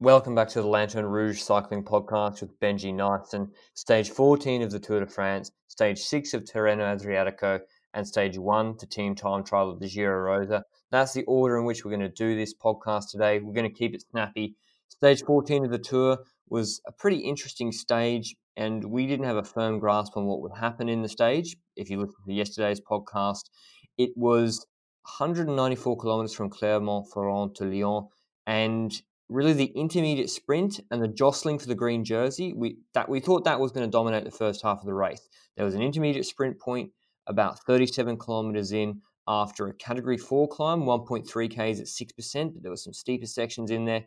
Welcome 0.00 0.36
back 0.36 0.46
to 0.50 0.62
the 0.62 0.68
Lanterne 0.68 1.06
Rouge 1.06 1.40
Cycling 1.40 1.82
Podcast 1.82 2.40
with 2.40 2.56
Benji 2.60 2.94
Naesen. 2.94 3.48
Stage 3.74 4.10
14 4.10 4.62
of 4.62 4.70
the 4.70 4.78
Tour 4.78 5.00
de 5.00 5.08
France, 5.08 5.50
Stage 5.66 5.98
6 5.98 6.34
of 6.34 6.44
Tirreno 6.44 6.96
Adriatico, 6.96 7.58
and 7.94 8.06
Stage 8.06 8.38
1 8.38 8.76
to 8.76 8.86
Team 8.86 9.16
Time 9.16 9.42
Trial 9.42 9.68
of 9.68 9.80
the 9.80 9.88
Giro 9.88 10.16
Rosa. 10.20 10.62
That's 10.92 11.14
the 11.14 11.24
order 11.24 11.58
in 11.58 11.64
which 11.64 11.84
we're 11.84 11.90
going 11.90 12.08
to 12.08 12.08
do 12.10 12.36
this 12.36 12.54
podcast 12.54 13.10
today. 13.10 13.40
We're 13.40 13.52
going 13.52 13.68
to 13.68 13.76
keep 13.76 13.92
it 13.92 14.04
snappy. 14.08 14.54
Stage 14.88 15.24
14 15.24 15.64
of 15.64 15.72
the 15.72 15.80
tour 15.80 16.18
was 16.48 16.80
a 16.86 16.92
pretty 16.92 17.18
interesting 17.18 17.72
stage, 17.72 18.36
and 18.56 18.84
we 18.84 19.04
didn't 19.08 19.26
have 19.26 19.38
a 19.38 19.42
firm 19.42 19.80
grasp 19.80 20.16
on 20.16 20.26
what 20.26 20.42
would 20.42 20.56
happen 20.56 20.88
in 20.88 21.02
the 21.02 21.08
stage. 21.08 21.56
If 21.74 21.90
you 21.90 21.98
listen 21.98 22.14
to 22.24 22.32
yesterday's 22.32 22.80
podcast, 22.80 23.50
it 23.96 24.10
was 24.14 24.64
194 25.18 25.96
kilometers 25.96 26.34
from 26.34 26.50
Clermont-Ferrand 26.50 27.56
to 27.56 27.64
Lyon, 27.64 28.06
and 28.46 29.02
really 29.28 29.52
the 29.52 29.72
intermediate 29.74 30.30
sprint 30.30 30.80
and 30.90 31.02
the 31.02 31.08
jostling 31.08 31.58
for 31.58 31.66
the 31.66 31.74
green 31.74 32.04
jersey. 32.04 32.52
We 32.54 32.78
that 32.94 33.08
we 33.08 33.20
thought 33.20 33.44
that 33.44 33.60
was 33.60 33.72
going 33.72 33.86
to 33.86 33.90
dominate 33.90 34.24
the 34.24 34.30
first 34.30 34.62
half 34.62 34.80
of 34.80 34.86
the 34.86 34.94
race. 34.94 35.28
There 35.56 35.64
was 35.64 35.74
an 35.74 35.82
intermediate 35.82 36.26
sprint 36.26 36.58
point 36.58 36.90
about 37.26 37.58
37 37.66 38.16
kilometers 38.16 38.72
in 38.72 39.02
after 39.28 39.66
a 39.66 39.74
category 39.74 40.16
four 40.16 40.48
climb, 40.48 40.84
1.3 40.84 41.26
Ks 41.50 41.80
at 41.80 41.86
6%, 41.86 42.54
but 42.54 42.62
there 42.62 42.72
were 42.72 42.76
some 42.76 42.94
steeper 42.94 43.26
sections 43.26 43.70
in 43.70 43.84
there. 43.84 44.04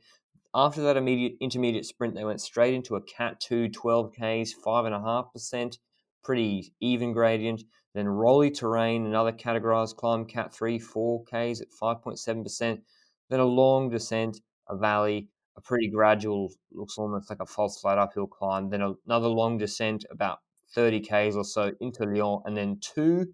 After 0.53 0.81
that 0.81 0.97
immediate 0.97 1.33
intermediate 1.39 1.85
sprint, 1.85 2.15
they 2.15 2.25
went 2.25 2.41
straight 2.41 2.73
into 2.73 2.95
a 2.95 3.01
Cat 3.01 3.39
2, 3.39 3.69
12 3.69 4.11
Ks, 4.11 4.53
5.5%, 4.65 5.77
pretty 6.23 6.73
even 6.81 7.13
gradient. 7.13 7.63
Then 7.93 8.07
rolly 8.07 8.49
terrain, 8.49 9.05
another 9.05 9.31
categorized 9.31 9.95
climb, 9.95 10.25
Cat 10.25 10.53
3, 10.53 10.79
4 10.79 11.23
Ks 11.25 11.61
at 11.61 11.67
5.7%. 11.81 12.81
Then 13.29 13.39
a 13.39 13.45
long 13.45 13.89
descent, 13.89 14.41
a 14.71 14.77
valley, 14.77 15.27
a 15.57 15.61
pretty 15.61 15.89
gradual, 15.89 16.51
looks 16.71 16.97
almost 16.97 17.29
like 17.29 17.41
a 17.41 17.45
false 17.45 17.79
flat 17.79 17.99
uphill 17.99 18.27
climb. 18.27 18.69
Then 18.69 18.95
another 19.05 19.27
long 19.27 19.57
descent, 19.57 20.05
about 20.09 20.39
30 20.73 21.01
Ks 21.01 21.35
or 21.35 21.43
so 21.43 21.71
into 21.81 22.05
Lyon, 22.05 22.41
and 22.45 22.57
then 22.57 22.79
two 22.81 23.27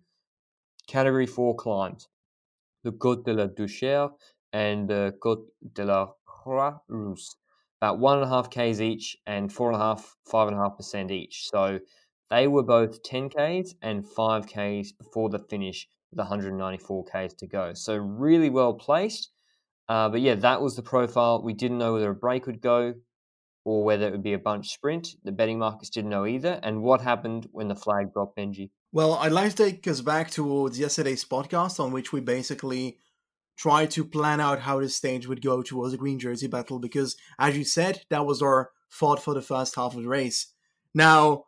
Category 0.87 1.27
4 1.27 1.55
climbs 1.55 2.07
the 2.83 2.91
Côte 2.91 3.25
de 3.25 3.33
la 3.33 3.47
Duchère 3.47 4.11
and 4.53 4.87
the 4.89 5.13
Côte 5.21 5.45
de 5.73 5.83
la 5.83 6.13
Croix-Rousse, 6.25 7.35
about 7.81 7.99
one 7.99 8.17
and 8.17 8.25
a 8.25 8.29
half 8.29 8.49
Ks 8.49 8.79
each 8.79 9.17
and 9.25 9.51
four 9.51 9.71
and 9.71 9.75
a 9.75 9.83
half, 9.83 10.15
five 10.25 10.47
and 10.47 10.57
a 10.57 10.59
half 10.61 10.77
percent 10.77 11.11
each. 11.11 11.49
So 11.49 11.79
they 12.29 12.47
were 12.47 12.63
both 12.63 13.03
10 13.03 13.29
Ks 13.29 13.75
and 13.81 14.07
5 14.07 14.47
Ks 14.47 14.91
before 14.93 15.29
the 15.29 15.39
finish 15.39 15.87
with 16.11 16.19
194 16.19 17.05
Ks 17.05 17.33
to 17.35 17.47
go. 17.47 17.73
So 17.73 17.97
really 17.97 18.49
well 18.49 18.73
placed. 18.73 19.31
Uh, 19.89 20.09
but 20.09 20.21
yeah, 20.21 20.35
that 20.35 20.61
was 20.61 20.75
the 20.75 20.81
profile. 20.81 21.41
We 21.41 21.53
didn't 21.53 21.77
know 21.77 21.93
whether 21.93 22.09
a 22.09 22.15
break 22.15 22.45
would 22.45 22.61
go 22.61 22.93
or 23.63 23.83
whether 23.83 24.07
it 24.07 24.11
would 24.11 24.23
be 24.23 24.33
a 24.33 24.39
bunch 24.39 24.69
sprint. 24.69 25.09
The 25.23 25.31
betting 25.31 25.59
markets 25.59 25.89
didn't 25.89 26.09
know 26.09 26.25
either. 26.25 26.59
And 26.63 26.81
what 26.81 27.01
happened 27.01 27.47
when 27.51 27.67
the 27.67 27.75
flag 27.75 28.13
dropped, 28.13 28.37
Benji? 28.37 28.69
Well, 28.91 29.15
I'd 29.15 29.31
like 29.31 29.51
to 29.51 29.65
take 29.65 29.87
us 29.87 30.01
back 30.01 30.29
towards 30.29 30.79
yesterday's 30.79 31.25
podcast, 31.25 31.79
on 31.79 31.91
which 31.91 32.13
we 32.13 32.21
basically 32.21 32.99
tried 33.57 33.91
to 33.91 34.05
plan 34.05 34.39
out 34.39 34.59
how 34.59 34.79
the 34.79 34.87
stage 34.87 35.27
would 35.27 35.41
go 35.41 35.61
towards 35.61 35.91
the 35.91 35.97
Green 35.97 36.19
Jersey 36.19 36.47
battle, 36.47 36.79
because 36.79 37.17
as 37.39 37.57
you 37.57 37.65
said, 37.65 38.01
that 38.09 38.25
was 38.25 38.41
our 38.41 38.71
thought 38.93 39.21
for 39.21 39.33
the 39.33 39.41
first 39.41 39.75
half 39.75 39.95
of 39.95 40.03
the 40.03 40.07
race. 40.07 40.53
Now, 40.93 41.45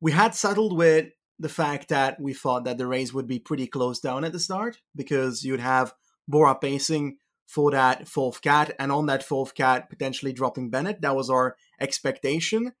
we 0.00 0.12
had 0.12 0.34
settled 0.34 0.76
with 0.76 1.08
the 1.38 1.48
fact 1.48 1.88
that 1.88 2.20
we 2.20 2.32
thought 2.32 2.64
that 2.64 2.78
the 2.78 2.86
race 2.86 3.12
would 3.12 3.26
be 3.26 3.38
pretty 3.38 3.66
close 3.66 4.00
down 4.00 4.24
at 4.24 4.32
the 4.32 4.40
start, 4.40 4.80
because 4.94 5.44
you'd 5.44 5.60
have 5.60 5.92
Bora 6.26 6.54
pacing 6.54 7.18
for 7.48 7.70
that 7.70 8.06
fourth 8.06 8.42
cat, 8.42 8.76
and 8.78 8.92
on 8.92 9.06
that 9.06 9.22
fourth 9.22 9.54
cat, 9.54 9.88
potentially 9.88 10.34
dropping 10.34 10.68
Bennett. 10.68 11.00
That 11.00 11.16
was 11.16 11.30
our 11.30 11.56
expectation. 11.80 12.72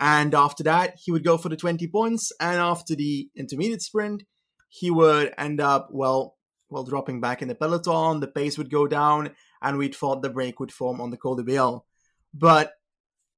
And 0.00 0.34
after 0.34 0.64
that, 0.64 0.96
he 1.02 1.12
would 1.12 1.24
go 1.24 1.38
for 1.38 1.48
the 1.48 1.56
20 1.56 1.86
points. 1.86 2.32
And 2.40 2.58
after 2.60 2.96
the 2.96 3.30
intermediate 3.36 3.82
sprint, 3.82 4.24
he 4.68 4.90
would 4.90 5.32
end 5.38 5.60
up, 5.60 5.88
well, 5.92 6.36
well, 6.68 6.82
dropping 6.82 7.20
back 7.20 7.40
in 7.40 7.46
the 7.46 7.54
peloton. 7.54 8.18
The 8.18 8.26
pace 8.26 8.58
would 8.58 8.68
go 8.68 8.88
down, 8.88 9.30
and 9.62 9.78
we'd 9.78 9.94
thought 9.94 10.22
the 10.22 10.28
break 10.28 10.58
would 10.58 10.72
form 10.72 11.00
on 11.00 11.10
the 11.10 11.16
Col 11.16 11.36
de 11.36 11.44
Béal. 11.44 11.82
But 12.34 12.72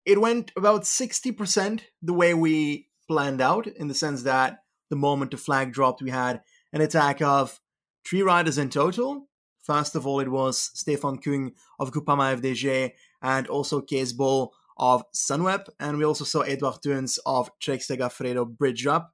it 0.07 0.23
went 0.23 0.53
about 0.57 0.83
60% 0.83 1.83
the 2.01 2.15
way 2.15 2.33
we 2.33 2.89
planned 3.07 3.43
out, 3.43 3.67
in 3.67 3.89
the 3.89 3.95
sense 3.95 4.23
that 4.23 4.61
the 4.89 4.97
moment 4.97 5.33
the 5.33 5.37
flag 5.37 5.75
dropped, 5.75 6.01
we 6.01 6.11
had 6.11 6.41
an 6.73 6.81
attack 6.81 7.21
of 7.21 7.61
three 8.07 8.23
riders 8.23 8.57
in 8.57 8.71
total. 8.71 9.28
First 9.69 9.97
of 9.97 10.07
all, 10.07 10.21
it 10.21 10.31
was 10.31 10.71
Stefan 10.73 11.19
Kung 11.19 11.53
of 11.79 11.93
Groupama 11.93 12.41
FDJ 12.41 12.93
and 13.21 13.47
also 13.49 13.83
Cees 13.87 14.15
Bol 14.15 14.55
of 14.79 15.05
Sunweb, 15.13 15.69
and 15.79 15.99
we 15.99 16.07
also 16.07 16.25
saw 16.25 16.41
Edward 16.41 16.77
Theuns 16.83 17.19
of 17.27 17.51
Trek 17.61 17.81
Segafredo 17.81 18.49
bridge 18.49 18.87
up. 18.87 19.13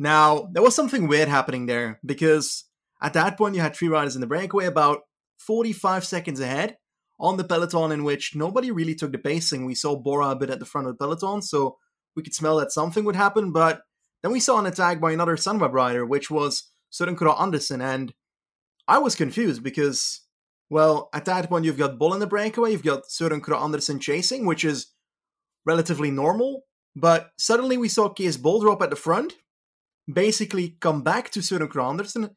Now, 0.00 0.48
there 0.52 0.62
was 0.62 0.74
something 0.74 1.06
weird 1.06 1.28
happening 1.28 1.66
there 1.66 2.00
because 2.04 2.64
at 3.00 3.12
that 3.12 3.38
point 3.38 3.54
you 3.54 3.60
had 3.60 3.76
three 3.76 3.86
riders 3.86 4.16
in 4.16 4.20
the 4.20 4.26
breakaway 4.26 4.64
about 4.64 5.02
45 5.38 6.04
seconds 6.04 6.40
ahead 6.40 6.78
on 7.20 7.36
the 7.36 7.44
peloton 7.44 7.92
in 7.92 8.02
which 8.02 8.34
nobody 8.34 8.72
really 8.72 8.96
took 8.96 9.12
the 9.12 9.18
pacing. 9.18 9.66
We 9.66 9.76
saw 9.76 9.94
Bora 9.94 10.30
a 10.30 10.36
bit 10.36 10.50
at 10.50 10.58
the 10.58 10.66
front 10.66 10.88
of 10.88 10.94
the 10.94 10.98
peloton, 10.98 11.42
so 11.42 11.78
we 12.16 12.24
could 12.24 12.34
smell 12.34 12.56
that 12.56 12.72
something 12.72 13.04
would 13.04 13.14
happen, 13.14 13.52
but 13.52 13.82
then 14.22 14.32
we 14.32 14.40
saw 14.40 14.58
an 14.58 14.66
attack 14.66 15.00
by 15.00 15.12
another 15.12 15.36
Sunweb 15.36 15.72
rider, 15.72 16.04
which 16.04 16.28
was 16.28 16.72
Søren 16.92 17.14
Kragh 17.14 17.40
Andersen, 17.40 17.80
and 17.80 18.12
I 18.88 18.98
was 18.98 19.14
confused 19.14 19.62
because, 19.62 20.22
well, 20.70 21.08
at 21.12 21.24
that 21.26 21.48
point 21.48 21.64
you've 21.64 21.78
got 21.78 21.98
Bol 21.98 22.14
in 22.14 22.20
the 22.20 22.26
breakaway, 22.26 22.72
you've 22.72 22.82
got 22.82 23.04
Søren 23.04 23.40
Kragh 23.40 23.62
Andersen 23.62 24.00
chasing, 24.00 24.46
which 24.46 24.64
is 24.64 24.88
relatively 25.64 26.10
normal, 26.10 26.62
but 26.96 27.30
suddenly 27.38 27.76
we 27.76 27.88
saw 27.88 28.12
Cees 28.14 28.36
Bol 28.36 28.60
drop 28.60 28.82
at 28.82 28.90
the 28.90 28.96
front, 28.96 29.34
basically 30.12 30.76
come 30.80 31.02
back 31.02 31.30
to 31.30 31.40
Søren 31.40 31.68
Kragh 31.68 31.90
Andersen. 31.90 32.30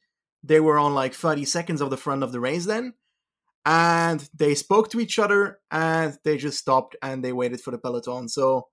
They 0.44 0.60
were 0.60 0.78
on 0.78 0.94
like 0.94 1.14
30 1.14 1.46
seconds 1.46 1.82
of 1.82 1.90
the 1.90 1.98
front 1.98 2.22
of 2.22 2.32
the 2.32 2.40
race 2.40 2.66
then, 2.66 2.94
and 3.66 4.30
they 4.34 4.54
spoke 4.54 4.90
to 4.92 5.00
each 5.00 5.18
other 5.18 5.60
and 5.72 6.18
they 6.24 6.38
just 6.38 6.60
stopped 6.60 6.96
and 7.02 7.24
they 7.24 7.34
waited 7.34 7.62
for 7.62 7.72
the 7.72 7.80
peloton. 7.80 8.30
So 8.30 8.68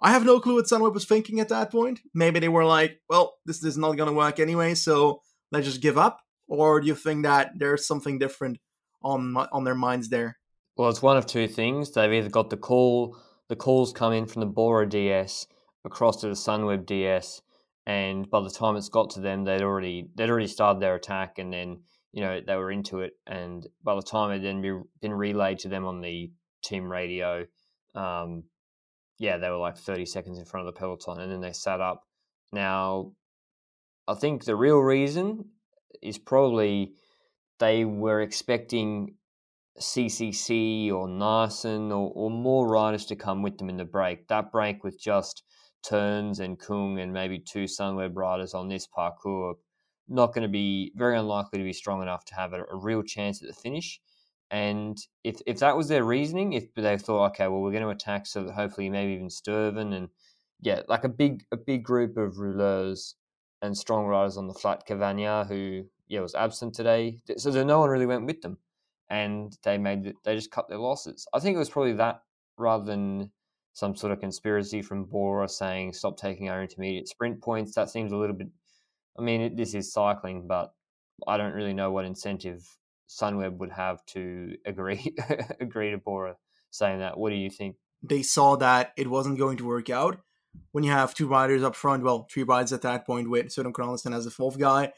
I 0.00 0.12
have 0.12 0.24
no 0.24 0.40
clue 0.40 0.54
what 0.54 0.64
Sunweb 0.64 0.94
was 0.94 1.04
thinking 1.04 1.40
at 1.40 1.50
that 1.50 1.70
point. 1.70 2.00
Maybe 2.14 2.40
they 2.40 2.48
were 2.48 2.64
like, 2.64 3.00
well, 3.08 3.34
this 3.44 3.62
is 3.62 3.76
not 3.76 3.98
going 3.98 4.08
to 4.08 4.16
work 4.16 4.40
anyway, 4.40 4.74
so 4.74 5.20
let's 5.52 5.66
just 5.66 5.82
give 5.82 5.98
up. 5.98 6.20
Or 6.50 6.80
do 6.80 6.88
you 6.88 6.96
think 6.96 7.22
that 7.22 7.52
there's 7.56 7.86
something 7.86 8.18
different 8.18 8.58
on 9.02 9.36
on 9.36 9.64
their 9.64 9.74
minds 9.74 10.08
there? 10.08 10.36
Well, 10.76 10.90
it's 10.90 11.00
one 11.00 11.16
of 11.16 11.24
two 11.24 11.46
things. 11.46 11.92
They've 11.92 12.12
either 12.12 12.28
got 12.28 12.50
the 12.50 12.56
call 12.56 13.16
the 13.48 13.56
calls 13.56 13.92
come 13.92 14.12
in 14.12 14.26
from 14.26 14.40
the 14.40 14.46
Bora 14.46 14.88
DS 14.88 15.46
across 15.84 16.20
to 16.20 16.26
the 16.26 16.34
Sunweb 16.34 16.86
DS, 16.86 17.40
and 17.86 18.28
by 18.28 18.40
the 18.40 18.50
time 18.50 18.76
it's 18.76 18.88
got 18.88 19.10
to 19.10 19.20
them, 19.20 19.44
they'd 19.44 19.62
already 19.62 20.08
they'd 20.16 20.28
already 20.28 20.48
started 20.48 20.82
their 20.82 20.96
attack, 20.96 21.38
and 21.38 21.52
then 21.52 21.82
you 22.12 22.20
know 22.20 22.40
they 22.44 22.56
were 22.56 22.72
into 22.72 23.00
it. 23.00 23.12
And 23.28 23.64
by 23.84 23.94
the 23.94 24.02
time 24.02 24.32
it 24.32 24.40
then 24.40 24.60
be, 24.60 24.76
been 25.00 25.14
relayed 25.14 25.60
to 25.60 25.68
them 25.68 25.86
on 25.86 26.00
the 26.00 26.32
team 26.62 26.90
radio, 26.90 27.46
um, 27.94 28.42
yeah, 29.18 29.38
they 29.38 29.50
were 29.50 29.56
like 29.56 29.78
thirty 29.78 30.06
seconds 30.06 30.40
in 30.40 30.46
front 30.46 30.66
of 30.66 30.74
the 30.74 30.78
peloton, 30.78 31.20
and 31.20 31.30
then 31.30 31.40
they 31.40 31.52
sat 31.52 31.80
up. 31.80 32.02
Now, 32.52 33.12
I 34.08 34.14
think 34.14 34.44
the 34.44 34.56
real 34.56 34.78
reason 34.78 35.44
is 36.02 36.18
probably 36.18 36.94
they 37.58 37.84
were 37.84 38.20
expecting 38.20 39.14
CCC 39.78 40.90
or 40.90 41.06
Naesen 41.06 41.90
or, 41.90 42.12
or 42.14 42.30
more 42.30 42.68
riders 42.68 43.06
to 43.06 43.16
come 43.16 43.42
with 43.42 43.58
them 43.58 43.70
in 43.70 43.76
the 43.76 43.84
break. 43.84 44.28
That 44.28 44.52
break 44.52 44.84
with 44.84 45.00
just 45.00 45.42
Theuns 45.86 46.40
and 46.40 46.58
Kung 46.58 46.98
and 46.98 47.12
maybe 47.12 47.38
two 47.38 47.64
Sunweb 47.64 48.16
riders 48.16 48.54
on 48.54 48.68
this 48.68 48.86
parcours 48.86 49.56
not 50.10 50.34
going 50.34 50.42
to 50.42 50.48
be 50.48 50.92
very 50.96 51.16
unlikely 51.16 51.58
to 51.60 51.64
be 51.64 51.72
strong 51.72 52.02
enough 52.02 52.24
to 52.26 52.34
have 52.34 52.52
a, 52.52 52.64
a, 52.64 52.76
real 52.76 53.02
chance 53.02 53.40
at 53.40 53.48
the 53.48 53.54
finish. 53.54 54.00
And 54.50 54.98
if 55.22 55.40
if 55.46 55.60
that 55.60 55.76
was 55.76 55.86
their 55.86 56.02
reasoning, 56.02 56.52
if 56.52 56.74
they 56.74 56.98
thought, 56.98 57.30
okay, 57.30 57.46
well, 57.46 57.62
we're 57.62 57.70
going 57.70 57.84
to 57.84 57.90
attack 57.90 58.26
so 58.26 58.42
that 58.42 58.52
hopefully 58.52 58.90
maybe 58.90 59.12
even 59.12 59.28
Stuyven 59.28 59.94
and 59.94 60.08
yeah, 60.60 60.82
like 60.88 61.04
a 61.04 61.08
big 61.08 61.44
a 61.52 61.56
big 61.56 61.84
group 61.84 62.16
of 62.16 62.38
rouleurs 62.38 63.14
and 63.62 63.76
strong 63.76 64.06
riders 64.06 64.36
on 64.36 64.48
the 64.48 64.54
flat, 64.54 64.86
Cavagna, 64.86 65.46
who 65.48 65.84
yeah 66.08 66.20
was 66.20 66.34
absent 66.34 66.74
today. 66.74 67.20
So 67.36 67.50
no 67.64 67.80
one 67.80 67.90
really 67.90 68.06
went 68.06 68.26
with 68.26 68.42
them. 68.42 68.58
and 69.08 69.56
they 69.64 69.76
made 69.78 70.14
they 70.24 70.34
just 70.36 70.50
cut 70.50 70.68
their 70.68 70.78
losses. 70.78 71.26
I 71.34 71.40
think 71.40 71.56
it 71.56 71.58
was 71.58 71.70
probably 71.70 71.94
that 71.94 72.22
rather 72.56 72.84
than 72.84 73.30
some 73.72 73.96
sort 73.96 74.12
of 74.12 74.20
conspiracy 74.20 74.82
from 74.82 75.04
Bora 75.04 75.48
saying 75.48 75.92
stop 75.94 76.16
taking 76.16 76.48
our 76.48 76.62
intermediate 76.62 77.08
sprint 77.08 77.40
points. 77.42 77.74
That 77.74 77.90
seems 77.90 78.12
a 78.12 78.16
little 78.16 78.36
bit. 78.36 78.48
I 79.18 79.22
mean, 79.22 79.40
it, 79.42 79.56
this 79.56 79.74
is 79.74 79.92
cycling, 79.92 80.46
but 80.46 80.72
I 81.26 81.36
don't 81.36 81.54
really 81.54 81.74
know 81.74 81.90
what 81.90 82.04
incentive 82.04 82.66
Sunweb 83.08 83.58
would 83.58 83.72
have 83.72 84.04
to 84.06 84.56
agree 84.64 85.14
agree 85.60 85.90
to 85.90 85.98
Bora 85.98 86.36
saying 86.70 87.00
that. 87.00 87.18
What 87.18 87.30
do 87.30 87.36
you 87.36 87.50
think? 87.50 87.76
They 88.02 88.22
saw 88.22 88.56
that 88.56 88.92
it 88.96 89.08
wasn't 89.08 89.38
going 89.38 89.58
to 89.58 89.66
work 89.66 89.90
out 89.90 90.20
when 90.72 90.84
you 90.84 90.90
have 90.90 91.14
two 91.14 91.28
riders 91.28 91.62
up 91.62 91.74
front. 91.74 92.02
Well, 92.02 92.26
three 92.30 92.42
riders 92.42 92.72
at 92.72 92.82
that 92.82 93.06
point 93.06 93.30
with 93.30 93.46
Søren 93.46 93.72
Kragh 93.72 94.14
as 94.14 94.24
the 94.24 94.30
fourth 94.30 94.58
guy. 94.58 94.92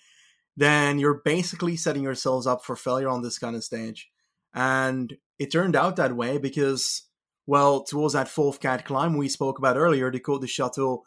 Then 0.56 0.98
you're 0.98 1.22
basically 1.24 1.76
setting 1.76 2.02
yourselves 2.02 2.46
up 2.46 2.64
for 2.64 2.76
failure 2.76 3.08
on 3.08 3.22
this 3.22 3.38
kind 3.38 3.56
of 3.56 3.64
stage. 3.64 4.10
And 4.54 5.16
it 5.38 5.50
turned 5.50 5.76
out 5.76 5.96
that 5.96 6.14
way 6.14 6.38
because, 6.38 7.08
well, 7.46 7.82
towards 7.82 8.12
that 8.14 8.28
fourth 8.28 8.60
cat 8.60 8.84
climb 8.84 9.16
we 9.16 9.28
spoke 9.28 9.58
about 9.58 9.76
earlier, 9.76 10.10
the 10.10 10.20
Côte 10.20 10.42
de 10.42 10.46
Château 10.46 11.00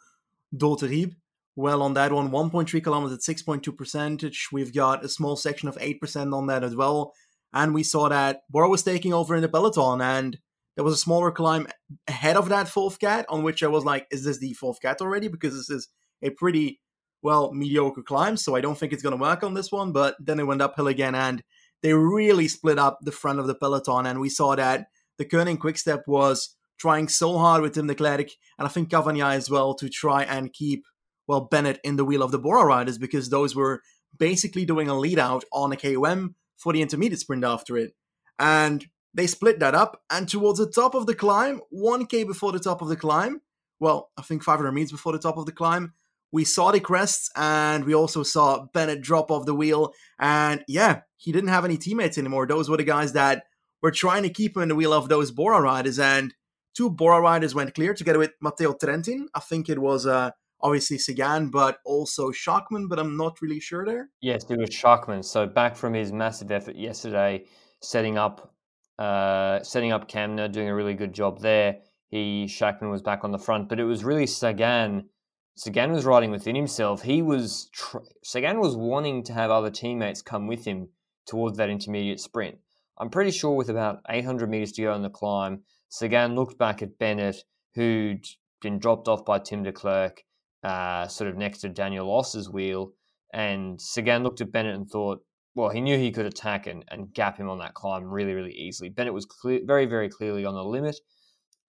d'Hauterive, 0.56 1.14
well, 1.54 1.82
on 1.82 1.94
that 1.94 2.12
one, 2.12 2.30
1.3 2.30 2.82
kilometers 2.82 3.16
at 3.16 3.36
6.2 3.36 3.74
percentage. 3.76 4.48
We've 4.52 4.74
got 4.74 5.04
a 5.04 5.08
small 5.08 5.36
section 5.36 5.68
of 5.68 5.78
8% 5.78 6.34
on 6.34 6.46
that 6.48 6.62
as 6.62 6.76
well. 6.76 7.14
And 7.52 7.72
we 7.72 7.82
saw 7.82 8.10
that 8.10 8.42
Bora 8.50 8.68
was 8.68 8.82
taking 8.82 9.14
over 9.14 9.34
in 9.34 9.40
the 9.40 9.48
peloton, 9.48 10.02
and 10.02 10.38
there 10.76 10.84
was 10.84 10.94
a 10.94 10.98
smaller 10.98 11.30
climb 11.30 11.66
ahead 12.06 12.36
of 12.36 12.48
that 12.50 12.68
fourth 12.68 12.98
cat, 12.98 13.26
on 13.28 13.42
which 13.42 13.62
I 13.62 13.66
was 13.66 13.84
like, 13.84 14.06
is 14.10 14.24
this 14.24 14.38
the 14.38 14.52
fourth 14.52 14.80
cat 14.80 15.00
already? 15.00 15.28
Because 15.28 15.54
this 15.54 15.70
is 15.70 15.88
a 16.22 16.30
pretty, 16.30 16.80
well, 17.22 17.52
mediocre 17.52 18.02
climb, 18.02 18.36
so 18.36 18.54
I 18.54 18.60
don't 18.60 18.76
think 18.76 18.92
it's 18.92 19.02
going 19.02 19.16
to 19.16 19.22
work 19.22 19.42
on 19.42 19.54
this 19.54 19.72
one. 19.72 19.92
But 19.92 20.16
then 20.20 20.38
it 20.38 20.46
went 20.46 20.62
uphill 20.62 20.86
again, 20.86 21.14
and 21.14 21.42
they 21.82 21.94
really 21.94 22.48
split 22.48 22.78
up 22.78 22.98
the 23.02 23.12
front 23.12 23.38
of 23.38 23.46
the 23.46 23.54
peloton, 23.54 24.06
and 24.06 24.20
we 24.20 24.28
saw 24.28 24.54
that 24.54 24.86
Deceuninck 25.20 25.58
Quickstep 25.58 26.02
was 26.06 26.54
trying 26.78 27.08
so 27.08 27.38
hard 27.38 27.62
with 27.62 27.74
Tim 27.74 27.86
de 27.86 28.04
and 28.04 28.28
I 28.58 28.68
think 28.68 28.90
Cavagna 28.90 29.32
as 29.32 29.48
well, 29.48 29.74
to 29.74 29.88
try 29.88 30.24
and 30.24 30.52
keep 30.52 30.84
well, 31.26 31.40
Bennett 31.40 31.80
in 31.82 31.96
the 31.96 32.04
wheel 32.04 32.22
of 32.22 32.30
the 32.30 32.38
Bora 32.38 32.64
riders 32.64 32.98
because 32.98 33.30
those 33.30 33.54
were 33.54 33.82
basically 34.16 34.64
doing 34.64 34.88
a 34.88 34.98
lead 34.98 35.18
out 35.18 35.44
on 35.52 35.72
a 35.72 35.76
KOM 35.76 36.34
for 36.56 36.72
the 36.72 36.82
intermediate 36.82 37.20
sprint 37.20 37.44
after 37.44 37.76
it. 37.76 37.92
And 38.38 38.86
they 39.16 39.26
split 39.26 39.58
that 39.60 39.74
up, 39.74 40.02
and 40.10 40.28
towards 40.28 40.58
the 40.58 40.70
top 40.70 40.94
of 40.94 41.06
the 41.06 41.14
climb, 41.14 41.60
1k 41.72 42.26
before 42.26 42.52
the 42.52 42.60
top 42.60 42.82
of 42.82 42.88
the 42.88 42.96
climb, 42.96 43.40
well, 43.80 44.10
I 44.16 44.22
think 44.22 44.42
500 44.42 44.72
meters 44.72 44.92
before 44.92 45.12
the 45.12 45.18
top 45.18 45.38
of 45.38 45.46
the 45.46 45.52
climb, 45.52 45.94
we 46.32 46.44
saw 46.44 46.70
the 46.70 46.80
crests 46.80 47.30
and 47.34 47.84
we 47.84 47.94
also 47.94 48.22
saw 48.22 48.66
Bennett 48.74 49.00
drop 49.00 49.30
off 49.30 49.46
the 49.46 49.54
wheel. 49.54 49.92
And 50.18 50.64
yeah, 50.68 51.00
he 51.16 51.32
didn't 51.32 51.48
have 51.48 51.64
any 51.64 51.76
teammates 51.76 52.18
anymore. 52.18 52.46
Those 52.46 52.68
were 52.68 52.76
the 52.76 52.84
guys 52.84 53.12
that 53.12 53.44
were 53.82 53.90
trying 53.90 54.22
to 54.24 54.28
keep 54.28 54.56
him 54.56 54.62
in 54.62 54.68
the 54.68 54.74
wheel 54.74 54.92
of 54.92 55.08
those 55.08 55.30
Bora 55.30 55.60
riders. 55.60 55.98
And 55.98 56.34
two 56.74 56.90
Bora 56.90 57.20
riders 57.20 57.54
went 57.54 57.74
clear 57.74 57.94
together 57.94 58.18
with 58.18 58.32
Matteo 58.40 58.74
Trentin. 58.74 59.26
I 59.34 59.40
think 59.40 59.68
it 59.68 59.78
was 59.78 60.06
uh, 60.06 60.30
obviously 60.60 60.98
Sagan, 60.98 61.50
but 61.50 61.78
also 61.84 62.30
Schachmann, 62.30 62.88
but 62.88 62.98
I'm 62.98 63.16
not 63.16 63.40
really 63.40 63.60
sure 63.60 63.84
there. 63.86 64.08
Yes, 64.20 64.44
it 64.50 64.58
was 64.58 64.70
Schachmann. 64.70 65.24
So 65.24 65.46
back 65.46 65.76
from 65.76 65.94
his 65.94 66.12
massive 66.12 66.50
effort 66.50 66.76
yesterday, 66.76 67.44
setting 67.80 68.18
up 68.18 68.55
uh, 68.98 69.62
setting 69.62 69.92
up 69.92 70.08
Kämna, 70.08 70.50
doing 70.50 70.68
a 70.68 70.74
really 70.74 70.94
good 70.94 71.12
job 71.12 71.40
there. 71.40 71.78
He 72.08 72.46
Schachmann 72.48 72.90
was 72.90 73.02
back 73.02 73.24
on 73.24 73.32
the 73.32 73.38
front, 73.38 73.68
but 73.68 73.80
it 73.80 73.84
was 73.84 74.04
really 74.04 74.26
Sagan. 74.26 75.08
Sagan 75.56 75.92
was 75.92 76.04
riding 76.04 76.30
within 76.30 76.54
himself. 76.54 77.02
He 77.02 77.22
was 77.22 77.68
tr- 77.72 77.98
Sagan 78.22 78.60
was 78.60 78.76
wanting 78.76 79.24
to 79.24 79.32
have 79.32 79.50
other 79.50 79.70
teammates 79.70 80.22
come 80.22 80.46
with 80.46 80.64
him 80.64 80.88
towards 81.26 81.56
that 81.58 81.70
intermediate 81.70 82.20
sprint. 82.20 82.58
I'm 82.98 83.10
pretty 83.10 83.30
sure 83.30 83.52
with 83.52 83.68
about 83.68 84.00
800 84.08 84.48
meters 84.48 84.72
to 84.72 84.82
go 84.82 84.92
on 84.92 85.02
the 85.02 85.10
climb, 85.10 85.62
Sagan 85.88 86.34
looked 86.34 86.58
back 86.58 86.82
at 86.82 86.98
Bennett, 86.98 87.36
who'd 87.74 88.24
been 88.62 88.78
dropped 88.78 89.08
off 89.08 89.24
by 89.24 89.38
Tim 89.38 89.62
de 89.62 89.72
Klerk, 89.72 90.22
uh, 90.62 91.06
sort 91.08 91.30
of 91.30 91.36
next 91.36 91.58
to 91.58 91.68
Daniel 91.68 92.10
Oss's 92.10 92.50
wheel. 92.50 92.92
And 93.32 93.80
Sagan 93.80 94.22
looked 94.22 94.40
at 94.40 94.52
Bennett 94.52 94.74
and 94.74 94.88
thought, 94.88 95.20
well, 95.56 95.70
he 95.70 95.80
knew 95.80 95.96
he 95.96 96.12
could 96.12 96.26
attack 96.26 96.66
and, 96.66 96.84
and 96.88 97.12
gap 97.14 97.38
him 97.38 97.48
on 97.48 97.58
that 97.58 97.72
climb 97.72 98.04
really, 98.04 98.34
really 98.34 98.52
easily. 98.52 98.90
Bennett 98.90 99.14
was 99.14 99.24
clear, 99.24 99.60
very, 99.64 99.86
very 99.86 100.10
clearly 100.10 100.44
on 100.44 100.54
the 100.54 100.62
limit, 100.62 101.00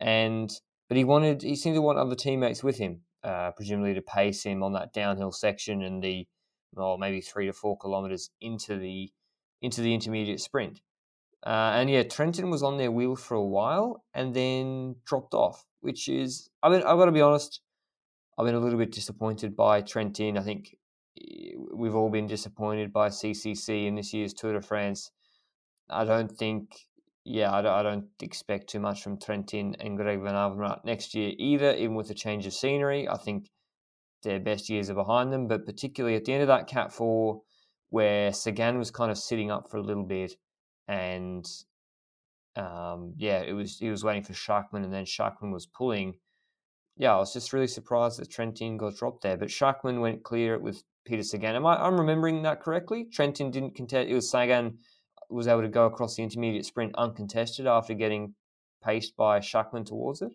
and 0.01 0.51
but 0.89 0.97
he 0.97 1.05
wanted, 1.05 1.41
he 1.41 1.55
seemed 1.55 1.75
to 1.75 1.81
want 1.81 1.97
other 1.97 2.15
teammates 2.15 2.63
with 2.63 2.77
him, 2.77 3.01
uh, 3.23 3.51
presumably 3.51 3.93
to 3.93 4.01
pace 4.01 4.43
him 4.43 4.61
on 4.61 4.73
that 4.73 4.93
downhill 4.93 5.31
section 5.31 5.81
and 5.81 6.03
the, 6.03 6.27
well, 6.73 6.97
maybe 6.97 7.21
three 7.21 7.45
to 7.45 7.53
four 7.53 7.77
kilometers 7.77 8.29
into 8.41 8.77
the 8.77 9.09
into 9.61 9.81
the 9.81 9.93
intermediate 9.93 10.41
sprint. 10.41 10.81
Uh, 11.45 11.71
and 11.75 11.89
yeah, 11.89 12.03
Trentin 12.03 12.51
was 12.51 12.63
on 12.63 12.77
their 12.77 12.91
wheel 12.91 13.15
for 13.15 13.35
a 13.35 13.43
while 13.43 14.03
and 14.13 14.33
then 14.33 14.97
dropped 15.05 15.33
off, 15.33 15.65
which 15.79 16.09
is, 16.09 16.49
I 16.61 16.69
mean, 16.69 16.79
I've 16.79 16.97
got 16.97 17.05
to 17.05 17.11
be 17.11 17.21
honest, 17.21 17.61
I've 18.37 18.45
been 18.45 18.55
a 18.55 18.59
little 18.59 18.77
bit 18.77 18.91
disappointed 18.91 19.55
by 19.55 19.81
Trentin. 19.81 20.37
I 20.37 20.43
think 20.43 20.75
we've 21.73 21.95
all 21.95 22.09
been 22.09 22.27
disappointed 22.27 22.93
by 22.93 23.09
CCC 23.09 23.87
in 23.87 23.95
this 23.95 24.13
year's 24.13 24.33
Tour 24.33 24.53
de 24.53 24.61
France. 24.61 25.11
I 25.89 26.03
don't 26.03 26.31
think, 26.31 26.87
yeah, 27.23 27.53
I 27.53 27.61
don't, 27.61 27.73
I 27.73 27.83
don't 27.83 28.07
expect 28.21 28.69
too 28.69 28.79
much 28.79 29.01
from 29.01 29.17
Trentin 29.17 29.75
and 29.79 29.97
Greg 29.97 30.21
Van 30.21 30.33
Avermaet 30.33 30.85
next 30.85 31.13
year 31.13 31.33
either, 31.37 31.73
even 31.73 31.95
with 31.95 32.09
a 32.09 32.13
change 32.13 32.45
of 32.45 32.53
scenery. 32.53 33.07
I 33.07 33.17
think 33.17 33.49
their 34.23 34.39
best 34.39 34.69
years 34.69 34.89
are 34.89 34.95
behind 34.95 35.31
them, 35.31 35.47
but 35.47 35.65
particularly 35.65 36.15
at 36.15 36.25
the 36.25 36.33
end 36.33 36.41
of 36.41 36.47
that 36.47 36.67
Cat 36.67 36.91
4, 36.91 37.41
where 37.89 38.33
Sagan 38.33 38.77
was 38.77 38.91
kind 38.91 39.11
of 39.11 39.17
sitting 39.17 39.51
up 39.51 39.69
for 39.69 39.77
a 39.77 39.83
little 39.83 40.03
bit 40.03 40.33
and 40.87 41.45
um, 42.55 43.13
yeah, 43.17 43.39
it 43.41 43.53
was 43.53 43.77
he 43.77 43.89
was 43.89 44.03
waiting 44.03 44.23
for 44.23 44.33
Schachmann 44.33 44.83
and 44.83 44.91
then 44.91 45.05
Schachmann 45.05 45.53
was 45.53 45.65
pulling 45.65 46.15
yeah, 46.97 47.13
I 47.15 47.19
was 47.19 47.31
just 47.31 47.53
really 47.53 47.67
surprised 47.67 48.19
that 48.19 48.29
Trentin 48.29 48.77
got 48.77 48.95
dropped 48.95 49.21
there. 49.21 49.37
But 49.37 49.49
Schachmann 49.49 50.01
went 50.01 50.23
clear 50.23 50.57
with 50.57 50.83
Peter 51.07 51.23
Sagan. 51.23 51.55
Am 51.55 51.65
I, 51.65 51.75
I'm 51.77 51.99
remembering 51.99 52.43
that 52.43 52.61
correctly? 52.61 53.07
Trentin 53.11 53.51
didn't 53.51 53.75
contest. 53.75 54.09
It 54.09 54.13
was 54.13 54.29
Sagan 54.29 54.79
was 55.29 55.47
able 55.47 55.61
to 55.61 55.67
go 55.67 55.85
across 55.85 56.15
the 56.15 56.23
intermediate 56.23 56.65
sprint 56.65 56.95
uncontested 56.95 57.67
after 57.67 57.93
getting 57.93 58.33
paced 58.83 59.15
by 59.17 59.39
Schachmann 59.39 59.85
towards 59.85 60.21
it. 60.21 60.31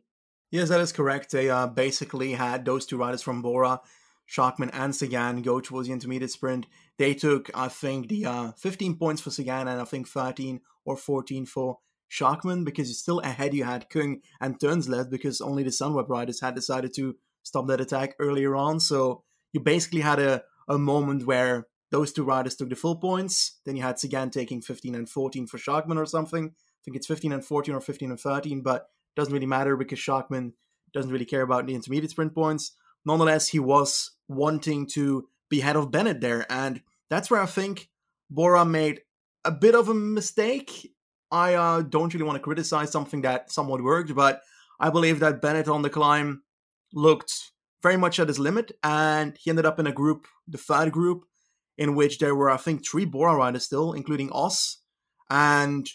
Yes, 0.50 0.68
that 0.68 0.80
is 0.80 0.92
correct. 0.92 1.30
They 1.30 1.48
uh, 1.48 1.66
basically 1.66 2.32
had 2.32 2.64
those 2.64 2.84
two 2.84 2.98
riders 2.98 3.22
from 3.22 3.40
Bora, 3.40 3.80
Schachmann 4.26 4.70
and 4.72 4.94
Sagan, 4.94 5.42
go 5.42 5.60
towards 5.60 5.88
the 5.88 5.94
intermediate 5.94 6.30
sprint. 6.30 6.66
They 6.98 7.14
took, 7.14 7.50
I 7.54 7.68
think, 7.68 8.08
the 8.08 8.26
uh, 8.26 8.52
15 8.52 8.96
points 8.96 9.22
for 9.22 9.30
Sagan 9.30 9.68
and 9.68 9.80
I 9.80 9.84
think 9.84 10.08
13 10.08 10.60
or 10.84 10.96
14 10.96 11.46
for 11.46 11.78
Schachmann 12.10 12.64
because 12.64 12.96
still 12.98 13.20
ahead 13.20 13.54
you 13.54 13.64
had 13.64 13.88
Kung 13.88 14.20
and 14.40 14.58
Tunslet 14.58 15.10
because 15.10 15.40
only 15.40 15.62
the 15.62 15.70
Sunweb 15.70 16.08
riders 16.08 16.40
had 16.40 16.54
decided 16.54 16.92
to 16.96 17.16
stop 17.42 17.66
that 17.68 17.80
attack 17.80 18.14
earlier 18.18 18.54
on. 18.54 18.78
So 18.80 19.24
you 19.52 19.60
basically 19.60 20.02
had 20.02 20.18
a, 20.18 20.42
a 20.72 20.78
moment 20.78 21.26
where 21.26 21.66
those 21.90 22.12
two 22.12 22.24
riders 22.24 22.56
took 22.56 22.70
the 22.70 22.76
full 22.76 22.96
points. 22.96 23.58
Then 23.64 23.76
you 23.76 23.82
had 23.82 23.98
Sagan 23.98 24.30
taking 24.30 24.62
15 24.62 24.94
and 24.94 25.08
14 25.08 25.46
for 25.46 25.58
Schachmann 25.58 25.98
or 25.98 26.06
something. 26.06 26.46
I 26.46 26.80
think 26.84 26.96
it's 26.96 27.06
15 27.06 27.32
and 27.32 27.44
14 27.44 27.74
or 27.74 27.80
15 27.80 28.10
and 28.10 28.20
13, 28.20 28.62
but 28.62 28.88
doesn't 29.14 29.32
really 29.32 29.46
matter 29.46 29.76
because 29.76 29.98
Schachmann 29.98 30.52
doesn't 30.92 31.12
really 31.12 31.24
care 31.24 31.42
about 31.42 31.66
the 31.66 31.74
intermediate 31.74 32.10
sprint 32.10 32.34
points. 32.34 32.72
Nonetheless, 33.04 33.48
he 33.48 33.58
was 33.58 34.12
wanting 34.28 34.86
to 34.86 35.28
be 35.50 35.60
ahead 35.60 35.76
of 35.76 35.90
Bennett 35.90 36.20
there. 36.20 36.46
And 36.50 36.82
that's 37.10 37.30
where 37.30 37.42
I 37.42 37.46
think 37.46 37.90
Bora 38.30 38.64
made 38.64 39.02
a 39.44 39.52
bit 39.52 39.74
of 39.74 39.88
a 39.88 39.94
mistake 39.94 40.92
I 41.32 41.54
uh, 41.54 41.80
don't 41.80 42.12
really 42.12 42.26
want 42.26 42.36
to 42.36 42.42
criticize 42.42 42.92
something 42.92 43.22
that 43.22 43.50
somewhat 43.50 43.82
worked, 43.82 44.14
but 44.14 44.42
I 44.78 44.90
believe 44.90 45.20
that 45.20 45.40
Bennett 45.40 45.66
on 45.66 45.80
the 45.80 45.88
climb 45.88 46.42
looked 46.92 47.51
very 47.82 47.96
much 47.96 48.20
at 48.20 48.28
his 48.28 48.38
limit, 48.38 48.72
and 48.82 49.36
he 49.38 49.50
ended 49.50 49.66
up 49.66 49.78
in 49.78 49.86
a 49.86 49.92
group, 49.92 50.26
the 50.46 50.58
third 50.58 50.92
group, 50.92 51.24
in 51.76 51.94
which 51.94 52.18
there 52.18 52.34
were, 52.34 52.50
I 52.50 52.56
think, 52.56 52.86
three 52.86 53.04
Bora 53.04 53.34
riders 53.34 53.64
still, 53.64 53.92
including 53.92 54.30
Oss. 54.30 54.78
And 55.30 55.88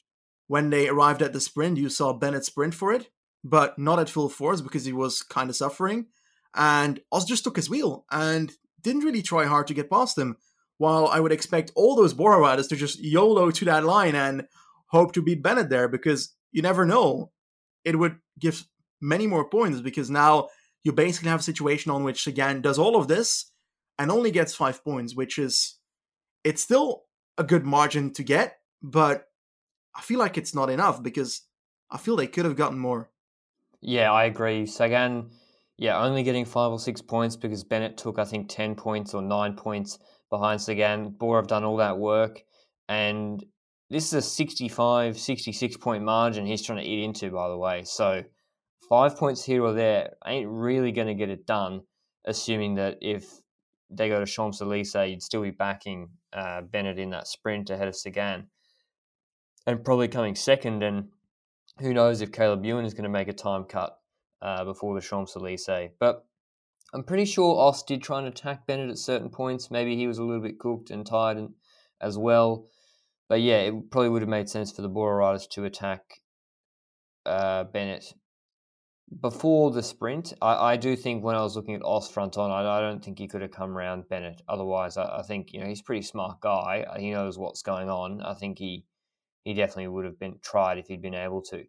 when 0.48 0.70
they 0.70 0.90
arrived 0.90 1.22
at 1.22 1.34
the 1.34 1.40
sprint, 1.40 1.78
you 1.78 1.90
saw 1.90 2.14
Bennett 2.14 2.46
sprint 2.46 2.74
for 2.74 2.92
it, 2.92 3.10
but 3.44 3.78
not 3.78 4.00
at 4.00 4.10
full 4.10 4.30
force 4.30 4.62
because 4.62 4.86
he 4.86 4.94
was 4.94 5.22
kind 5.22 5.50
of 5.50 5.56
suffering. 5.56 6.08
And 6.56 7.00
Oss 7.12 7.26
just 7.26 7.44
took 7.44 7.56
his 7.56 7.70
wheel 7.70 8.06
and 8.12 8.52
didn't 8.82 9.04
really 9.04 9.22
try 9.22 9.46
hard 9.46 9.68
to 9.68 9.74
get 9.74 9.90
past 9.90 10.18
him. 10.18 10.38
While 10.80 11.08
I 11.08 11.20
would 11.20 11.32
expect 11.32 11.72
all 11.76 11.96
those 11.96 12.14
Bora 12.14 12.40
riders 12.40 12.68
to 12.68 12.76
just 12.76 13.00
YOLO 13.00 13.50
to 13.50 13.66
that 13.66 13.84
line 13.84 14.14
and 14.14 14.48
hope 14.88 15.12
to 15.14 15.22
beat 15.22 15.42
Bennett 15.42 15.70
there 15.70 15.88
because 15.88 16.36
you 16.52 16.62
never 16.62 16.86
know. 16.86 17.32
It 17.84 17.98
would 17.98 18.18
give 18.40 18.68
many 19.02 19.28
more 19.28 19.50
points 19.50 19.82
because 19.82 20.10
now 20.10 20.50
you 20.88 20.94
basically 20.94 21.30
have 21.30 21.42
a 21.42 21.44
situation 21.44 21.92
on 21.92 22.06
which 22.06 22.24
Sagan 22.24 22.62
does 22.62 22.80
all 22.80 22.96
of 22.96 23.10
this 23.10 23.52
and 24.00 24.10
only 24.10 24.32
gets 24.32 24.56
five 24.56 24.82
points, 24.86 25.14
which 25.14 25.38
is 25.38 25.80
it's 26.46 26.62
still 26.62 27.04
a 27.38 27.44
good 27.44 27.66
margin 27.66 28.14
to 28.14 28.24
get, 28.24 28.60
but 28.82 29.26
I 29.94 30.00
feel 30.00 30.18
like 30.18 30.38
it's 30.38 30.56
not 30.56 30.70
enough 30.70 31.04
because 31.04 31.42
I 31.92 31.98
feel 31.98 32.16
they 32.16 32.26
could 32.26 32.46
have 32.46 32.56
gotten 32.56 32.80
more. 32.80 33.12
Yeah, 33.82 34.14
I 34.14 34.24
agree. 34.24 34.66
Sagan, 34.66 35.32
yeah, 35.78 36.02
only 36.02 36.24
getting 36.24 36.46
five 36.46 36.72
or 36.72 36.80
six 36.80 37.02
points 37.02 37.36
because 37.36 37.66
Bennett 37.66 37.98
took 37.98 38.18
I 38.18 38.24
think 38.24 38.48
ten 38.48 38.74
points 38.74 39.14
or 39.14 39.22
nine 39.22 39.56
points 39.58 40.00
behind 40.30 40.62
Sagan. 40.62 41.10
Bora 41.10 41.42
have 41.42 41.48
done 41.48 41.66
all 41.66 41.78
that 41.78 41.98
work, 41.98 42.42
and 42.88 43.44
this 43.90 44.06
is 44.06 44.14
a 44.14 44.22
65, 44.22 45.20
66 45.20 45.78
point 45.78 46.06
margin 46.06 46.46
he's 46.46 46.62
trying 46.62 46.80
to 46.80 46.90
eat 46.90 47.04
into, 47.04 47.30
by 47.30 47.50
the 47.50 47.58
way. 47.58 47.84
So 47.84 48.24
five 48.90 49.18
points 49.18 49.44
here 49.44 49.64
or 49.64 49.74
there 49.74 50.16
ain't 50.26 50.50
really 50.50 50.92
going 50.92 51.08
to 51.08 51.14
get 51.14 51.30
it 51.30 51.46
done, 51.46 51.82
assuming 52.26 52.76
that 52.76 52.98
if 53.02 53.26
they 53.90 54.10
go 54.10 54.20
to 54.20 54.26
Champs 54.26 54.62
Elysees, 54.62 55.10
you'd 55.10 55.24
still 55.24 55.42
be 55.42 55.52
backing 55.52 56.10
uh, 56.34 56.62
Bennett 56.62 57.00
in 57.00 57.10
that 57.12 57.28
sprint 57.28 57.70
ahead 57.70 57.88
of 57.88 57.96
Sagan 57.96 58.48
and 59.66 59.84
probably 59.84 60.08
coming 60.08 60.36
second. 60.36 60.84
And 60.84 61.10
who 61.80 61.94
knows 61.94 62.22
if 62.22 62.32
Caleb 62.32 62.66
Ewan 62.66 62.86
is 62.86 62.94
going 62.94 63.04
to 63.04 63.10
make 63.10 63.28
a 63.28 63.34
time 63.34 63.66
cut 63.66 63.98
uh, 64.42 64.64
before 64.64 64.96
the 64.96 65.06
Champs 65.06 65.36
Elysees. 65.36 65.92
But 66.00 66.26
I'm 66.94 67.04
pretty 67.04 67.26
sure 67.26 67.60
Oss 67.60 67.84
did 67.84 68.02
try 68.02 68.20
and 68.20 68.28
attack 68.28 68.66
Bennett 68.66 68.90
at 68.90 68.98
certain 68.98 69.30
points. 69.30 69.70
Maybe 69.70 69.96
he 69.96 70.08
was 70.08 70.18
a 70.18 70.24
little 70.24 70.42
bit 70.42 70.60
cooked 70.60 70.90
and 70.90 71.06
tired 71.06 71.38
and, 71.38 71.50
as 72.02 72.18
well. 72.18 72.66
But 73.30 73.42
yeah, 73.42 73.58
it 73.58 73.92
probably 73.92 74.10
would 74.10 74.22
have 74.22 74.30
made 74.30 74.50
sense 74.50 74.72
for 74.72 74.82
the 74.82 74.90
Bora 74.90 75.16
riders 75.16 75.48
to 75.48 75.66
attack 75.66 76.22
uh, 77.26 77.66
Bennett 77.66 78.14
before 79.22 79.72
the 79.72 79.84
sprint. 79.84 80.34
I, 80.42 80.74
I, 80.74 80.78
do 80.78 80.96
think 80.96 81.24
when 81.24 81.36
I 81.36 81.42
was 81.42 81.56
looking 81.56 81.76
at 81.76 81.84
Oss 81.84 82.12
front 82.12 82.38
on, 82.38 82.52
I, 82.52 82.78
I 82.78 82.82
don't 82.82 83.04
think 83.04 83.18
he 83.18 83.28
could 83.28 83.42
have 83.42 83.52
come 83.52 83.78
around 83.78 84.10
Bennett. 84.10 84.42
Otherwise, 84.50 84.98
I, 84.98 85.20
I, 85.20 85.22
think 85.24 85.54
you 85.54 85.62
know 85.62 85.68
he's 85.68 85.80
a 85.80 85.84
pretty 85.84 86.02
smart 86.02 86.42
guy. 86.42 86.86
He 87.00 87.12
knows 87.12 87.38
what's 87.38 87.62
going 87.62 87.90
on. 87.90 88.22
I 88.22 88.34
think 88.34 88.60
he 88.60 88.86
he 89.44 89.54
definitely 89.54 89.88
would 89.88 90.06
have 90.06 90.20
been 90.20 90.40
tried 90.42 90.78
if 90.78 90.88
he'd 90.88 91.02
been 91.02 91.16
able 91.16 91.42
to. 91.44 91.64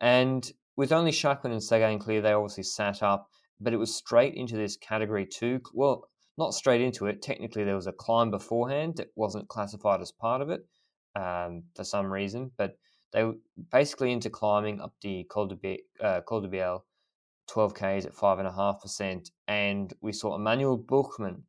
And 0.00 0.48
with 0.76 0.92
only 0.92 1.10
Schachmann 1.10 1.52
and 1.52 1.62
Sagan 1.62 1.98
clear, 1.98 2.20
they 2.20 2.32
obviously 2.32 2.62
sat 2.62 3.02
up, 3.02 3.28
but 3.60 3.72
it 3.72 3.78
was 3.78 3.94
straight 3.94 4.34
into 4.34 4.56
this 4.56 4.76
category 4.76 5.26
two. 5.26 5.60
Well, 5.72 6.08
not 6.38 6.54
straight 6.54 6.80
into 6.80 7.06
it. 7.06 7.22
Technically, 7.22 7.64
there 7.64 7.76
was 7.76 7.86
a 7.86 7.92
climb 7.92 8.30
beforehand 8.30 8.96
that 8.96 9.08
wasn't 9.16 9.48
classified 9.48 10.00
as 10.00 10.12
part 10.12 10.42
of 10.42 10.50
it 10.50 10.60
um, 11.16 11.64
for 11.74 11.84
some 11.84 12.12
reason, 12.12 12.50
but 12.56 12.76
they 13.14 13.22
were 13.22 13.36
basically 13.70 14.12
into 14.12 14.28
climbing 14.28 14.80
up 14.80 14.92
the 15.00 15.24
Col 15.30 15.46
de, 15.46 15.54
Be- 15.54 15.84
uh, 16.02 16.20
Col 16.22 16.40
de 16.40 16.48
Béal, 16.48 16.82
12 17.46 17.72
Ks 17.72 18.04
at 18.04 18.12
5.5%. 18.12 19.30
And 19.46 19.94
we 20.00 20.12
saw 20.12 20.34
Emmanuel 20.34 20.76
Buchmann 20.76 21.42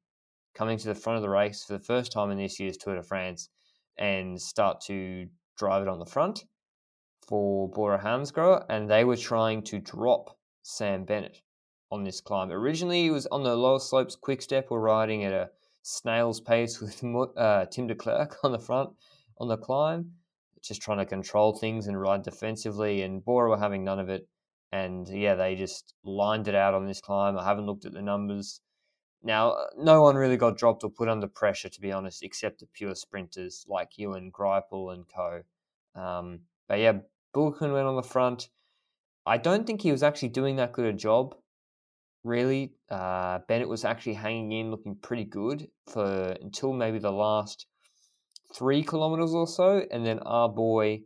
coming 0.53 0.77
to 0.77 0.87
the 0.87 0.95
front 0.95 1.17
of 1.17 1.23
the 1.23 1.29
race 1.29 1.65
for 1.65 1.73
the 1.73 1.83
first 1.83 2.11
time 2.11 2.29
in 2.29 2.37
this 2.37 2.59
year's 2.59 2.77
Tour 2.77 2.95
de 2.95 3.03
France 3.03 3.49
and 3.97 4.39
start 4.39 4.79
to 4.81 5.27
drive 5.57 5.81
it 5.81 5.87
on 5.87 5.97
the 5.97 6.05
front 6.05 6.45
for 7.27 7.67
Bora 7.69 7.99
Hansgrohe. 7.99 8.63
And 8.69 8.87
they 8.87 9.03
were 9.03 9.17
trying 9.17 9.63
to 9.63 9.79
drop 9.79 10.37
Sam 10.61 11.03
Bennett 11.03 11.41
on 11.91 12.03
this 12.03 12.21
climb. 12.21 12.51
Originally, 12.51 13.01
he 13.01 13.09
was 13.09 13.25
on 13.27 13.41
the 13.41 13.55
lower 13.55 13.79
slopes. 13.79 14.15
Quick 14.15 14.43
Step 14.43 14.69
were 14.69 14.79
riding 14.79 15.23
at 15.23 15.33
a 15.33 15.49
snail's 15.81 16.39
pace 16.39 16.79
with 17.01 17.03
uh, 17.37 17.65
Tim 17.71 17.87
de 17.87 17.95
Klerk 17.95 18.37
on 18.43 18.51
the 18.51 18.59
front 18.59 18.91
on 19.39 19.47
the 19.47 19.57
climb, 19.57 20.11
just 20.67 20.81
trying 20.81 20.97
to 20.99 21.05
control 21.05 21.57
things 21.57 21.87
and 21.87 21.99
ride 21.99 22.23
defensively. 22.23 23.01
And 23.01 23.23
Bora 23.23 23.49
were 23.49 23.57
having 23.57 23.83
none 23.83 23.99
of 23.99 24.09
it. 24.09 24.27
And 24.71 25.07
yeah, 25.07 25.35
they 25.35 25.55
just 25.55 25.93
lined 26.03 26.47
it 26.47 26.55
out 26.55 26.73
on 26.73 26.85
this 26.85 27.01
climb. 27.01 27.37
I 27.37 27.45
haven't 27.45 27.65
looked 27.65 27.85
at 27.85 27.93
the 27.93 28.01
numbers. 28.01 28.61
Now, 29.23 29.55
no 29.77 30.01
one 30.01 30.15
really 30.15 30.37
got 30.37 30.57
dropped 30.57 30.83
or 30.83 30.89
put 30.91 31.09
under 31.09 31.27
pressure, 31.27 31.69
to 31.69 31.81
be 31.81 31.91
honest, 31.91 32.23
except 32.23 32.59
the 32.59 32.67
pure 32.73 32.93
sprinters 32.93 33.65
like 33.67 33.97
Ewan 33.97 34.31
Greipel 34.31 34.93
and 34.93 35.05
co. 35.07 35.41
Um, 35.99 36.41
but 36.67 36.79
yeah, 36.79 36.99
Bulkin 37.33 37.71
went 37.71 37.87
on 37.87 37.95
the 37.95 38.03
front. 38.03 38.49
I 39.25 39.37
don't 39.37 39.65
think 39.65 39.81
he 39.81 39.91
was 39.91 40.03
actually 40.03 40.29
doing 40.29 40.57
that 40.57 40.73
good 40.73 40.85
a 40.85 40.93
job, 40.93 41.35
really. 42.23 42.73
Uh, 42.89 43.39
Bennett 43.47 43.67
was 43.67 43.83
actually 43.83 44.13
hanging 44.13 44.51
in, 44.51 44.71
looking 44.71 44.95
pretty 44.95 45.25
good 45.25 45.69
for 45.87 46.35
until 46.41 46.73
maybe 46.73 46.99
the 46.99 47.11
last 47.11 47.65
three 48.55 48.83
kilometers 48.83 49.33
or 49.33 49.47
so, 49.47 49.85
and 49.91 50.05
then 50.05 50.19
our 50.19 50.49
boy 50.49 51.01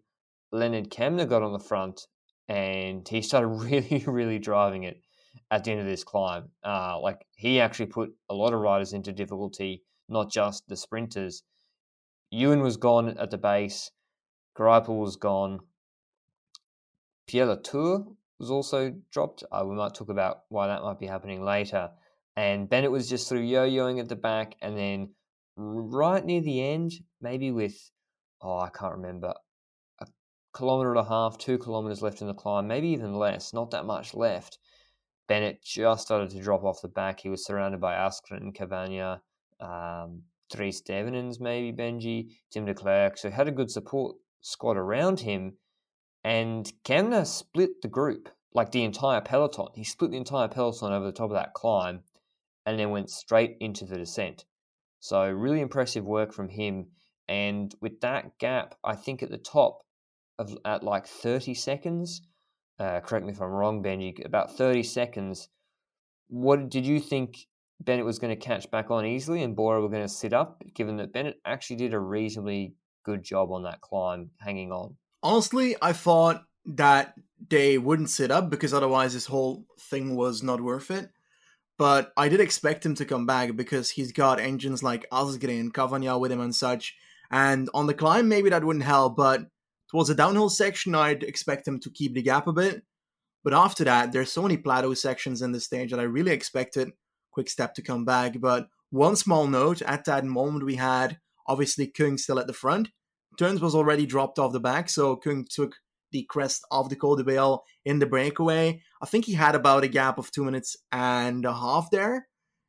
Lennard 0.51 0.89
Kamna 0.89 1.27
got 1.27 1.43
on 1.43 1.53
the 1.53 1.59
front, 1.59 2.07
and 2.47 3.07
he 3.07 3.21
started 3.21 3.47
really, 3.47 4.03
really 4.07 4.39
driving 4.39 4.83
it 4.83 5.01
at 5.51 5.63
the 5.63 5.71
end 5.71 5.79
of 5.79 5.87
this 5.87 6.03
climb. 6.03 6.49
Uh, 6.63 6.99
like 6.99 7.25
he 7.35 7.59
actually 7.59 7.87
put 7.87 8.11
a 8.29 8.35
lot 8.35 8.53
of 8.53 8.59
riders 8.59 8.93
into 8.93 9.11
difficulty, 9.11 9.83
not 10.07 10.31
just 10.31 10.67
the 10.67 10.77
sprinters. 10.77 11.43
Ewan 12.31 12.61
was 12.61 12.77
gone 12.77 13.17
at 13.17 13.31
the 13.31 13.37
base, 13.37 13.91
Greipel 14.57 14.99
was 14.99 15.15
gone, 15.15 15.59
Pierre 17.27 17.45
Latour 17.45 18.05
was 18.39 18.49
also 18.49 18.93
dropped. 19.11 19.43
Uh, 19.51 19.63
we 19.65 19.75
might 19.75 19.93
talk 19.93 20.09
about 20.09 20.41
why 20.49 20.67
that 20.67 20.81
might 20.81 20.99
be 20.99 21.05
happening 21.05 21.43
later. 21.43 21.89
And 22.35 22.69
Bennett 22.69 22.91
was 22.91 23.09
just 23.09 23.27
sort 23.27 23.41
of 23.41 23.45
yo-yoing 23.45 23.99
at 23.99 24.09
the 24.09 24.15
back, 24.15 24.55
and 24.61 24.77
then 24.77 25.09
right 25.59 26.23
near 26.23 26.41
the 26.41 26.61
end, 26.61 26.93
maybe 27.21 27.51
with, 27.51 27.91
oh, 28.41 28.59
I 28.59 28.69
can't 28.69 28.95
remember, 28.95 29.33
a 29.99 30.07
kilometre 30.55 30.91
and 30.91 30.99
a 30.99 31.03
half, 31.03 31.37
two 31.37 31.57
kilometres 31.57 32.01
left 32.01 32.21
in 32.21 32.27
the 32.27 32.33
climb, 32.33 32.67
maybe 32.67 32.87
even 32.89 33.13
less, 33.13 33.53
not 33.53 33.71
that 33.71 33.85
much 33.85 34.13
left. 34.13 34.57
Bennett 35.27 35.61
just 35.61 36.05
started 36.05 36.29
to 36.31 36.41
drop 36.41 36.63
off 36.63 36.81
the 36.81 36.87
back. 36.87 37.19
He 37.19 37.29
was 37.29 37.45
surrounded 37.45 37.79
by 37.79 37.93
Asgreen 37.93 38.41
and 38.41 38.55
Cavagna, 38.55 39.21
um, 39.59 40.23
Dries 40.51 40.81
Devenyns, 40.81 41.39
maybe 41.39 41.77
Benji, 41.77 42.31
Tim 42.51 42.65
de 42.65 42.73
Klerk. 42.73 43.17
So 43.17 43.29
he 43.29 43.35
had 43.35 43.47
a 43.47 43.51
good 43.51 43.69
support 43.69 44.15
squad 44.41 44.77
around 44.77 45.19
him. 45.19 45.57
And 46.23 46.71
Kamna 46.83 47.27
split 47.27 47.81
the 47.81 47.87
group, 47.87 48.29
like 48.53 48.71
the 48.71 48.83
entire 48.83 49.21
peloton. 49.21 49.67
He 49.75 49.83
split 49.83 50.11
the 50.11 50.17
entire 50.17 50.47
peloton 50.47 50.91
over 50.91 51.05
the 51.05 51.11
top 51.11 51.29
of 51.29 51.35
that 51.35 51.53
climb 51.53 52.03
and 52.65 52.79
then 52.79 52.89
went 52.89 53.09
straight 53.09 53.57
into 53.59 53.85
the 53.85 53.97
descent. 53.97 54.45
So, 54.99 55.29
really 55.29 55.61
impressive 55.61 56.05
work 56.05 56.33
from 56.33 56.49
him. 56.49 56.87
And 57.27 57.73
with 57.81 58.01
that 58.01 58.37
gap, 58.39 58.75
I 58.83 58.95
think 58.95 59.23
at 59.23 59.29
the 59.29 59.37
top 59.37 59.81
of 60.37 60.57
at 60.65 60.83
like 60.83 61.07
30 61.07 61.53
seconds, 61.53 62.21
uh, 62.79 63.01
correct 63.01 63.25
me 63.25 63.33
if 63.33 63.41
I'm 63.41 63.49
wrong, 63.49 63.83
Benji, 63.83 64.25
about 64.25 64.57
30 64.57 64.83
seconds. 64.83 65.49
What 66.27 66.69
did 66.69 66.85
you 66.85 66.99
think 66.99 67.37
Bennett 67.79 68.05
was 68.05 68.19
going 68.19 68.37
to 68.37 68.45
catch 68.45 68.69
back 68.71 68.91
on 68.91 69.05
easily 69.05 69.43
and 69.43 69.55
Bora 69.55 69.81
were 69.81 69.89
going 69.89 70.07
to 70.07 70.13
sit 70.13 70.33
up, 70.33 70.63
given 70.73 70.97
that 70.97 71.13
Bennett 71.13 71.39
actually 71.45 71.77
did 71.77 71.93
a 71.93 71.99
reasonably 71.99 72.75
good 73.03 73.23
job 73.23 73.51
on 73.51 73.63
that 73.63 73.81
climb, 73.81 74.31
hanging 74.39 74.71
on? 74.71 74.95
Honestly, 75.21 75.75
I 75.81 75.93
thought 75.93 76.43
that 76.65 77.13
they 77.49 77.77
wouldn't 77.77 78.09
sit 78.09 78.31
up 78.31 78.49
because 78.49 78.73
otherwise 78.73 79.13
this 79.13 79.25
whole 79.25 79.65
thing 79.79 80.15
was 80.15 80.43
not 80.43 80.61
worth 80.61 80.91
it 80.91 81.09
but 81.79 82.11
I 82.17 82.27
did 82.27 82.41
expect 82.41 82.85
him 82.85 82.93
to 82.95 83.05
come 83.05 83.25
back 83.25 83.55
because 83.55 83.89
he's 83.89 84.11
got 84.11 84.41
engines 84.41 84.83
like 84.83 85.09
Asgreen, 85.11 85.71
Cavagna 85.71 86.19
with 86.19 86.29
him 86.29 86.41
and 86.41 86.53
such. 86.53 86.93
And 87.31 87.69
on 87.73 87.87
the 87.87 87.93
climb, 87.93 88.27
maybe 88.27 88.49
that 88.49 88.65
wouldn't 88.65 88.83
help, 88.83 89.15
but 89.15 89.47
towards 89.89 90.09
the 90.09 90.15
downhill 90.15 90.49
section, 90.49 90.93
I'd 90.93 91.23
expect 91.23 91.65
him 91.65 91.79
to 91.79 91.89
keep 91.89 92.13
the 92.13 92.21
gap 92.21 92.47
a 92.47 92.53
bit. 92.53 92.83
But 93.45 93.53
after 93.53 93.85
that, 93.85 94.11
there's 94.11 94.29
so 94.29 94.41
many 94.41 94.57
plateau 94.57 94.93
sections 94.93 95.41
in 95.41 95.53
the 95.53 95.61
stage 95.61 95.91
that 95.91 96.01
I 96.01 96.03
really 96.03 96.31
expected 96.31 96.91
Quick 97.31 97.49
Step 97.49 97.73
to 97.75 97.81
come 97.81 98.03
back. 98.03 98.41
But 98.41 98.67
one 98.89 99.15
small 99.15 99.47
note 99.47 99.81
at 99.83 100.03
that 100.03 100.25
moment, 100.25 100.65
we 100.65 100.75
had 100.75 101.17
obviously 101.47 101.87
Kung 101.87 102.17
still 102.17 102.39
at 102.39 102.47
the 102.47 102.53
front. 102.53 102.89
Theuns 103.39 103.61
was 103.61 103.73
already 103.73 104.05
dropped 104.05 104.37
off 104.37 104.51
the 104.51 104.59
back, 104.59 104.89
so 104.89 105.15
Kung 105.15 105.47
took 105.49 105.77
the 106.11 106.23
crest 106.23 106.65
of 106.71 106.89
the 106.89 106.95
Col 106.95 107.15
de 107.15 107.23
Béal 107.23 107.59
in 107.85 107.99
the 107.99 108.05
breakaway. 108.05 108.81
I 109.01 109.05
think 109.05 109.25
he 109.25 109.33
had 109.33 109.55
about 109.55 109.83
a 109.83 109.87
gap 109.87 110.17
of 110.17 110.31
two 110.31 110.43
minutes 110.43 110.77
and 110.91 111.45
a 111.45 111.53
half 111.53 111.91
there. 111.91 112.27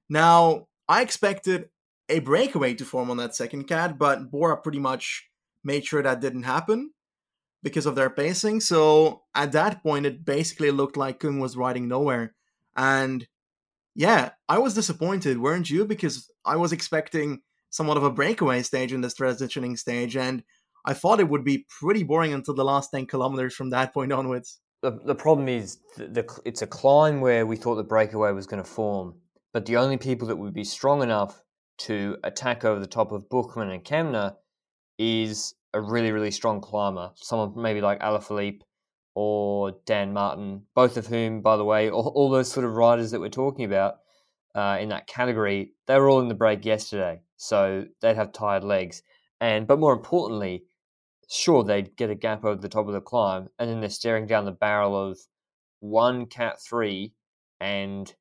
Now, 0.08 0.66
I 0.88 1.02
expected 1.02 1.68
a 2.08 2.18
breakaway 2.18 2.74
to 2.74 2.84
form 2.84 3.10
on 3.10 3.16
that 3.18 3.36
second 3.36 3.64
cat, 3.64 3.98
but 3.98 4.30
Bora 4.30 4.56
pretty 4.56 4.80
much 4.80 5.28
made 5.62 5.84
sure 5.84 6.02
that 6.02 6.20
didn't 6.20 6.42
happen 6.42 6.92
because 7.62 7.86
of 7.86 7.94
their 7.94 8.10
pacing. 8.10 8.60
So 8.60 9.22
at 9.34 9.52
that 9.52 9.82
point, 9.82 10.06
it 10.06 10.24
basically 10.24 10.70
looked 10.70 10.96
like 10.96 11.20
Kung 11.20 11.38
was 11.38 11.56
riding 11.56 11.86
nowhere. 11.88 12.34
And 12.76 13.26
yeah, 13.94 14.30
I 14.48 14.58
was 14.58 14.74
disappointed, 14.74 15.38
weren't 15.38 15.70
you? 15.70 15.84
Because 15.84 16.30
I 16.44 16.56
was 16.56 16.72
expecting 16.72 17.42
somewhat 17.68 17.96
of 17.96 18.02
a 18.02 18.10
breakaway 18.10 18.62
stage 18.62 18.92
in 18.92 19.00
this 19.00 19.14
transitioning 19.14 19.78
stage, 19.78 20.16
and 20.16 20.42
I 20.84 20.94
thought 20.94 21.20
it 21.20 21.28
would 21.28 21.44
be 21.44 21.66
pretty 21.80 22.02
boring 22.02 22.32
until 22.32 22.54
the 22.54 22.64
last 22.64 22.90
10 22.90 23.06
kilometers 23.06 23.54
from 23.54 23.70
that 23.70 23.92
point 23.92 24.12
onwards. 24.12 24.60
The, 24.82 24.98
the 25.04 25.14
problem 25.14 25.48
is 25.48 25.78
the, 25.96 26.06
the, 26.06 26.40
it's 26.44 26.62
a 26.62 26.66
climb 26.66 27.20
where 27.20 27.46
we 27.46 27.56
thought 27.56 27.74
the 27.74 27.84
breakaway 27.84 28.32
was 28.32 28.46
going 28.46 28.62
to 28.62 28.68
form, 28.68 29.14
but 29.52 29.66
the 29.66 29.76
only 29.76 29.98
people 29.98 30.28
that 30.28 30.36
would 30.36 30.54
be 30.54 30.64
strong 30.64 31.02
enough 31.02 31.42
to 31.80 32.16
attack 32.24 32.64
over 32.64 32.80
the 32.80 32.86
top 32.86 33.12
of 33.12 33.28
Buchmann 33.28 33.72
and 33.72 33.84
Kamna 33.84 34.36
is 34.98 35.54
a 35.72 35.80
really, 35.80 36.12
really 36.12 36.30
strong 36.30 36.60
climber. 36.60 37.10
Someone 37.16 37.52
maybe 37.60 37.80
like 37.80 38.00
Alaphilippe 38.00 38.60
or 39.14 39.72
Dan 39.86 40.12
Martin, 40.12 40.62
both 40.74 40.96
of 40.96 41.06
whom, 41.06 41.42
by 41.42 41.56
the 41.56 41.64
way, 41.64 41.90
all, 41.90 42.12
all 42.14 42.30
those 42.30 42.50
sort 42.50 42.66
of 42.66 42.74
riders 42.74 43.10
that 43.10 43.20
we're 43.20 43.28
talking 43.28 43.64
about 43.64 43.96
uh, 44.54 44.78
in 44.80 44.88
that 44.90 45.06
category, 45.06 45.72
they 45.86 45.98
were 45.98 46.08
all 46.08 46.20
in 46.20 46.28
the 46.28 46.34
break 46.34 46.64
yesterday. 46.64 47.20
So 47.36 47.86
they'd 48.00 48.16
have 48.16 48.32
tired 48.32 48.64
legs. 48.64 49.02
And 49.40 49.66
but 49.66 49.78
more 49.78 49.92
importantly, 49.92 50.64
sure 51.30 51.62
they'd 51.62 51.96
get 51.96 52.10
a 52.10 52.14
gap 52.14 52.44
over 52.44 52.60
the 52.60 52.68
top 52.68 52.86
of 52.86 52.92
the 52.92 53.00
climb, 53.00 53.48
and 53.58 53.70
then 53.70 53.80
they're 53.80 53.88
staring 53.88 54.26
down 54.26 54.44
the 54.44 54.52
barrel 54.52 54.96
of 54.96 55.18
one 55.78 56.26
Cat 56.26 56.60
3 56.60 57.14
and 57.60 58.14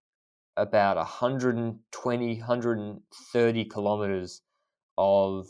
about 0.55 0.97
120, 0.97 2.37
130 2.37 3.65
kilometers 3.65 4.41
of 4.97 5.47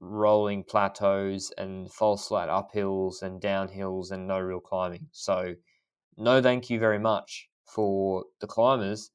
rolling 0.00 0.64
plateaus 0.64 1.52
and 1.58 1.92
false 1.92 2.28
flat 2.28 2.48
uphills 2.48 3.22
and 3.22 3.40
downhills 3.40 4.10
and 4.10 4.26
no 4.26 4.38
real 4.38 4.60
climbing. 4.60 5.06
So, 5.12 5.54
no 6.16 6.40
thank 6.42 6.70
you 6.70 6.78
very 6.78 6.98
much 6.98 7.48
for 7.66 8.24
the 8.40 8.46
climbers. 8.46 9.10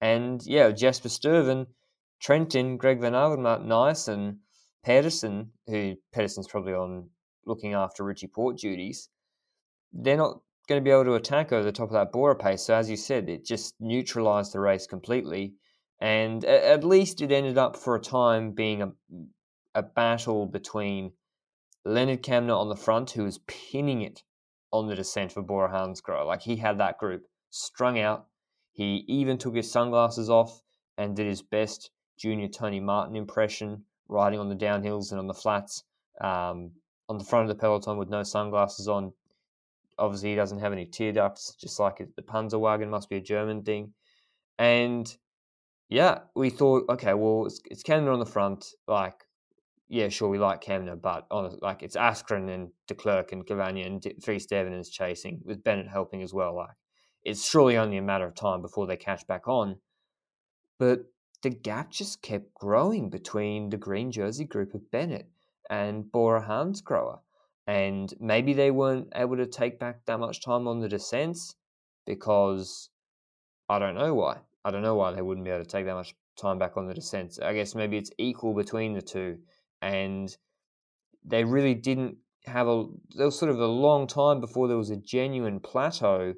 And 0.00 0.40
yeah, 0.46 0.70
Jasper 0.70 1.08
Stuyven, 1.08 1.66
Trentin, 2.22 2.78
Greg 2.78 3.00
Van 3.00 3.12
Avermaet, 3.12 3.64
Nice, 3.64 4.08
and 4.08 4.38
Pedersen, 4.84 5.52
who 5.66 5.96
Pedersen's 6.14 6.48
probably 6.48 6.74
on 6.74 7.10
looking 7.46 7.74
after 7.74 8.04
Richie 8.04 8.26
Porte 8.26 8.58
duties, 8.58 9.08
they're 9.92 10.16
not 10.16 10.40
going 10.68 10.80
to 10.80 10.84
be 10.84 10.90
able 10.90 11.04
to 11.04 11.14
attack 11.14 11.52
over 11.52 11.64
the 11.64 11.72
top 11.72 11.88
of 11.88 11.94
that 11.94 12.12
Bora 12.12 12.36
pace. 12.36 12.62
So, 12.62 12.74
as 12.74 12.88
you 12.88 12.96
said, 12.96 13.28
it 13.28 13.44
just 13.44 13.74
neutralized 13.80 14.52
the 14.52 14.60
race 14.60 14.86
completely. 14.86 15.54
And 16.00 16.44
at 16.44 16.84
least 16.84 17.20
it 17.20 17.32
ended 17.32 17.58
up 17.58 17.76
for 17.76 17.94
a 17.94 18.00
time 18.00 18.52
being 18.52 18.82
a, 18.82 18.92
a 19.74 19.82
battle 19.82 20.46
between 20.46 21.12
Lennard 21.84 22.22
Kamna 22.22 22.56
on 22.56 22.68
the 22.68 22.76
front, 22.76 23.10
who 23.10 23.24
was 23.24 23.38
pinning 23.46 24.02
it 24.02 24.22
on 24.72 24.86
the 24.86 24.94
descent 24.94 25.32
for 25.32 25.42
Bora 25.42 25.70
Hansgrohe. 25.70 26.24
Like 26.24 26.42
he 26.42 26.56
had 26.56 26.78
that 26.78 26.98
group 26.98 27.26
strung 27.50 27.98
out. 27.98 28.26
He 28.72 29.04
even 29.08 29.36
took 29.36 29.56
his 29.56 29.70
sunglasses 29.70 30.30
off 30.30 30.62
and 30.96 31.16
did 31.16 31.26
his 31.26 31.42
best 31.42 31.90
junior 32.18 32.48
Tony 32.48 32.80
Martin 32.80 33.16
impression, 33.16 33.84
riding 34.08 34.38
on 34.38 34.48
the 34.48 34.54
downhills 34.54 35.10
and 35.10 35.18
on 35.18 35.26
the 35.26 35.34
flats, 35.34 35.84
um, 36.20 36.72
on 37.10 37.18
the 37.18 37.24
front 37.24 37.50
of 37.50 37.54
the 37.54 37.60
peloton 37.60 37.98
with 37.98 38.08
no 38.08 38.22
sunglasses 38.22 38.86
on. 38.86 39.12
Obviously, 39.98 40.30
he 40.30 40.36
doesn't 40.36 40.60
have 40.60 40.72
any 40.72 40.86
tear 40.86 41.12
ducts, 41.12 41.56
just 41.60 41.80
like 41.80 41.98
the 41.98 42.22
Panzerwagen 42.22 42.88
must 42.88 43.10
be 43.10 43.16
a 43.16 43.20
German 43.20 43.62
thing. 43.64 43.92
And 44.58 45.12
yeah, 45.88 46.20
we 46.36 46.50
thought, 46.50 46.84
okay, 46.88 47.12
well, 47.12 47.46
it's, 47.46 47.60
it's 47.68 47.90
on 47.90 48.20
the 48.20 48.24
front. 48.24 48.64
Like, 48.86 49.24
yeah, 49.88 50.08
sure, 50.08 50.28
we 50.28 50.38
like 50.38 50.62
Kamna, 50.62 50.98
but 50.98 51.26
on 51.32 51.58
like 51.60 51.82
it's 51.82 51.96
Asgreen 51.96 52.48
and 52.48 52.68
De 52.86 52.94
Klerk 52.94 53.32
and 53.32 53.44
Cavagna 53.44 53.84
and 53.84 54.00
Dries 54.22 54.46
is 54.52 54.88
chasing 54.88 55.40
with 55.44 55.64
Bennett 55.64 55.88
helping 55.88 56.22
as 56.22 56.32
well. 56.32 56.54
Like, 56.54 56.76
it's 57.24 57.44
surely 57.44 57.76
only 57.76 57.96
a 57.96 58.02
matter 58.02 58.24
of 58.24 58.36
time 58.36 58.62
before 58.62 58.86
they 58.86 58.96
catch 58.96 59.26
back 59.26 59.48
on. 59.48 59.80
But 60.78 61.00
the 61.42 61.50
gap 61.50 61.90
just 61.90 62.22
kept 62.22 62.54
growing 62.54 63.10
between 63.10 63.68
the 63.68 63.76
green 63.76 64.12
jersey 64.12 64.44
group 64.44 64.74
of 64.74 64.90
Bennett 64.92 65.28
and 65.70 66.10
Bora 66.10 66.44
Hansgrohe. 66.46 67.20
And 67.66 68.12
maybe 68.20 68.52
they 68.52 68.72
weren't 68.72 69.12
able 69.14 69.36
to 69.36 69.46
take 69.46 69.78
back 69.78 70.04
that 70.06 70.18
much 70.18 70.42
time 70.42 70.66
on 70.66 70.80
the 70.80 70.88
descents 70.88 71.54
because 72.04 72.90
I 73.68 73.78
don't 73.78 73.94
know 73.94 74.12
why. 74.12 74.38
I 74.64 74.72
don't 74.72 74.82
know 74.82 74.96
why 74.96 75.12
they 75.12 75.22
wouldn't 75.22 75.44
be 75.44 75.50
able 75.52 75.64
to 75.64 75.70
take 75.70 75.86
that 75.86 75.94
much 75.94 76.14
time 76.36 76.58
back 76.58 76.76
on 76.76 76.86
the 76.86 76.94
descents. 76.94 77.38
I 77.38 77.54
guess 77.54 77.74
maybe 77.74 77.96
it's 77.96 78.10
equal 78.18 78.54
between 78.54 78.94
the 78.94 79.02
two, 79.02 79.38
and 79.80 80.36
they 81.24 81.44
really 81.44 81.74
didn't 81.74 82.16
have 82.46 82.66
a. 82.66 82.86
There 83.14 83.26
was 83.26 83.38
sort 83.38 83.50
of 83.50 83.60
a 83.60 83.66
long 83.66 84.06
time 84.06 84.40
before 84.40 84.66
there 84.66 84.76
was 84.76 84.90
a 84.90 84.96
genuine 84.96 85.60
plateau, 85.60 86.34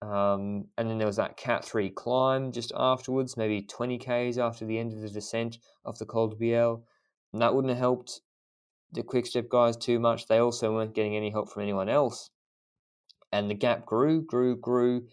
um, 0.00 0.66
and 0.78 0.88
then 0.88 0.98
there 0.98 1.06
was 1.06 1.16
that 1.16 1.36
Cat 1.36 1.64
Three 1.64 1.90
climb 1.90 2.50
just 2.50 2.72
afterwards, 2.74 3.36
maybe 3.36 3.62
twenty 3.62 3.98
k's 3.98 4.38
after 4.38 4.64
the 4.64 4.78
end 4.78 4.92
of 4.92 5.02
the 5.02 5.10
descent 5.10 5.58
of 5.84 5.98
the 5.98 6.06
Col 6.06 6.28
de 6.28 6.36
Béal, 6.36 6.82
and 7.32 7.42
that 7.42 7.54
wouldn't 7.54 7.70
have 7.70 7.78
helped 7.78 8.22
the 8.96 9.02
quick 9.02 9.26
step 9.26 9.48
guys 9.48 9.76
too 9.76 10.00
much. 10.00 10.26
They 10.26 10.38
also 10.38 10.74
weren't 10.74 10.94
getting 10.94 11.14
any 11.14 11.30
help 11.30 11.50
from 11.50 11.62
anyone 11.62 11.88
else, 11.88 12.30
and 13.32 13.48
the 13.48 13.54
gap 13.54 13.86
grew, 13.86 14.22
grew, 14.22 14.56
grew, 14.56 15.06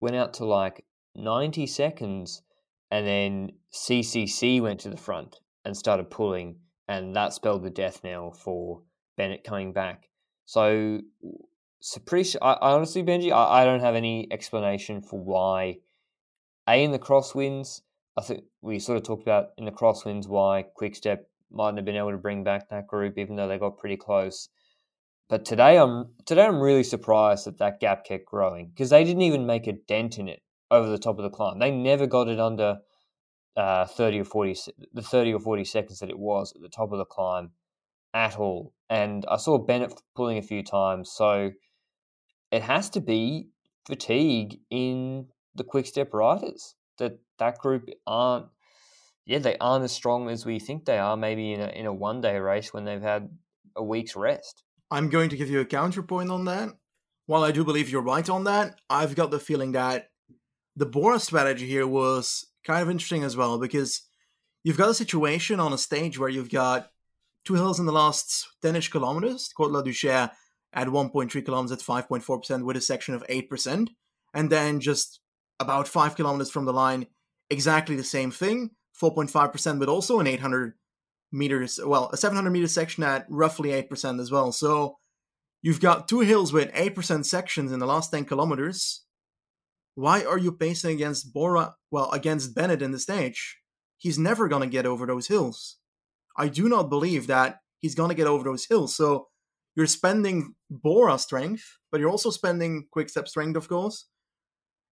went 0.00 0.16
out 0.16 0.34
to 0.34 0.44
like 0.44 0.84
90 1.16 1.66
seconds, 1.66 2.42
and 2.90 3.06
then 3.06 3.52
CCC 3.72 4.60
went 4.60 4.80
to 4.80 4.90
the 4.90 4.96
front 4.96 5.40
and 5.64 5.76
started 5.76 6.10
pulling, 6.10 6.56
and 6.88 7.16
that 7.16 7.32
spelled 7.32 7.62
the 7.62 7.70
death 7.70 8.02
knell 8.04 8.32
for 8.32 8.82
Bennett 9.16 9.44
coming 9.44 9.72
back. 9.72 10.08
So, 10.44 11.00
Saprish, 11.82 12.36
I, 12.40 12.52
I 12.52 12.72
honestly, 12.72 13.02
Benji, 13.02 13.32
I, 13.32 13.62
I 13.62 13.64
don't 13.64 13.80
have 13.80 13.94
any 13.94 14.28
explanation 14.30 15.02
for 15.02 15.18
why. 15.18 15.78
A 16.68 16.84
in 16.84 16.92
the 16.92 16.98
crosswinds, 16.98 17.80
I 18.16 18.22
think 18.22 18.44
we 18.60 18.78
sort 18.78 18.98
of 18.98 19.04
talked 19.04 19.22
about 19.22 19.50
in 19.56 19.64
the 19.64 19.72
crosswinds 19.72 20.28
why 20.28 20.64
Quickstep 20.78 21.24
mightn't 21.52 21.78
have 21.78 21.84
been 21.84 21.96
able 21.96 22.10
to 22.10 22.18
bring 22.18 22.44
back 22.44 22.68
that 22.68 22.86
group, 22.86 23.18
even 23.18 23.36
though 23.36 23.48
they 23.48 23.58
got 23.58 23.78
pretty 23.78 23.96
close. 23.96 24.48
But 25.28 25.44
today, 25.44 25.78
I'm 25.78 26.14
today 26.26 26.44
I'm 26.44 26.60
really 26.60 26.84
surprised 26.84 27.46
that 27.46 27.58
that 27.58 27.80
gap 27.80 28.04
kept 28.04 28.26
growing 28.26 28.68
because 28.68 28.90
they 28.90 29.04
didn't 29.04 29.22
even 29.22 29.46
make 29.46 29.66
a 29.66 29.72
dent 29.72 30.18
in 30.18 30.28
it 30.28 30.42
over 30.70 30.88
the 30.88 30.98
top 30.98 31.18
of 31.18 31.22
the 31.22 31.30
climb. 31.30 31.58
They 31.58 31.70
never 31.70 32.06
got 32.06 32.28
it 32.28 32.40
under 32.40 32.78
uh, 33.56 33.86
30 33.86 34.20
or 34.20 34.24
40, 34.24 34.56
the 34.92 35.02
30 35.02 35.34
or 35.34 35.40
40 35.40 35.64
seconds 35.64 35.98
that 36.00 36.10
it 36.10 36.18
was 36.18 36.52
at 36.54 36.62
the 36.62 36.68
top 36.68 36.92
of 36.92 36.98
the 36.98 37.04
climb 37.04 37.50
at 38.14 38.38
all. 38.38 38.72
And 38.90 39.24
I 39.28 39.36
saw 39.36 39.58
Bennett 39.58 40.00
pulling 40.14 40.38
a 40.38 40.42
few 40.42 40.62
times. 40.62 41.10
So 41.12 41.50
it 42.50 42.62
has 42.62 42.90
to 42.90 43.00
be 43.00 43.48
fatigue 43.86 44.60
in 44.70 45.26
the 45.54 45.64
quick 45.64 45.86
step 45.86 46.12
riders 46.12 46.74
that 46.98 47.18
that 47.38 47.58
group 47.58 47.88
aren't 48.06 48.46
yeah 49.26 49.38
they 49.38 49.56
aren't 49.58 49.84
as 49.84 49.92
strong 49.92 50.28
as 50.28 50.44
we 50.44 50.58
think 50.58 50.84
they 50.84 50.98
are 50.98 51.16
maybe 51.16 51.52
in 51.52 51.60
a 51.60 51.68
in 51.68 51.86
a 51.86 51.92
one 51.92 52.20
day 52.20 52.38
race 52.38 52.72
when 52.72 52.84
they've 52.84 53.02
had 53.02 53.28
a 53.76 53.82
week's 53.82 54.16
rest. 54.16 54.64
I'm 54.90 55.08
going 55.08 55.30
to 55.30 55.36
give 55.36 55.48
you 55.48 55.60
a 55.60 55.64
counterpoint 55.64 56.30
on 56.30 56.44
that. 56.46 56.70
While 57.26 57.44
i 57.44 57.52
do 57.52 57.64
believe 57.64 57.88
you're 57.88 58.02
right 58.02 58.28
on 58.28 58.44
that 58.44 58.80
i've 58.90 59.14
got 59.14 59.30
the 59.30 59.38
feeling 59.38 59.72
that 59.72 60.08
the 60.76 60.86
Bora 60.86 61.18
strategy 61.18 61.66
here 61.66 61.86
was 61.86 62.46
kind 62.64 62.82
of 62.82 62.90
interesting 62.90 63.24
as 63.24 63.36
well 63.36 63.58
because 63.58 64.02
you've 64.64 64.78
got 64.78 64.90
a 64.90 64.94
situation 64.94 65.60
on 65.60 65.72
a 65.72 65.78
stage 65.78 66.18
where 66.18 66.28
you've 66.28 66.50
got 66.50 66.90
two 67.44 67.54
hills 67.54 67.80
in 67.80 67.86
the 67.86 67.92
last 67.92 68.48
10ish 68.62 68.90
kilometers, 68.90 69.50
Côte 69.58 69.72
la 69.72 69.82
Duchère 69.82 70.30
at 70.72 70.88
1.3 70.88 71.44
kilometers 71.44 71.72
at 71.72 71.80
5.4% 71.80 72.64
with 72.64 72.76
a 72.76 72.80
section 72.80 73.14
of 73.14 73.26
8%, 73.26 73.88
and 74.34 74.50
then 74.50 74.80
just 74.80 75.20
about 75.60 75.88
5 75.88 76.16
kilometers 76.16 76.50
from 76.50 76.64
the 76.64 76.72
line, 76.72 77.06
exactly 77.50 77.96
the 77.96 78.04
same 78.04 78.30
thing, 78.30 78.70
4.5%, 79.00 79.78
but 79.78 79.88
also 79.88 80.20
an 80.20 80.26
800 80.26 80.74
meters, 81.32 81.80
well, 81.84 82.10
a 82.12 82.16
700 82.16 82.50
meter 82.50 82.68
section 82.68 83.02
at 83.04 83.26
roughly 83.28 83.70
8% 83.70 84.20
as 84.20 84.30
well. 84.30 84.52
So 84.52 84.96
you've 85.62 85.80
got 85.80 86.08
two 86.08 86.20
hills 86.20 86.52
with 86.52 86.72
8% 86.72 87.24
sections 87.24 87.72
in 87.72 87.78
the 87.78 87.86
last 87.86 88.10
10 88.10 88.24
kilometers 88.24 89.02
why 89.94 90.24
are 90.24 90.38
you 90.38 90.52
pacing 90.52 90.92
against 90.92 91.32
Bora, 91.32 91.74
well, 91.90 92.10
against 92.12 92.54
Bennett 92.54 92.82
in 92.82 92.92
the 92.92 92.98
stage? 92.98 93.58
He's 93.98 94.18
never 94.18 94.48
going 94.48 94.62
to 94.62 94.68
get 94.68 94.86
over 94.86 95.06
those 95.06 95.28
hills. 95.28 95.76
I 96.36 96.48
do 96.48 96.68
not 96.68 96.88
believe 96.88 97.26
that 97.26 97.58
he's 97.78 97.94
going 97.94 98.08
to 98.08 98.14
get 98.14 98.26
over 98.26 98.44
those 98.44 98.64
hills. 98.64 98.96
So 98.96 99.28
you're 99.76 99.86
spending 99.86 100.54
Bora 100.70 101.18
strength, 101.18 101.78
but 101.90 102.00
you're 102.00 102.10
also 102.10 102.30
spending 102.30 102.86
quick 102.90 103.10
step 103.10 103.28
strength, 103.28 103.56
of 103.56 103.68
course. 103.68 104.06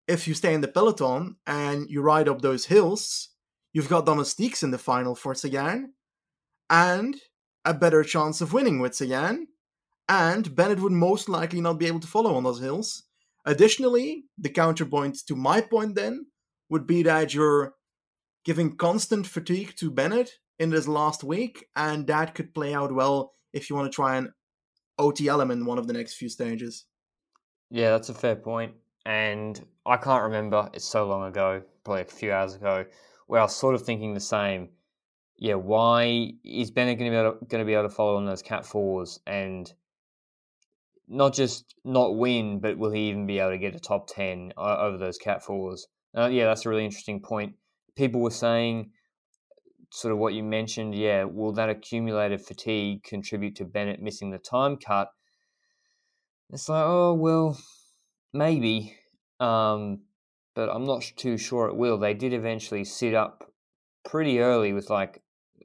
If 0.07 0.27
you 0.27 0.33
stay 0.33 0.53
in 0.53 0.61
the 0.61 0.67
peloton 0.67 1.37
and 1.47 1.89
you 1.89 2.01
ride 2.01 2.27
up 2.27 2.41
those 2.41 2.65
hills, 2.65 3.29
you've 3.73 3.89
got 3.89 4.05
domestiques 4.05 4.63
in 4.63 4.71
the 4.71 4.77
final 4.77 5.15
for 5.15 5.35
Sagan 5.35 5.93
and 6.69 7.15
a 7.65 7.73
better 7.73 8.03
chance 8.03 8.41
of 8.41 8.53
winning 8.53 8.79
with 8.79 8.95
Sagan. 8.95 9.47
And 10.07 10.55
Bennett 10.55 10.79
would 10.79 10.91
most 10.91 11.29
likely 11.29 11.61
not 11.61 11.77
be 11.77 11.85
able 11.85 11.99
to 11.99 12.07
follow 12.07 12.35
on 12.35 12.43
those 12.43 12.59
hills. 12.59 13.03
Additionally, 13.45 14.25
the 14.37 14.49
counterpoint 14.49 15.19
to 15.27 15.35
my 15.35 15.61
point 15.61 15.95
then 15.95 16.25
would 16.69 16.87
be 16.87 17.03
that 17.03 17.33
you're 17.33 17.75
giving 18.43 18.75
constant 18.75 19.27
fatigue 19.27 19.75
to 19.77 19.91
Bennett 19.91 20.31
in 20.57 20.71
this 20.71 20.87
last 20.87 21.23
week, 21.23 21.65
and 21.75 22.07
that 22.07 22.35
could 22.35 22.53
play 22.53 22.73
out 22.73 22.93
well 22.93 23.33
if 23.53 23.69
you 23.69 23.75
want 23.75 23.91
to 23.91 23.95
try 23.95 24.17
and 24.17 24.29
OTL 24.99 25.41
him 25.41 25.51
in 25.51 25.65
one 25.65 25.77
of 25.77 25.87
the 25.87 25.93
next 25.93 26.15
few 26.15 26.29
stages. 26.29 26.85
Yeah, 27.69 27.91
that's 27.91 28.09
a 28.09 28.13
fair 28.13 28.35
point. 28.35 28.73
And 29.05 29.63
I 29.85 29.97
can't 29.97 30.23
remember, 30.23 30.69
it's 30.73 30.85
so 30.85 31.05
long 31.05 31.27
ago, 31.27 31.61
probably 31.83 32.01
a 32.01 32.05
few 32.05 32.31
hours 32.31 32.55
ago, 32.55 32.85
where 33.29 33.39
I 33.39 33.43
was 33.43 33.55
sort 33.55 33.75
of 33.75 33.83
thinking 33.83 34.15
the 34.15 34.19
same. 34.19 34.69
Yeah, 35.37 35.53
why 35.53 36.31
is 36.43 36.71
Bennett 36.71 36.97
going 36.97 37.11
to 37.11 37.15
be 37.15 37.19
able 37.19 37.33
to, 37.33 37.45
going 37.45 37.61
to, 37.61 37.65
be 37.65 37.75
able 37.75 37.87
to 37.87 37.93
follow 37.93 38.17
on 38.17 38.25
those 38.25 38.41
cat 38.41 38.65
fours? 38.65 39.19
And 39.27 39.71
not 41.07 41.35
just 41.35 41.75
not 41.85 42.17
win, 42.17 42.59
but 42.59 42.79
will 42.79 42.89
he 42.89 43.09
even 43.09 43.27
be 43.27 43.37
able 43.37 43.51
to 43.51 43.59
get 43.59 43.75
a 43.75 43.79
top 43.79 44.07
10 44.07 44.53
uh, 44.57 44.77
over 44.79 44.97
those 44.97 45.19
Cat 45.19 45.43
4s? 45.43 45.81
Uh, 46.17 46.25
yeah, 46.27 46.45
that's 46.45 46.65
a 46.65 46.69
really 46.69 46.85
interesting 46.85 47.19
point. 47.19 47.53
People 47.95 48.19
were 48.19 48.31
saying, 48.31 48.89
sort 49.91 50.11
of 50.11 50.17
what 50.17 50.33
you 50.33 50.41
mentioned, 50.41 50.95
yeah, 50.95 51.23
will 51.23 51.51
that 51.53 51.69
accumulated 51.69 52.41
fatigue 52.41 53.03
contribute 53.03 53.55
to 53.57 53.65
Bennett 53.65 54.01
missing 54.01 54.31
the 54.31 54.39
time 54.39 54.75
cut? 54.75 55.11
It's 56.51 56.67
like, 56.67 56.83
oh, 56.83 57.13
well, 57.13 57.59
maybe. 58.33 58.95
Um, 59.39 60.01
but 60.55 60.69
I'm 60.69 60.85
not 60.85 61.03
too 61.15 61.37
sure 61.37 61.67
it 61.67 61.75
will. 61.75 61.97
They 61.97 62.13
did 62.13 62.33
eventually 62.33 62.83
sit 62.83 63.13
up 63.13 63.51
pretty 64.03 64.39
early 64.39 64.73
with 64.73 64.89
like, 64.89 65.21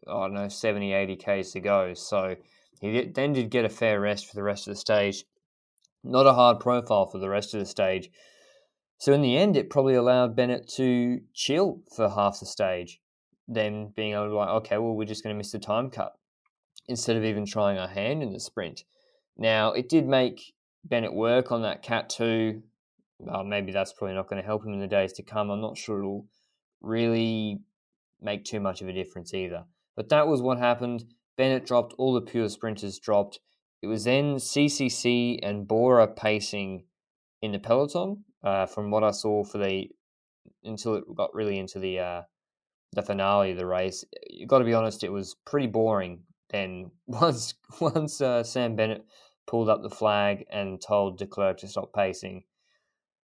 I 0.06 0.12
don't 0.12 0.34
know, 0.34 0.48
70, 0.48 0.92
80 0.92 1.16
Ks 1.16 1.52
to 1.52 1.60
go. 1.60 1.94
So 1.94 2.36
he 2.80 3.02
then 3.02 3.32
did 3.32 3.50
get 3.50 3.64
a 3.64 3.70
fair 3.70 4.00
rest 4.00 4.26
for 4.26 4.34
the 4.34 4.42
rest 4.42 4.66
of 4.66 4.74
the 4.74 4.80
stage 4.80 5.24
not 6.04 6.26
a 6.26 6.34
hard 6.34 6.60
profile 6.60 7.06
for 7.06 7.18
the 7.18 7.30
rest 7.30 7.54
of 7.54 7.60
the 7.60 7.66
stage. 7.66 8.10
So 8.98 9.12
in 9.12 9.22
the 9.22 9.36
end, 9.36 9.56
it 9.56 9.70
probably 9.70 9.94
allowed 9.94 10.36
Bennett 10.36 10.68
to 10.76 11.20
chill 11.32 11.80
for 11.96 12.08
half 12.08 12.40
the 12.40 12.46
stage, 12.46 13.00
then 13.48 13.92
being 13.96 14.12
able 14.12 14.28
to 14.28 14.36
like, 14.36 14.50
okay, 14.50 14.78
well, 14.78 14.94
we're 14.94 15.06
just 15.06 15.24
going 15.24 15.34
to 15.34 15.38
miss 15.38 15.52
the 15.52 15.58
time 15.58 15.90
cut. 15.90 16.14
instead 16.86 17.16
of 17.16 17.24
even 17.24 17.46
trying 17.46 17.78
a 17.78 17.88
hand 17.88 18.22
in 18.22 18.32
the 18.32 18.40
sprint. 18.40 18.84
Now, 19.38 19.72
it 19.72 19.88
did 19.88 20.06
make 20.06 20.52
Bennett 20.84 21.14
work 21.14 21.50
on 21.50 21.62
that 21.62 21.82
Cat 21.82 22.10
2. 22.10 22.62
Uh, 23.28 23.42
maybe 23.42 23.72
that's 23.72 23.92
probably 23.92 24.14
not 24.14 24.28
going 24.28 24.40
to 24.40 24.46
help 24.46 24.64
him 24.64 24.72
in 24.72 24.80
the 24.80 24.86
days 24.86 25.12
to 25.14 25.22
come. 25.22 25.50
I'm 25.50 25.60
not 25.60 25.78
sure 25.78 26.00
it'll 26.00 26.26
really 26.80 27.60
make 28.20 28.44
too 28.44 28.60
much 28.60 28.82
of 28.82 28.88
a 28.88 28.92
difference 28.92 29.32
either. 29.34 29.64
But 29.96 30.08
that 30.08 30.26
was 30.26 30.42
what 30.42 30.58
happened. 30.58 31.04
Bennett 31.36 31.66
dropped, 31.66 31.94
all 31.98 32.14
the 32.14 32.20
pure 32.20 32.48
sprinters 32.48 32.98
dropped. 32.98 33.40
It 33.82 33.86
was 33.86 34.04
then 34.04 34.36
CCC 34.36 35.38
and 35.42 35.68
Bora 35.68 36.08
pacing 36.08 36.84
in 37.42 37.52
the 37.52 37.58
peloton. 37.58 38.24
Uh, 38.42 38.66
from 38.66 38.90
what 38.90 39.04
I 39.04 39.10
saw 39.10 39.44
for 39.44 39.58
the 39.58 39.88
until 40.64 40.96
it 40.96 41.04
got 41.14 41.34
really 41.34 41.58
into 41.58 41.78
the 41.78 41.98
uh, 41.98 42.22
the 42.92 43.02
finale 43.02 43.52
of 43.52 43.56
the 43.56 43.66
race, 43.66 44.04
you 44.28 44.46
got 44.46 44.58
to 44.58 44.64
be 44.64 44.74
honest, 44.74 45.04
it 45.04 45.12
was 45.12 45.36
pretty 45.46 45.66
boring. 45.66 46.22
Then 46.50 46.90
once 47.06 47.54
once 47.80 48.20
uh, 48.20 48.42
Sam 48.42 48.76
Bennett 48.76 49.04
pulled 49.46 49.68
up 49.68 49.82
the 49.82 49.90
flag 49.90 50.44
and 50.50 50.80
told 50.80 51.18
De 51.18 51.26
Klerk 51.26 51.58
to 51.58 51.68
stop 51.68 51.92
pacing, 51.94 52.44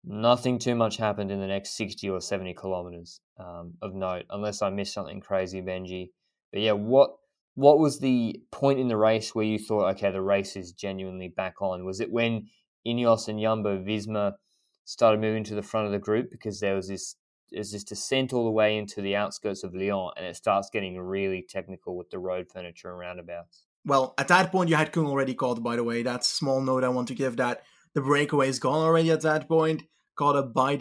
nothing 0.06 0.60
too 0.60 0.76
much 0.76 0.98
happened 0.98 1.32
in 1.32 1.40
the 1.40 1.48
next 1.48 1.76
sixty 1.76 2.10
or 2.10 2.22
seventy 2.22 2.54
kilometers 2.54 3.20
um, 3.40 3.74
of 3.82 3.94
note, 3.94 4.26
unless 4.30 4.62
I 4.62 4.70
missed 4.70 4.94
something 4.94 5.20
crazy, 5.20 5.62
Benji. 5.62 6.10
But 6.52 6.62
yeah, 6.62 6.74
what 6.74 7.12
what 7.56 7.80
was 7.80 8.00
the 8.00 8.40
point 8.52 8.80
in 8.80 8.88
the 8.88 8.98
race 8.98 9.34
where 9.34 9.46
you 9.46 9.58
thought, 9.58 9.96
okay, 9.96 10.12
the 10.12 10.22
race 10.22 10.56
is 10.56 10.74
genuinely 10.74 11.30
back 11.30 11.62
on? 11.62 11.86
Was 11.86 12.00
it 12.00 12.12
when 12.12 12.48
Ineos 12.86 13.28
and 13.28 13.40
Jumbo 13.40 13.80
Visma 13.80 14.34
started 14.84 15.20
moving 15.20 15.44
to 15.46 15.56
the 15.56 15.64
front 15.64 15.88
of 15.88 15.92
the 15.92 16.00
group 16.00 16.30
because 16.30 16.60
there 16.60 16.76
was 16.76 16.88
this 16.88 17.16
there's 17.52 17.72
this 17.72 17.84
descent 17.84 18.34
all 18.34 18.44
the 18.44 18.52
way 18.52 18.78
into 18.78 19.02
the 19.02 19.16
outskirts 19.16 19.64
of 19.64 19.74
Lyon, 19.74 20.12
and 20.18 20.26
it 20.26 20.36
starts 20.36 20.70
getting 20.72 21.00
really 21.00 21.46
technical 21.48 21.96
with 21.96 22.10
the 22.10 22.20
road 22.20 22.48
furniture 22.52 22.90
and 22.90 23.00
roundabouts. 23.00 23.66
Well, 23.86 24.16
at 24.18 24.28
that 24.30 24.52
point, 24.52 24.70
you 24.70 24.76
had 24.76 24.92
Kung 24.92 25.06
already 25.06 25.36
called, 25.36 25.64
by 25.64 25.76
the 25.76 25.84
way. 25.84 26.02
That's 26.02 26.28
small 26.28 26.60
note 26.60 26.84
I 26.84 26.90
want 26.90 27.08
to 27.10 27.16
give 27.16 27.38
that 27.38 27.62
the 27.94 28.02
breakaway 28.02 28.50
is 28.50 28.60
gone 28.60 28.84
already 28.84 29.12
at 29.12 29.22
that 29.22 29.48
point. 29.48 29.84
Caught 30.16 30.36
up 30.36 30.54
by 30.54 30.78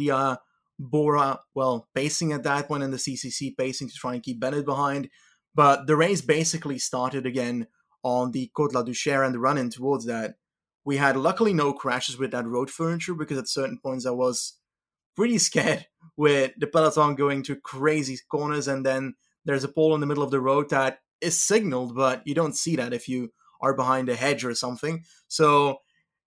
Bora, 0.79 1.41
well, 1.55 1.89
pacing 1.95 2.33
at 2.33 2.43
that 2.43 2.69
one 2.69 2.83
and 2.83 2.93
the 2.93 2.99
CCC 2.99 3.57
pacing 3.57 3.89
to 3.89 3.95
try 3.95 4.15
and 4.15 4.23
keep 4.23 4.41
Bennett 4.41 4.65
behind. 4.65 5.09
But 5.55 5.87
the 5.87 5.97
race 5.97 6.21
basically 6.21 6.79
started 6.79 7.27
again 7.27 7.69
on 8.03 8.33
the 8.33 8.51
Côte 8.57 8.73
la 8.73 8.83
Duchère 8.83 9.25
and 9.25 9.35
the 9.35 9.39
run 9.39 9.59
in 9.59 9.71
towards 9.71 10.05
that. 10.07 10.35
We 10.85 10.97
had 10.97 11.17
luckily 11.17 11.55
no 11.55 11.73
crashes 11.73 12.19
with 12.19 12.33
that 12.33 12.47
road 12.47 12.71
furniture 12.71 13.15
because 13.15 13.39
at 13.39 13.49
certain 13.49 13.79
points 13.83 14.05
I 14.05 14.11
was 14.11 14.59
pretty 15.17 15.39
scared 15.39 15.87
with 16.17 16.53
the 16.59 16.67
peloton 16.67 17.15
going 17.15 17.43
to 17.45 17.57
crazy 17.57 18.19
corners 18.29 18.69
and 18.69 18.85
then 18.85 19.15
there's 19.45 19.65
a 19.65 19.69
pole 19.69 19.95
in 19.95 20.01
the 20.01 20.07
middle 20.07 20.23
of 20.23 20.31
the 20.31 20.41
road 20.41 20.71
that 20.71 20.99
is 21.21 21.39
signaled, 21.39 21.95
but 21.95 22.23
you 22.27 22.35
don't 22.35 22.57
see 22.57 22.77
that 22.77 22.93
if 22.93 23.09
you 23.09 23.31
are 23.61 23.75
behind 23.75 24.09
a 24.09 24.17
hedge 24.17 24.45
or 24.45 24.55
something. 24.55 25.05
So 25.29 25.79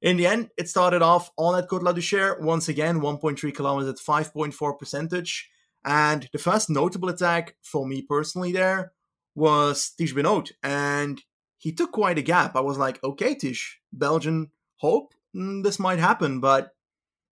in 0.02 0.16
the 0.16 0.26
end, 0.26 0.50
it 0.58 0.68
started 0.68 1.02
off 1.02 1.30
on 1.36 1.58
at 1.58 1.68
Côte 1.68 1.82
la 1.82 1.92
Duchère, 1.92 2.40
once 2.40 2.68
again, 2.68 3.00
1.3 3.00 3.54
kilometers 3.54 3.88
at 3.88 3.96
5.4 3.96 4.78
percentage. 4.78 5.48
And 5.84 6.28
the 6.32 6.38
first 6.38 6.68
notable 6.68 7.08
attack 7.08 7.56
for 7.62 7.86
me 7.86 8.02
personally 8.02 8.52
there 8.52 8.92
was 9.34 9.92
Tiesj 9.98 10.14
Benoot. 10.14 10.52
And 10.62 11.22
he 11.58 11.72
took 11.72 11.92
quite 11.92 12.18
a 12.18 12.22
gap. 12.22 12.56
I 12.56 12.60
was 12.60 12.78
like, 12.78 13.02
okay, 13.02 13.34
Tiesj, 13.34 13.60
Belgian 13.92 14.50
hope 14.76 15.14
mm, 15.34 15.62
this 15.62 15.78
might 15.78 15.98
happen. 15.98 16.40
But 16.40 16.70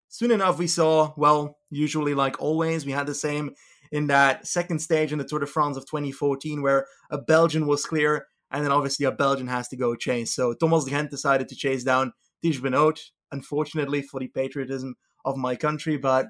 soon 0.08 0.30
enough, 0.30 0.58
we 0.58 0.66
saw, 0.66 1.12
well, 1.16 1.58
usually 1.70 2.14
like 2.14 2.40
always, 2.40 2.86
we 2.86 2.92
had 2.92 3.06
the 3.06 3.14
same 3.14 3.54
in 3.92 4.06
that 4.08 4.46
second 4.46 4.80
stage 4.80 5.12
in 5.12 5.18
the 5.18 5.24
Tour 5.24 5.40
de 5.40 5.46
France 5.46 5.76
of 5.76 5.86
2014, 5.86 6.62
where 6.62 6.86
a 7.10 7.18
Belgian 7.18 7.66
was 7.66 7.84
clear, 7.84 8.26
and 8.50 8.64
then 8.64 8.72
obviously 8.72 9.06
a 9.06 9.12
Belgian 9.12 9.46
has 9.48 9.68
to 9.68 9.76
go 9.76 9.94
chase. 9.94 10.34
So 10.34 10.54
Thomas 10.54 10.84
de 10.84 10.90
Gendt 10.90 11.10
decided 11.10 11.48
to 11.48 11.56
chase 11.56 11.84
down 11.84 12.12
Tiesj 12.44 12.60
Benoot, 12.60 13.00
unfortunately 13.32 14.02
for 14.02 14.20
the 14.20 14.28
patriotism 14.28 14.96
of 15.24 15.36
my 15.36 15.56
country. 15.56 15.96
But 15.96 16.26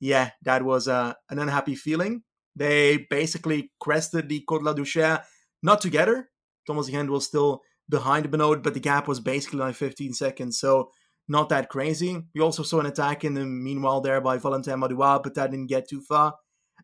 yeah, 0.00 0.30
that 0.42 0.64
was 0.64 0.88
uh, 0.88 1.14
an 1.30 1.38
unhappy 1.38 1.76
feeling. 1.76 2.22
They 2.56 3.06
basically 3.10 3.72
crested 3.80 4.28
the 4.28 4.44
Côte 4.48 4.62
la 4.62 4.74
Duchère, 4.74 5.22
not 5.62 5.80
together. 5.80 6.30
Thomas 6.66 6.86
de 6.86 6.92
Gendt 6.92 7.08
was 7.08 7.26
still 7.26 7.62
behind 7.88 8.30
Benoot, 8.30 8.62
but 8.62 8.74
the 8.74 8.80
gap 8.80 9.08
was 9.08 9.20
basically 9.20 9.58
like 9.58 9.74
15 9.74 10.14
seconds, 10.14 10.58
so 10.58 10.90
not 11.28 11.48
that 11.48 11.68
crazy. 11.68 12.22
We 12.34 12.40
also 12.40 12.62
saw 12.62 12.80
an 12.80 12.86
attack 12.86 13.24
in 13.24 13.34
the 13.34 13.44
meanwhile 13.44 14.00
there 14.00 14.20
by 14.20 14.38
Valentin 14.38 14.80
Madouas, 14.80 15.22
but 15.22 15.34
that 15.34 15.50
didn't 15.50 15.68
get 15.68 15.88
too 15.88 16.00
far. 16.00 16.34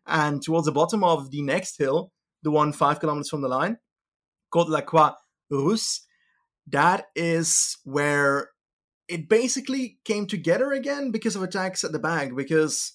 And 0.05 0.41
towards 0.41 0.65
the 0.65 0.71
bottom 0.71 1.03
of 1.03 1.31
the 1.31 1.41
next 1.41 1.77
hill, 1.77 2.11
the 2.43 2.51
one 2.51 2.73
five 2.73 2.99
kilometers 2.99 3.29
from 3.29 3.41
the 3.41 3.47
line, 3.47 3.77
Côte 4.53 4.69
la 4.69 4.81
Croix 4.81 5.11
Rousse, 5.51 6.01
that 6.67 7.07
is 7.15 7.77
where 7.83 8.49
it 9.11 9.27
basically 9.27 9.99
came 10.05 10.25
together 10.25 10.71
again 10.71 11.11
because 11.11 11.35
of 11.35 11.43
attacks 11.43 11.83
at 11.83 11.91
the 11.91 11.99
back. 11.99 12.35
Because, 12.35 12.93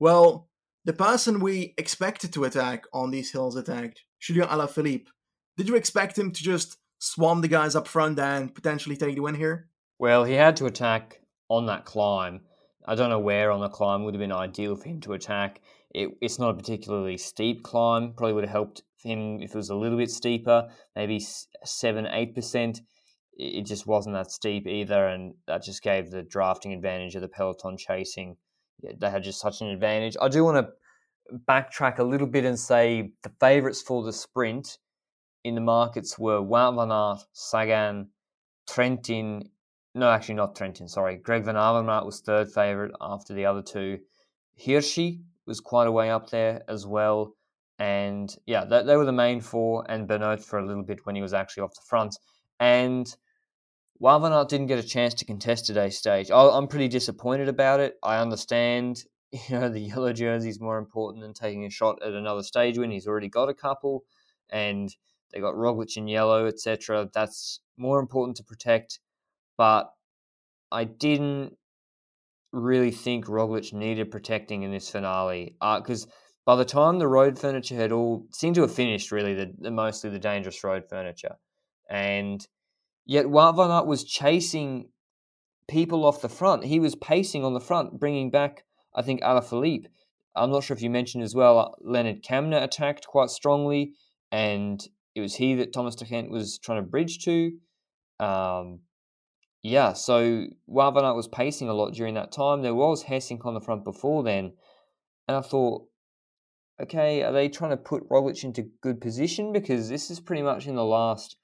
well, 0.00 0.48
the 0.84 0.92
person 0.92 1.40
we 1.40 1.74
expected 1.76 2.32
to 2.32 2.44
attack 2.44 2.84
on 2.92 3.10
these 3.10 3.32
hills 3.32 3.56
attacked, 3.56 4.02
Julien 4.20 4.48
Alaphilippe. 4.48 5.06
Did 5.56 5.68
you 5.68 5.76
expect 5.76 6.18
him 6.18 6.32
to 6.32 6.42
just 6.42 6.78
swarm 6.98 7.40
the 7.42 7.48
guys 7.48 7.76
up 7.76 7.86
front 7.86 8.18
and 8.18 8.54
potentially 8.54 8.96
take 8.96 9.14
the 9.14 9.22
win 9.22 9.34
here? 9.34 9.68
Well, 9.98 10.24
he 10.24 10.34
had 10.34 10.56
to 10.56 10.66
attack 10.66 11.20
on 11.48 11.66
that 11.66 11.84
climb. 11.84 12.40
I 12.86 12.94
don't 12.94 13.10
know 13.10 13.18
where 13.18 13.50
on 13.50 13.60
the 13.60 13.68
climb 13.68 14.04
would 14.04 14.14
have 14.14 14.20
been 14.20 14.32
ideal 14.32 14.76
for 14.76 14.88
him 14.88 15.00
to 15.02 15.12
attack. 15.12 15.60
It, 15.90 16.10
it's 16.20 16.38
not 16.38 16.50
a 16.50 16.54
particularly 16.54 17.18
steep 17.18 17.62
climb. 17.62 18.14
Probably 18.16 18.32
would 18.32 18.44
have 18.44 18.52
helped 18.52 18.82
him 19.02 19.40
if 19.42 19.50
it 19.50 19.56
was 19.56 19.70
a 19.70 19.76
little 19.76 19.98
bit 19.98 20.10
steeper, 20.10 20.68
maybe 20.96 21.20
seven, 21.64 22.06
eight 22.06 22.34
percent. 22.34 22.80
It 23.38 23.62
just 23.62 23.86
wasn't 23.86 24.16
that 24.16 24.32
steep 24.32 24.66
either, 24.66 25.06
and 25.06 25.34
that 25.46 25.62
just 25.62 25.82
gave 25.82 26.10
the 26.10 26.22
drafting 26.22 26.72
advantage 26.72 27.14
of 27.14 27.22
the 27.22 27.28
peloton 27.28 27.76
chasing. 27.76 28.36
They 28.82 29.10
had 29.10 29.22
just 29.22 29.40
such 29.40 29.60
an 29.60 29.68
advantage. 29.68 30.16
I 30.20 30.28
do 30.28 30.44
want 30.44 30.66
to 30.66 30.72
backtrack 31.48 31.98
a 31.98 32.04
little 32.04 32.26
bit 32.26 32.44
and 32.44 32.58
say 32.58 33.12
the 33.22 33.30
favourites 33.40 33.82
for 33.82 34.02
the 34.02 34.12
sprint 34.12 34.78
in 35.44 35.54
the 35.54 35.60
markets 35.60 36.18
were 36.18 36.40
Wout 36.40 36.74
van 36.76 36.90
Aert, 36.90 37.24
Sagan, 37.32 38.08
Trentin. 38.68 39.48
No, 39.94 40.10
actually 40.10 40.34
not 40.34 40.54
Trentin. 40.54 40.88
Sorry, 40.88 41.16
Greg 41.16 41.44
Van 41.44 41.54
Avermaet 41.54 42.04
was 42.04 42.20
third 42.20 42.52
favourite 42.52 42.92
after 43.00 43.34
the 43.34 43.46
other 43.46 43.62
two. 43.62 43.98
Hirschi 44.60 45.20
was 45.46 45.60
quite 45.60 45.86
a 45.86 45.92
way 45.92 46.10
up 46.10 46.30
there 46.30 46.62
as 46.68 46.86
well. 46.86 47.34
And 47.78 48.34
yeah, 48.46 48.64
they, 48.64 48.96
were 48.96 49.04
the 49.04 49.12
main 49.12 49.40
four, 49.40 49.84
and 49.88 50.08
Benoot 50.08 50.42
for 50.42 50.58
a 50.58 50.66
little 50.66 50.82
bit 50.82 51.06
when 51.06 51.14
he 51.14 51.22
was 51.22 51.32
actually 51.32 51.62
off 51.62 51.74
the 51.74 51.86
front. 51.88 52.16
And 52.58 53.12
Van 54.00 54.46
didn't 54.46 54.66
get 54.66 54.78
a 54.78 54.86
chance 54.86 55.14
to 55.14 55.24
contest 55.24 55.66
today's 55.66 55.98
stage, 55.98 56.30
I'm 56.30 56.68
pretty 56.68 56.88
disappointed 56.88 57.48
about 57.48 57.80
it. 57.80 57.96
I 58.02 58.18
understand, 58.18 59.04
you 59.32 59.40
know, 59.50 59.68
the 59.68 59.80
yellow 59.80 60.12
jersey 60.12 60.48
is 60.48 60.60
more 60.60 60.78
important 60.78 61.22
than 61.22 61.34
taking 61.34 61.64
a 61.64 61.70
shot 61.70 62.02
at 62.02 62.12
another 62.12 62.42
stage 62.42 62.78
win. 62.78 62.90
He's 62.90 63.06
already 63.06 63.28
got 63.28 63.48
a 63.48 63.54
couple, 63.54 64.04
and 64.50 64.94
they 65.32 65.40
got 65.40 65.54
Roglic 65.54 65.96
in 65.96 66.08
yellow, 66.08 66.46
etc. 66.46 67.08
That's 67.12 67.60
more 67.76 68.00
important 68.00 68.36
to 68.38 68.44
protect. 68.44 69.00
But 69.56 69.92
I 70.70 70.84
didn't 70.84 71.56
really 72.52 72.90
think 72.90 73.26
Roglic 73.26 73.72
needed 73.72 74.10
protecting 74.10 74.62
in 74.62 74.70
this 74.70 74.88
finale 74.88 75.56
because 75.60 76.04
uh, 76.04 76.10
by 76.46 76.56
the 76.56 76.64
time 76.64 76.98
the 76.98 77.08
road 77.08 77.38
furniture 77.38 77.74
had 77.74 77.92
all 77.92 78.26
seemed 78.32 78.54
to 78.54 78.62
have 78.62 78.74
finished, 78.74 79.12
really 79.12 79.34
the, 79.34 79.52
the 79.58 79.70
mostly 79.70 80.08
the 80.10 80.18
dangerous 80.18 80.62
road 80.64 80.84
furniture, 80.88 81.36
and 81.90 82.46
yet 83.08 83.26
Wout 83.26 83.56
van 83.56 83.72
Aert 83.72 83.86
was 83.86 84.04
chasing 84.04 84.90
people 85.66 86.04
off 86.04 86.22
the 86.22 86.28
front. 86.28 86.64
He 86.64 86.78
was 86.78 86.94
pacing 86.94 87.44
on 87.44 87.54
the 87.54 87.60
front, 87.60 87.98
bringing 87.98 88.30
back 88.30 88.64
I 88.94 89.02
think 89.02 89.22
Alaphilippe. 89.22 89.86
I'm 90.34 90.50
not 90.50 90.64
sure 90.64 90.76
if 90.76 90.82
you 90.82 90.90
mentioned 90.90 91.24
as 91.24 91.34
well. 91.34 91.76
Lennard 91.80 92.22
Kämna 92.22 92.62
attacked 92.62 93.06
quite 93.06 93.30
strongly, 93.30 93.94
and 94.30 94.80
it 95.14 95.20
was 95.20 95.36
he 95.36 95.54
that 95.56 95.72
Thomas 95.72 95.94
de 95.94 96.04
Gendt 96.04 96.30
was 96.30 96.58
trying 96.58 96.82
to 96.82 96.88
bridge 96.88 97.24
to. 97.24 97.52
Um, 98.20 98.80
yeah, 99.62 99.92
so 99.92 100.46
Wout 100.68 100.94
van 100.94 101.04
Aert 101.04 101.16
was 101.16 101.28
pacing 101.28 101.68
a 101.68 101.74
lot 101.74 101.94
during 101.94 102.14
that 102.14 102.32
time. 102.32 102.62
There 102.62 102.74
was 102.74 103.04
Gesink 103.04 103.44
on 103.44 103.54
the 103.54 103.60
front 103.60 103.84
before 103.84 104.22
then. 104.22 104.52
And 105.26 105.36
I 105.36 105.40
thought, 105.40 105.86
okay, 106.80 107.22
are 107.22 107.32
they 107.32 107.48
trying 107.48 107.70
to 107.70 107.76
put 107.76 108.08
Roglic 108.08 108.44
into 108.44 108.70
good 108.80 109.00
position? 109.00 109.52
Because 109.52 109.88
this 109.88 110.10
is 110.10 110.20
pretty 110.20 110.42
much 110.42 110.66
in 110.66 110.74
the 110.74 110.84
last 110.84 111.36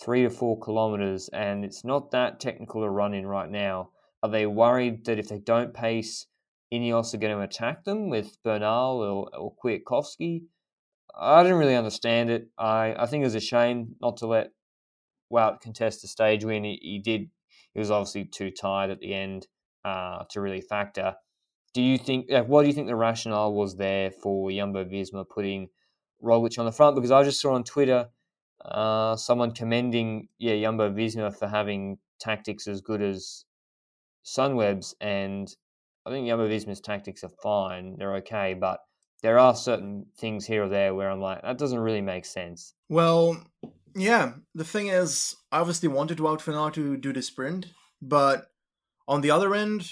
three 0.00 0.22
to 0.22 0.30
four 0.30 0.58
kilometers, 0.58 1.28
and 1.28 1.64
it's 1.64 1.84
not 1.84 2.10
that 2.10 2.40
technical 2.40 2.82
a 2.82 2.90
run 2.90 3.14
in 3.14 3.26
right 3.26 3.50
now. 3.50 3.90
Are 4.22 4.30
they 4.30 4.46
worried 4.46 5.04
that 5.04 5.18
if 5.18 5.28
they 5.28 5.38
don't 5.38 5.74
pace, 5.74 6.26
Ineos 6.72 7.14
are 7.14 7.18
going 7.18 7.36
to 7.36 7.42
attack 7.42 7.84
them 7.84 8.08
with 8.08 8.36
Bernal 8.42 9.02
or, 9.02 9.36
or 9.36 9.54
Kwiatkowski? 9.62 10.44
I 11.18 11.42
didn't 11.42 11.58
really 11.58 11.76
understand 11.76 12.30
it. 12.30 12.48
I, 12.58 12.94
I 12.96 13.06
think 13.06 13.22
it 13.22 13.26
was 13.26 13.34
a 13.34 13.40
shame 13.40 13.96
not 14.00 14.16
to 14.18 14.26
let 14.26 14.52
Wout 15.32 15.60
contest 15.60 16.02
the 16.02 16.08
stage 16.08 16.44
win. 16.44 16.64
He, 16.64 16.78
he 16.80 16.98
did. 16.98 17.30
He 17.72 17.78
was 17.78 17.90
obviously 17.90 18.24
too 18.24 18.50
tired 18.50 18.90
at 18.90 19.00
the 19.00 19.14
end 19.14 19.46
uh, 19.84 20.24
to 20.30 20.40
really 20.40 20.60
factor. 20.60 21.14
Do 21.74 21.82
you 21.82 21.98
think? 21.98 22.26
What 22.46 22.62
do 22.62 22.68
you 22.68 22.74
think 22.74 22.88
the 22.88 22.96
rationale 22.96 23.52
was 23.52 23.76
there 23.76 24.10
for 24.10 24.50
Jumbo 24.50 24.84
Visma 24.84 25.24
putting 25.28 25.68
Roglic 26.22 26.58
on 26.58 26.64
the 26.64 26.72
front? 26.72 26.96
Because 26.96 27.12
I 27.12 27.22
just 27.22 27.40
saw 27.40 27.54
on 27.54 27.64
Twitter 27.64 28.08
uh, 28.64 29.16
someone 29.16 29.52
commending 29.52 30.28
yeah 30.38 30.60
Jumbo 30.60 30.90
Visma 30.90 31.34
for 31.34 31.48
having 31.48 31.98
tactics 32.20 32.66
as 32.66 32.80
good 32.80 33.02
as 33.02 33.44
Sunweb's, 34.24 34.94
and 35.00 35.54
I 36.06 36.10
think 36.10 36.28
Jumbo 36.28 36.48
Visma's 36.48 36.80
tactics 36.80 37.24
are 37.24 37.30
fine. 37.42 37.96
They're 37.98 38.16
okay, 38.16 38.54
but 38.54 38.80
there 39.22 39.38
are 39.38 39.54
certain 39.54 40.06
things 40.18 40.46
here 40.46 40.64
or 40.64 40.68
there 40.68 40.94
where 40.94 41.10
I'm 41.10 41.20
like, 41.20 41.42
that 41.42 41.58
doesn't 41.58 41.78
really 41.78 42.00
make 42.00 42.24
sense. 42.24 42.74
Well, 42.88 43.42
yeah. 43.94 44.32
The 44.54 44.64
thing 44.64 44.88
is, 44.88 45.36
I 45.52 45.60
obviously 45.60 45.88
wanted 45.88 46.18
Wout 46.18 46.40
van 46.42 46.54
Aert 46.54 46.74
to 46.74 46.96
do 46.96 47.12
the 47.12 47.22
sprint, 47.22 47.66
but 48.00 48.46
on 49.06 49.20
the 49.20 49.30
other 49.30 49.54
end, 49.54 49.88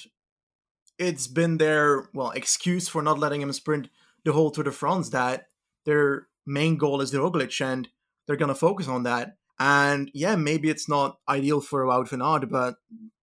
it's 0.98 1.26
been 1.26 1.58
their 1.58 2.08
well 2.14 2.30
excuse 2.30 2.88
for 2.88 3.02
not 3.02 3.18
letting 3.18 3.42
him 3.42 3.52
sprint 3.52 3.88
the 4.24 4.32
whole 4.32 4.50
Tour 4.50 4.64
de 4.64 4.72
France 4.72 5.10
that 5.10 5.46
their 5.84 6.28
main 6.46 6.76
goal 6.76 7.00
is 7.00 7.10
the 7.10 7.18
Roglic 7.18 7.60
and 7.60 7.88
they're 8.28 8.36
gonna 8.36 8.54
focus 8.54 8.86
on 8.86 9.02
that. 9.02 9.36
And 9.58 10.08
yeah, 10.14 10.36
maybe 10.36 10.70
it's 10.70 10.88
not 10.88 11.18
ideal 11.28 11.60
for 11.60 11.84
Wout 11.84 12.10
van 12.10 12.22
Aert, 12.22 12.48
but 12.48 12.76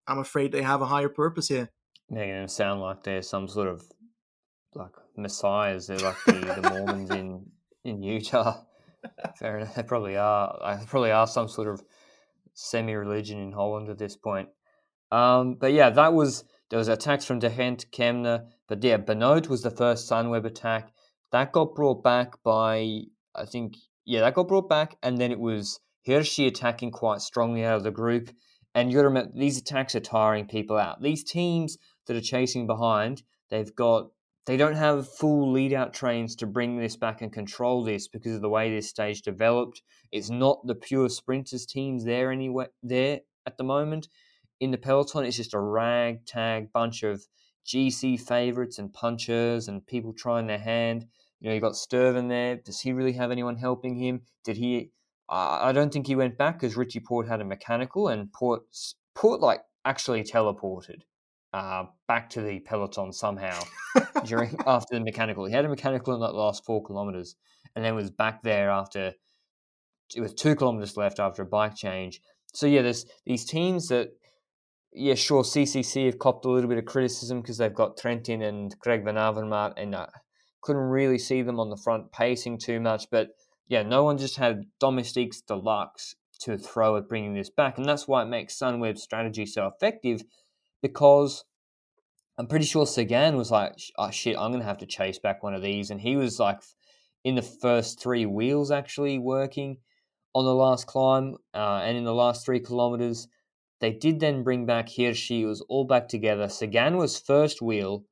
I'm 0.05 0.19
afraid 0.19 0.51
they 0.51 0.63
have 0.63 0.81
a 0.81 0.87
higher 0.87 1.07
purpose 1.07 1.47
here. 1.47 1.69
Making 2.09 2.33
them 2.33 2.47
sound 2.49 2.81
like 2.81 3.03
they're 3.03 3.21
some 3.21 3.47
sort 3.47 3.69
of 3.69 3.83
like 4.73 4.91
messiahs. 5.15 5.87
They're 5.87 5.99
like 5.99 6.17
the, 6.25 6.33
the 6.33 6.69
Mormons 6.69 7.11
in 7.11 7.45
in 7.85 8.03
Utah. 8.03 8.63
Fair 9.39 9.59
enough. 9.59 9.75
They 9.75 9.83
probably 9.83 10.17
are. 10.17 10.77
They 10.79 10.85
probably 10.85 11.11
are 11.11 11.27
some 11.27 11.47
sort 11.47 11.67
of 11.67 11.81
semi-religion 12.53 13.39
in 13.39 13.51
Holland 13.51 13.89
at 13.89 13.99
this 13.99 14.15
point. 14.15 14.49
Um, 15.11 15.55
but 15.55 15.71
yeah, 15.71 15.91
that 15.91 16.13
was 16.13 16.43
there 16.69 16.79
was 16.79 16.87
attacks 16.87 17.25
from 17.25 17.39
De 17.39 17.49
Gendt, 17.49 17.85
Kämna, 17.91 18.47
but 18.67 18.83
yeah, 18.83 18.97
Benoot 18.97 19.47
was 19.47 19.61
the 19.61 19.69
first 19.69 20.09
Sunweb 20.09 20.45
attack. 20.45 20.91
That 21.31 21.51
got 21.51 21.75
brought 21.75 22.03
back 22.03 22.41
by 22.43 23.01
I 23.35 23.45
think 23.45 23.75
yeah, 24.05 24.21
that 24.21 24.35
got 24.35 24.47
brought 24.47 24.69
back, 24.69 24.97
and 25.03 25.17
then 25.17 25.31
it 25.31 25.39
was 25.39 25.79
Hirschi 26.07 26.47
attacking 26.47 26.91
quite 26.91 27.21
strongly 27.21 27.63
out 27.63 27.77
of 27.77 27.83
the 27.83 27.91
group. 27.91 28.29
And 28.73 28.91
you 28.91 28.97
got 28.97 29.03
to 29.03 29.07
remember 29.07 29.31
these 29.35 29.57
attacks 29.57 29.95
are 29.95 30.01
tiring 30.01 30.47
people 30.47 30.77
out. 30.77 31.01
These 31.01 31.23
teams 31.23 31.77
that 32.07 32.15
are 32.15 32.21
chasing 32.21 32.67
behind, 32.67 33.23
they've 33.49 33.73
got 33.75 34.09
they 34.45 34.57
don't 34.57 34.75
have 34.75 35.11
full 35.11 35.51
lead 35.51 35.73
out 35.73 35.93
trains 35.93 36.35
to 36.35 36.45
bring 36.45 36.77
this 36.77 36.95
back 36.95 37.21
and 37.21 37.33
control 37.33 37.83
this 37.83 38.07
because 38.07 38.35
of 38.35 38.41
the 38.41 38.49
way 38.49 38.69
this 38.69 38.89
stage 38.89 39.23
developed. 39.23 39.81
It's 40.11 40.29
not 40.29 40.65
the 40.67 40.75
pure 40.75 41.09
sprinters 41.09 41.65
teams 41.65 42.05
there 42.05 42.31
anyway 42.31 42.67
there 42.83 43.21
at 43.47 43.57
the 43.57 43.63
moment. 43.63 44.07
In 44.59 44.69
the 44.71 44.77
peloton, 44.77 45.25
it's 45.25 45.37
just 45.37 45.55
a 45.55 45.59
ragtag 45.59 46.71
bunch 46.71 47.01
of 47.01 47.25
GC 47.65 48.21
favorites 48.21 48.77
and 48.77 48.93
punchers 48.93 49.67
and 49.67 49.85
people 49.85 50.13
trying 50.13 50.45
their 50.45 50.59
hand. 50.59 51.07
You 51.45 51.51
know, 51.51 51.55
you 51.55 51.61
got 51.61 51.73
Stuyven 51.73 52.27
there. 52.27 52.55
Does 52.55 52.81
he 52.81 52.91
really 52.91 53.13
have 53.13 53.29
anyone 53.29 53.55
helping 53.55 53.99
him? 53.99 54.21
Did 54.43 54.57
he? 54.57 54.89
I 55.29 55.73
don't 55.73 55.93
think 55.93 56.07
he 56.07 56.15
went 56.15 56.39
back 56.39 56.59
because 56.59 56.75
Richie 56.75 56.99
Porte 56.99 57.27
had 57.27 57.39
a 57.39 57.45
mechanical 57.45 58.07
and 58.07 58.33
Port 58.33 58.63
Porte 59.13 59.41
like 59.41 59.61
actually 59.85 60.23
teleported 60.23 61.01
uh, 61.53 61.83
back 62.07 62.31
to 62.31 62.41
the 62.41 62.61
peloton 62.61 63.13
somehow 63.13 63.61
during 64.25 64.57
after 64.65 64.95
the 64.95 65.01
mechanical. 65.01 65.45
He 65.45 65.53
had 65.53 65.65
a 65.65 65.69
mechanical 65.69 66.15
in 66.15 66.21
that 66.21 66.33
last 66.33 66.65
four 66.65 66.83
kilometers, 66.83 67.35
and 67.75 67.85
then 67.85 67.93
was 67.93 68.09
back 68.09 68.41
there 68.41 68.71
after 68.71 69.13
it 70.15 70.21
was 70.21 70.33
two 70.33 70.55
kilometers 70.55 70.97
left 70.97 71.19
after 71.19 71.43
a 71.43 71.45
bike 71.45 71.75
change. 71.75 72.21
So 72.55 72.65
yeah, 72.65 72.81
there's 72.81 73.05
these 73.27 73.45
teams 73.45 73.89
that 73.89 74.09
yeah, 74.93 75.13
sure, 75.13 75.43
CCC 75.43 76.07
have 76.07 76.17
copped 76.17 76.45
a 76.45 76.49
little 76.49 76.69
bit 76.69 76.79
of 76.79 76.85
criticism 76.85 77.41
because 77.41 77.59
they've 77.59 77.71
got 77.71 77.97
Trentin 77.97 78.41
and 78.41 78.75
Greg 78.79 79.03
Van 79.03 79.13
Avermaet, 79.13 79.73
and 79.77 79.93
uh, 79.93 80.07
couldn't 80.65 80.81
really 80.81 81.19
see 81.19 81.43
them 81.43 81.59
on 81.59 81.69
the 81.69 81.77
front 81.77 82.11
pacing 82.11 82.57
too 82.57 82.79
much. 82.79 83.07
But 83.11 83.29
yeah, 83.67 83.83
no 83.83 84.03
one 84.03 84.17
just 84.17 84.37
had 84.37 84.65
Domestiques 84.79 85.41
Deluxe 85.41 86.15
to 86.39 86.57
throw 86.57 86.97
at 86.97 87.07
bringing 87.07 87.35
this 87.35 87.49
back, 87.49 87.77
and 87.77 87.87
that's 87.87 88.07
why 88.07 88.23
it 88.23 88.29
makes 88.29 88.57
Sunweb's 88.57 89.03
strategy 89.03 89.45
so 89.45 89.67
effective 89.67 90.23
because 90.81 91.45
I'm 92.37 92.47
pretty 92.47 92.65
sure 92.65 92.85
Sagan 92.85 93.37
was 93.37 93.51
like, 93.51 93.73
oh 93.97 94.11
shit, 94.11 94.37
I'm 94.37 94.51
going 94.51 94.59
to 94.59 94.67
have 94.67 94.79
to 94.79 94.85
chase 94.85 95.19
back 95.19 95.41
one 95.41 95.53
of 95.53 95.61
these. 95.61 95.89
And 95.89 96.01
he 96.01 96.17
was 96.17 96.39
like 96.39 96.59
in 97.23 97.35
the 97.35 97.41
first 97.41 98.01
three 98.01 98.25
wheels 98.25 98.71
actually 98.71 99.17
working 99.17 99.77
on 100.33 100.43
the 100.43 100.53
last 100.53 100.85
climb 100.85 101.37
uh, 101.53 101.81
and 101.83 101.97
in 101.97 102.03
the 102.03 102.13
last 102.13 102.45
three 102.45 102.59
kilometers. 102.59 103.27
They 103.79 103.91
did 103.91 104.19
then 104.19 104.43
bring 104.43 104.65
back 104.65 104.89
Hirschi. 104.89 105.41
It 105.41 105.45
was 105.45 105.61
all 105.69 105.85
back 105.85 106.09
together. 106.09 106.49
Sagan 106.49 106.97
was 106.97 107.19
first 107.19 107.61
wheel 107.61 108.03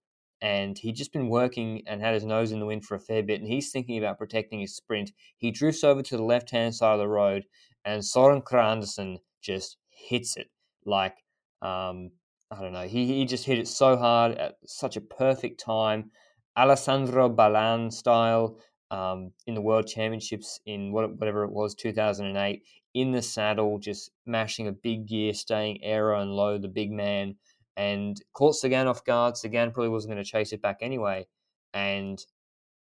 and 0.43 0.77
he'd 0.77 0.97
just 0.97 1.13
been 1.13 1.29
working 1.29 1.81
and 1.87 2.01
had 2.01 2.13
his 2.13 2.25
nose 2.25 2.51
in 2.51 2.59
the 2.59 2.65
wind 2.65 2.83
for 2.83 2.95
a 2.95 2.99
fair 2.99 3.23
bit. 3.23 3.39
And 3.39 3.49
he's 3.49 3.71
thinking 3.71 3.97
about 3.97 4.19
protecting 4.19 4.59
his 4.59 4.75
sprint. 4.75 5.11
He 5.37 5.51
drifts 5.51 5.85
over 5.85 6.03
to 6.03 6.17
the 6.17 6.23
left 6.23 6.51
hand 6.51 6.75
side 6.75 6.93
of 6.93 6.99
the 6.99 7.07
road 7.07 7.45
and 7.85 8.03
Soren 8.03 8.41
Kragh 8.41 8.73
Andersen 8.73 9.19
just 9.41 9.77
hits 9.89 10.35
it 10.35 10.47
like 10.85 11.15
um, 11.61 12.11
I 12.51 12.61
don't 12.61 12.73
know. 12.73 12.83
He, 12.83 13.05
he 13.07 13.25
just 13.25 13.45
hit 13.45 13.57
it 13.57 13.69
so 13.69 13.95
hard 13.95 14.37
at 14.37 14.55
such 14.65 14.97
a 14.97 15.01
perfect 15.01 15.61
time. 15.61 16.11
Alessandro 16.57 17.29
Ballan 17.29 17.89
style 17.89 18.59
um, 18.91 19.31
in 19.47 19.55
the 19.55 19.61
World 19.61 19.87
Championships 19.87 20.59
in 20.65 20.91
whatever 20.91 21.45
it 21.45 21.51
was, 21.51 21.73
2008, 21.73 22.61
in 22.93 23.11
the 23.11 23.21
saddle, 23.21 23.79
just 23.79 24.11
mashing 24.25 24.67
a 24.67 24.73
big 24.73 25.07
gear, 25.07 25.33
staying 25.33 25.83
aero 25.83 26.21
and 26.21 26.31
low, 26.31 26.57
the 26.59 26.67
big 26.67 26.91
man, 26.91 27.35
and 27.75 28.21
caught 28.33 28.55
Sagan 28.55 28.87
off 28.87 29.03
guard. 29.03 29.37
Sagan 29.37 29.71
probably 29.71 29.89
wasn't 29.89 30.13
going 30.13 30.23
to 30.23 30.29
chase 30.29 30.53
it 30.53 30.61
back 30.61 30.77
anyway. 30.81 31.27
And 31.73 32.23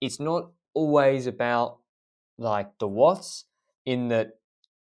it's 0.01 0.19
not 0.19 0.51
always 0.73 1.27
about 1.27 1.79
like 2.37 2.77
the 2.79 2.87
watts, 2.87 3.45
in 3.85 4.07
that 4.09 4.39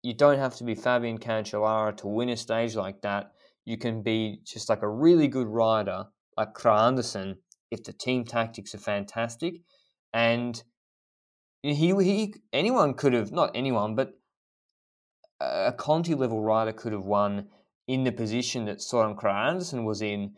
you 0.03 0.15
don't 0.15 0.39
have 0.39 0.57
to 0.57 0.65
be 0.65 0.75
Fabian 0.75 1.19
Cancellara 1.19 1.97
to 1.99 2.07
win 2.07 2.31
a 2.31 2.37
stage 2.37 2.75
like 2.75 3.03
that 3.03 3.33
you 3.67 3.77
can 3.77 4.01
be 4.01 4.41
just 4.45 4.71
like 4.71 4.83
a 4.83 4.89
really 4.89 5.29
good 5.29 5.49
rider 5.49 6.07
like 6.37 6.55
Kragh 6.55 6.87
Andersen 6.87 7.39
if 7.71 7.83
the 7.83 7.93
team 7.93 8.25
tactics 8.25 8.75
are 8.75 8.79
fantastic. 8.79 9.57
And 10.15 10.63
he, 11.63 11.75
he 11.75 12.35
anyone 12.53 12.95
could 12.95 13.13
have, 13.13 13.33
not 13.33 13.51
anyone, 13.55 13.97
but 13.97 14.13
a 15.41 15.75
Conti 15.77 16.15
level 16.15 16.41
rider 16.41 16.73
could 16.73 16.93
have 16.93 17.05
won 17.05 17.49
in 17.89 18.05
the 18.05 18.13
position 18.13 18.65
that 18.67 18.83
Soren 18.83 19.17
Andersen 19.25 19.85
was 19.85 20.03
in. 20.03 20.37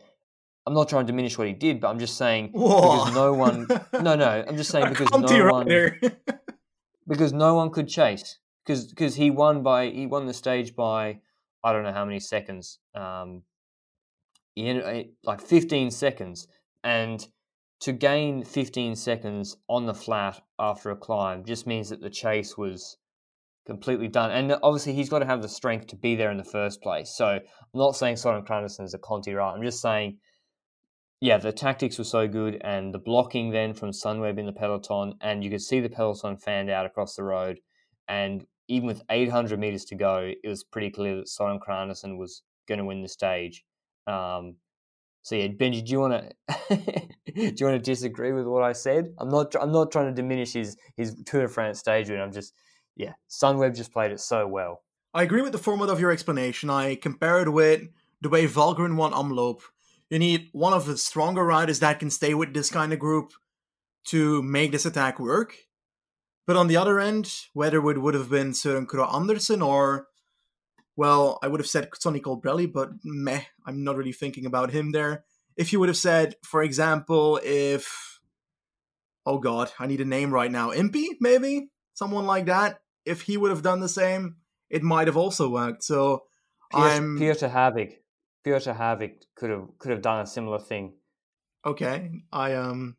I'm 0.65 0.73
not 0.73 0.87
trying 0.89 1.05
to 1.05 1.11
diminish 1.11 1.37
what 1.37 1.47
he 1.47 1.53
did, 1.53 1.79
but 1.81 1.89
I'm 1.89 1.99
just 1.99 2.17
saying 2.17 2.49
Whoa. 2.53 3.05
because 3.05 3.15
no 3.15 3.33
one. 3.33 3.67
No, 4.03 4.15
no, 4.15 4.43
I'm 4.47 4.57
just 4.57 4.69
saying 4.69 4.89
because 4.89 5.09
no 5.11 5.43
rider. 5.45 5.97
one. 6.01 6.11
because 7.07 7.33
no 7.33 7.55
one 7.55 7.71
could 7.71 7.87
chase 7.87 8.37
because 8.65 8.85
because 8.87 9.15
he 9.15 9.31
won 9.31 9.63
by 9.63 9.89
he 9.89 10.05
won 10.05 10.27
the 10.27 10.33
stage 10.33 10.75
by 10.75 11.19
I 11.63 11.73
don't 11.73 11.83
know 11.83 11.93
how 11.93 12.05
many 12.05 12.19
seconds, 12.19 12.79
um, 12.95 13.43
in, 14.55 14.81
eh, 14.81 15.03
like 15.23 15.41
15 15.41 15.91
seconds. 15.91 16.47
And 16.83 17.25
to 17.81 17.91
gain 17.91 18.43
15 18.43 18.95
seconds 18.95 19.57
on 19.67 19.85
the 19.85 19.93
flat 19.93 20.41
after 20.57 20.91
a 20.91 20.95
climb 20.95 21.43
just 21.43 21.67
means 21.67 21.89
that 21.89 22.01
the 22.01 22.09
chase 22.09 22.57
was 22.57 22.97
completely 23.69 24.07
done. 24.07 24.31
And 24.31 24.57
obviously, 24.63 24.93
he's 24.93 25.09
got 25.09 25.19
to 25.19 25.27
have 25.27 25.43
the 25.43 25.47
strength 25.47 25.87
to 25.87 25.95
be 25.95 26.15
there 26.15 26.31
in 26.31 26.37
the 26.37 26.43
first 26.43 26.81
place. 26.81 27.11
So 27.15 27.27
I'm 27.27 27.41
not 27.75 27.95
saying 27.95 28.15
Soren 28.15 28.43
Kragh 28.43 28.65
is 28.65 28.93
a 28.95 28.97
Conti 28.97 29.33
right. 29.33 29.53
I'm 29.53 29.61
just 29.61 29.79
saying, 29.79 30.17
yeah, 31.21 31.37
the 31.37 31.51
tactics 31.51 31.99
were 31.99 32.03
so 32.03 32.27
good, 32.27 32.59
and 32.63 32.93
the 32.93 32.99
blocking 32.99 33.51
then 33.51 33.75
from 33.75 33.91
Sunweb 33.91 34.39
in 34.39 34.47
the 34.47 34.53
peloton, 34.53 35.13
and 35.21 35.43
you 35.43 35.51
could 35.51 35.61
see 35.61 35.79
the 35.79 35.89
peloton 35.89 36.35
fanned 36.37 36.71
out 36.71 36.87
across 36.87 37.15
the 37.15 37.23
road. 37.23 37.59
And 38.07 38.45
even 38.67 38.87
with 38.87 39.03
800 39.11 39.59
meters 39.59 39.85
to 39.85 39.95
go, 39.95 40.33
it 40.43 40.47
was 40.47 40.63
pretty 40.63 40.89
clear 40.89 41.17
that 41.17 41.29
Soren 41.29 41.59
Kragh 41.59 42.17
was 42.17 42.41
going 42.67 42.79
to 42.79 42.85
win 42.85 43.03
the 43.03 43.07
stage. 43.07 43.63
Um, 44.07 44.55
so 45.21 45.35
yeah, 45.35 45.47
Benji, 45.49 45.85
do 45.85 45.91
you 45.91 45.99
want 45.99 46.13
to 46.13 46.75
do 47.35 47.53
you 47.55 47.65
want 47.67 47.75
to 47.75 47.79
disagree 47.79 48.31
with 48.31 48.47
what 48.47 48.63
I 48.63 48.73
said? 48.73 49.13
I'm 49.19 49.29
not 49.29 49.53
I'm 49.61 49.71
not 49.71 49.91
trying 49.91 50.07
to 50.07 50.21
diminish 50.21 50.53
his 50.53 50.75
his 50.97 51.21
Tour 51.25 51.43
de 51.43 51.47
France 51.47 51.77
stage 51.77 52.09
win. 52.09 52.19
I'm 52.19 52.31
just 52.31 52.53
yeah, 52.99 53.13
Sunweb 53.29 53.77
just 53.77 53.93
played 53.93 54.11
it 54.11 54.19
so 54.19 54.45
well. 54.45 54.83
I 55.13 55.23
agree 55.23 55.41
with 55.41 55.53
the 55.53 55.57
format 55.57 55.89
of 55.89 56.01
your 56.01 56.11
explanation. 56.11 56.69
I 56.69 56.95
compare 56.95 57.41
it 57.41 57.51
with 57.51 57.83
the 58.21 58.27
way 58.27 58.45
Valgren 58.45 58.97
won 58.97 59.13
Omloop. 59.13 59.61
You 60.09 60.19
need 60.19 60.49
one 60.51 60.73
of 60.73 60.85
the 60.85 60.97
stronger 60.97 61.45
riders 61.45 61.79
that 61.79 61.99
can 61.99 62.09
stay 62.09 62.33
with 62.33 62.53
this 62.53 62.69
kind 62.69 62.91
of 62.91 62.99
group 62.99 63.31
to 64.07 64.43
make 64.43 64.73
this 64.73 64.85
attack 64.85 65.17
work. 65.17 65.55
But 66.45 66.57
on 66.57 66.67
the 66.67 66.75
other 66.75 66.99
end, 66.99 67.31
whether 67.53 67.77
it 67.77 68.01
would 68.01 68.15
have 68.15 68.29
been 68.29 68.51
Søren 68.51 68.85
Kragh 68.85 69.13
Andersen 69.13 69.61
or, 69.61 70.07
well, 70.97 71.39
I 71.41 71.47
would 71.47 71.61
have 71.61 71.69
said 71.69 71.87
Sonny 71.97 72.19
Colbrelli, 72.19 72.71
but 72.71 72.89
meh, 73.05 73.43
I'm 73.65 73.85
not 73.85 73.95
really 73.95 74.11
thinking 74.11 74.45
about 74.45 74.71
him 74.71 74.91
there. 74.91 75.23
If 75.55 75.71
you 75.71 75.79
would 75.79 75.89
have 75.89 75.97
said, 75.97 76.35
for 76.43 76.61
example, 76.63 77.39
if, 77.43 78.19
oh 79.25 79.37
god, 79.37 79.71
I 79.79 79.87
need 79.87 80.01
a 80.01 80.05
name 80.05 80.33
right 80.33 80.51
now, 80.51 80.71
Impey, 80.71 81.17
maybe? 81.21 81.69
Someone 81.93 82.25
like 82.25 82.47
that. 82.47 82.79
If 83.05 83.21
he 83.21 83.37
would 83.37 83.51
have 83.51 83.61
done 83.61 83.79
the 83.79 83.89
same, 83.89 84.35
it 84.69 84.83
might 84.83 85.07
have 85.07 85.17
also 85.17 85.49
worked. 85.49 85.83
So 85.83 86.23
Piotr, 86.71 86.85
I'm. 86.85 87.17
Piotr 87.17 87.47
Havik. 87.47 87.93
Piotr 88.43 88.71
Havik 88.71 89.23
could 89.35 89.49
have 89.49 89.67
could 89.79 89.91
have 89.91 90.01
done 90.01 90.21
a 90.21 90.27
similar 90.27 90.59
thing. 90.59 90.93
Okay, 91.65 92.11
I 92.31 92.53
um, 92.53 92.95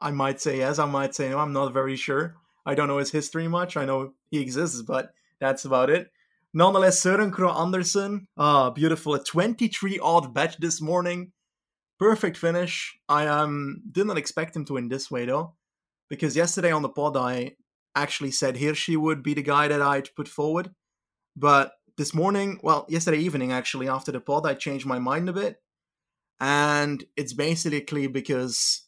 I 0.00 0.10
might 0.10 0.40
say 0.40 0.58
yes. 0.58 0.78
I 0.78 0.86
might 0.86 1.14
say 1.14 1.30
no. 1.30 1.38
I'm 1.38 1.52
not 1.52 1.72
very 1.72 1.96
sure. 1.96 2.36
I 2.66 2.74
don't 2.74 2.88
know 2.88 2.98
his 2.98 3.10
history 3.10 3.46
much. 3.46 3.76
I 3.76 3.84
know 3.84 4.14
he 4.30 4.40
exists, 4.40 4.82
but 4.82 5.12
that's 5.38 5.64
about 5.64 5.90
it. 5.90 6.10
Nonetheless, 6.52 7.02
Søren 7.02 7.32
Kragh 7.32 7.54
Andersen, 7.54 8.28
ah, 8.36 8.70
beautiful. 8.70 9.14
A 9.14 9.22
23 9.22 9.98
odd 9.98 10.32
bet 10.32 10.56
this 10.60 10.80
morning. 10.80 11.32
Perfect 11.98 12.36
finish. 12.36 12.98
I 13.08 13.26
um 13.26 13.82
did 13.90 14.06
not 14.06 14.18
expect 14.18 14.56
him 14.56 14.64
to 14.66 14.74
win 14.74 14.88
this 14.88 15.10
way 15.10 15.26
though, 15.26 15.54
because 16.08 16.36
yesterday 16.36 16.72
on 16.72 16.82
the 16.82 16.88
pod 16.88 17.16
I 17.16 17.56
actually 17.94 18.30
said 18.30 18.56
Hirschi 18.56 18.96
would 18.96 19.22
be 19.22 19.34
the 19.34 19.42
guy 19.42 19.68
that 19.68 19.82
I'd 19.82 20.14
put 20.14 20.28
forward. 20.28 20.70
But 21.36 21.72
this 21.96 22.14
morning, 22.14 22.60
well, 22.62 22.86
yesterday 22.88 23.18
evening 23.18 23.52
actually, 23.52 23.88
after 23.88 24.12
the 24.12 24.20
pod, 24.20 24.46
I 24.46 24.54
changed 24.54 24.86
my 24.86 24.98
mind 24.98 25.28
a 25.28 25.32
bit. 25.32 25.56
And 26.40 27.04
it's 27.16 27.32
basically 27.32 28.06
because 28.06 28.82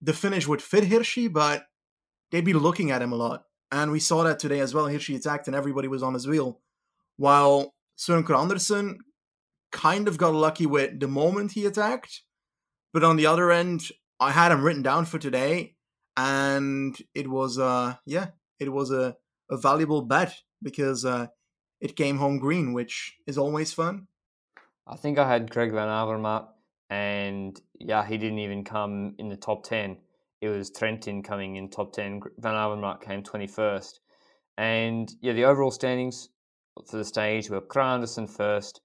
the 0.00 0.12
finish 0.12 0.46
would 0.46 0.62
fit 0.62 0.84
Hirschi, 0.84 1.32
but 1.32 1.66
they'd 2.30 2.44
be 2.44 2.52
looking 2.52 2.90
at 2.90 3.02
him 3.02 3.12
a 3.12 3.16
lot. 3.16 3.44
And 3.72 3.90
we 3.90 4.00
saw 4.00 4.22
that 4.24 4.38
today 4.38 4.60
as 4.60 4.74
well. 4.74 4.86
Hirschi 4.86 5.16
attacked 5.16 5.46
and 5.46 5.56
everybody 5.56 5.88
was 5.88 6.02
on 6.02 6.14
his 6.14 6.26
wheel. 6.26 6.60
While 7.16 7.74
Søren 7.98 8.28
Andersen 8.30 8.98
kind 9.72 10.08
of 10.08 10.18
got 10.18 10.34
lucky 10.34 10.66
with 10.66 11.00
the 11.00 11.08
moment 11.08 11.52
he 11.52 11.66
attacked. 11.66 12.22
But 12.92 13.04
on 13.04 13.16
the 13.16 13.26
other 13.26 13.50
end, 13.50 13.88
I 14.20 14.30
had 14.30 14.52
him 14.52 14.62
written 14.62 14.82
down 14.82 15.06
for 15.06 15.18
today. 15.18 15.75
And 16.16 16.96
it 17.14 17.28
was, 17.28 17.58
uh, 17.58 17.96
yeah, 18.06 18.28
it 18.58 18.72
was 18.72 18.90
a, 18.90 19.16
a 19.50 19.56
valuable 19.56 20.02
bet 20.02 20.34
because 20.62 21.04
uh, 21.04 21.26
it 21.80 21.96
came 21.96 22.18
home 22.18 22.38
green, 22.38 22.72
which 22.72 23.16
is 23.26 23.36
always 23.36 23.72
fun. 23.72 24.08
I 24.86 24.96
think 24.96 25.18
I 25.18 25.28
had 25.28 25.50
Greg 25.50 25.72
Van 25.72 25.88
Avermaet, 25.88 26.46
and 26.90 27.60
yeah, 27.78 28.06
he 28.06 28.16
didn't 28.18 28.38
even 28.38 28.64
come 28.64 29.14
in 29.18 29.28
the 29.28 29.36
top 29.36 29.64
10. 29.64 29.98
It 30.40 30.48
was 30.48 30.70
Trentin 30.70 31.24
coming 31.24 31.56
in 31.56 31.68
top 31.68 31.92
10. 31.92 32.22
Van 32.38 32.54
Avermaet 32.54 33.00
came 33.00 33.22
21st. 33.22 33.98
And 34.58 35.12
yeah, 35.20 35.32
the 35.32 35.44
overall 35.44 35.70
standings 35.70 36.28
for 36.88 36.96
the 36.96 37.04
stage 37.04 37.50
were 37.50 37.60
Kragh 37.60 37.94
Andersen 37.94 38.26
first, 38.26 38.80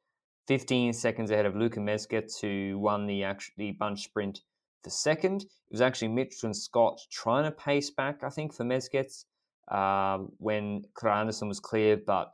15 0.47 0.93
seconds 0.93 1.31
ahead 1.31 1.45
of 1.45 1.55
Luka 1.55 1.79
Mezgec, 1.79 2.39
who 2.41 2.79
won 2.79 3.05
the, 3.05 3.23
actually 3.23 3.71
bunch 3.71 4.03
sprint 4.03 4.41
for 4.83 4.89
second. 4.89 5.43
It 5.43 5.71
was 5.71 5.81
actually 5.81 6.09
Mitchelton 6.09 6.55
Scott 6.55 6.99
trying 7.11 7.45
to 7.45 7.51
pace 7.51 7.89
back, 7.89 8.23
I 8.23 8.29
think, 8.29 8.53
for 8.53 8.63
Mezgec 8.63 9.25
um, 9.69 10.31
when 10.37 10.83
Kragh 10.93 11.21
Andersen 11.21 11.47
was 11.47 11.59
clear, 11.59 11.97
but 11.97 12.33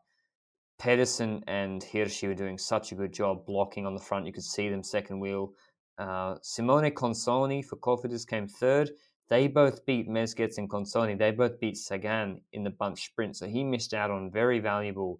Pedersen 0.80 1.44
and 1.48 1.84
Hirschi 1.84 2.28
were 2.28 2.36
doing 2.36 2.58
such 2.58 2.92
a 2.92 2.96
good 2.96 3.14
job 3.14 3.46
blocking 3.46 3.86
on 3.86 3.94
the 3.94 4.00
front. 4.02 4.26
You 4.26 4.34
could 4.34 4.44
see 4.44 4.70
them 4.70 4.84
second 4.84 5.20
wheel. 5.20 5.54
Uh, 5.98 6.36
Simone 6.42 6.92
Consoni 6.92 7.66
for 7.66 7.78
Cofidis 7.78 8.28
came 8.28 8.48
third. 8.48 8.92
They 9.30 9.48
both 9.48 9.86
beat 9.86 10.08
Mezgec 10.08 10.58
and 10.58 10.70
Consoni. 10.70 11.18
They 11.18 11.32
both 11.32 11.60
beat 11.60 11.78
Sagan 11.78 12.42
in 12.54 12.64
the 12.64 12.70
bunch 12.70 13.06
sprint. 13.06 13.36
So 13.36 13.48
he 13.48 13.64
missed 13.64 13.94
out 13.94 14.12
on 14.12 14.32
very 14.32 14.60
valuable 14.60 15.20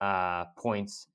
uh, 0.00 0.46
points 0.58 1.06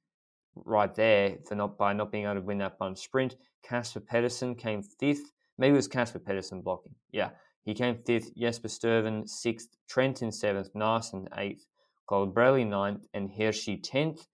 right 0.55 0.93
there 0.95 1.37
for 1.47 1.55
not 1.55 1.77
by 1.77 1.93
not 1.93 2.11
being 2.11 2.25
able 2.25 2.35
to 2.35 2.41
win 2.41 2.57
that 2.59 2.79
bunch 2.79 2.99
sprint. 2.99 3.35
Casper 3.63 3.99
Pedersen 3.99 4.55
came 4.55 4.81
fifth. 4.81 5.31
Maybe 5.57 5.73
it 5.73 5.77
was 5.77 5.87
Casper 5.87 6.19
Pedersen 6.19 6.61
blocking. 6.61 6.95
Yeah. 7.11 7.29
He 7.63 7.73
came 7.73 7.99
fifth. 8.05 8.35
Jasper 8.35 8.67
Stuyven 8.67 9.27
sixth. 9.27 9.69
Trentin 9.89 10.33
seventh. 10.33 10.73
Naesen 10.73 11.27
eighth. 11.37 11.65
Colbrelli 12.09 12.67
ninth, 12.67 13.05
and 13.13 13.29
Hirschi 13.29 13.79
tenth. 13.81 14.27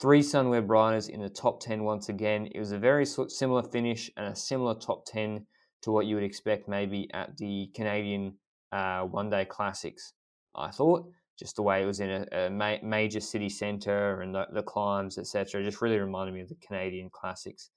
Three 0.00 0.20
Sunweb 0.20 0.68
riders 0.68 1.08
in 1.08 1.20
the 1.20 1.28
top 1.28 1.60
10 1.60 1.84
once 1.84 2.08
again. 2.08 2.48
It 2.54 2.58
was 2.58 2.72
a 2.72 2.78
very 2.78 3.06
similar 3.06 3.62
finish 3.62 4.10
and 4.16 4.26
a 4.26 4.36
similar 4.36 4.74
top 4.74 5.04
10 5.06 5.46
to 5.82 5.90
what 5.90 6.06
you 6.06 6.14
would 6.14 6.24
expect 6.24 6.68
maybe 6.68 7.08
at 7.14 7.36
the 7.36 7.70
Canadian 7.74 8.34
uh, 8.72 9.02
one 9.02 9.30
day 9.30 9.44
classics. 9.44 10.12
I 10.54 10.70
thought 10.70 11.06
just 11.38 11.56
the 11.56 11.62
way 11.62 11.82
it 11.82 11.86
was 11.86 12.00
in 12.00 12.10
a, 12.10 12.26
a 12.32 12.50
ma- 12.50 12.82
major 12.82 13.20
city 13.20 13.48
centre 13.48 14.20
and 14.22 14.34
the, 14.34 14.46
the 14.52 14.62
climbs, 14.62 15.18
etc., 15.18 15.62
just 15.62 15.82
really 15.82 15.98
reminded 15.98 16.34
me 16.34 16.40
of 16.40 16.48
the 16.48 16.56
Canadian 16.66 17.10
classics. 17.10 17.70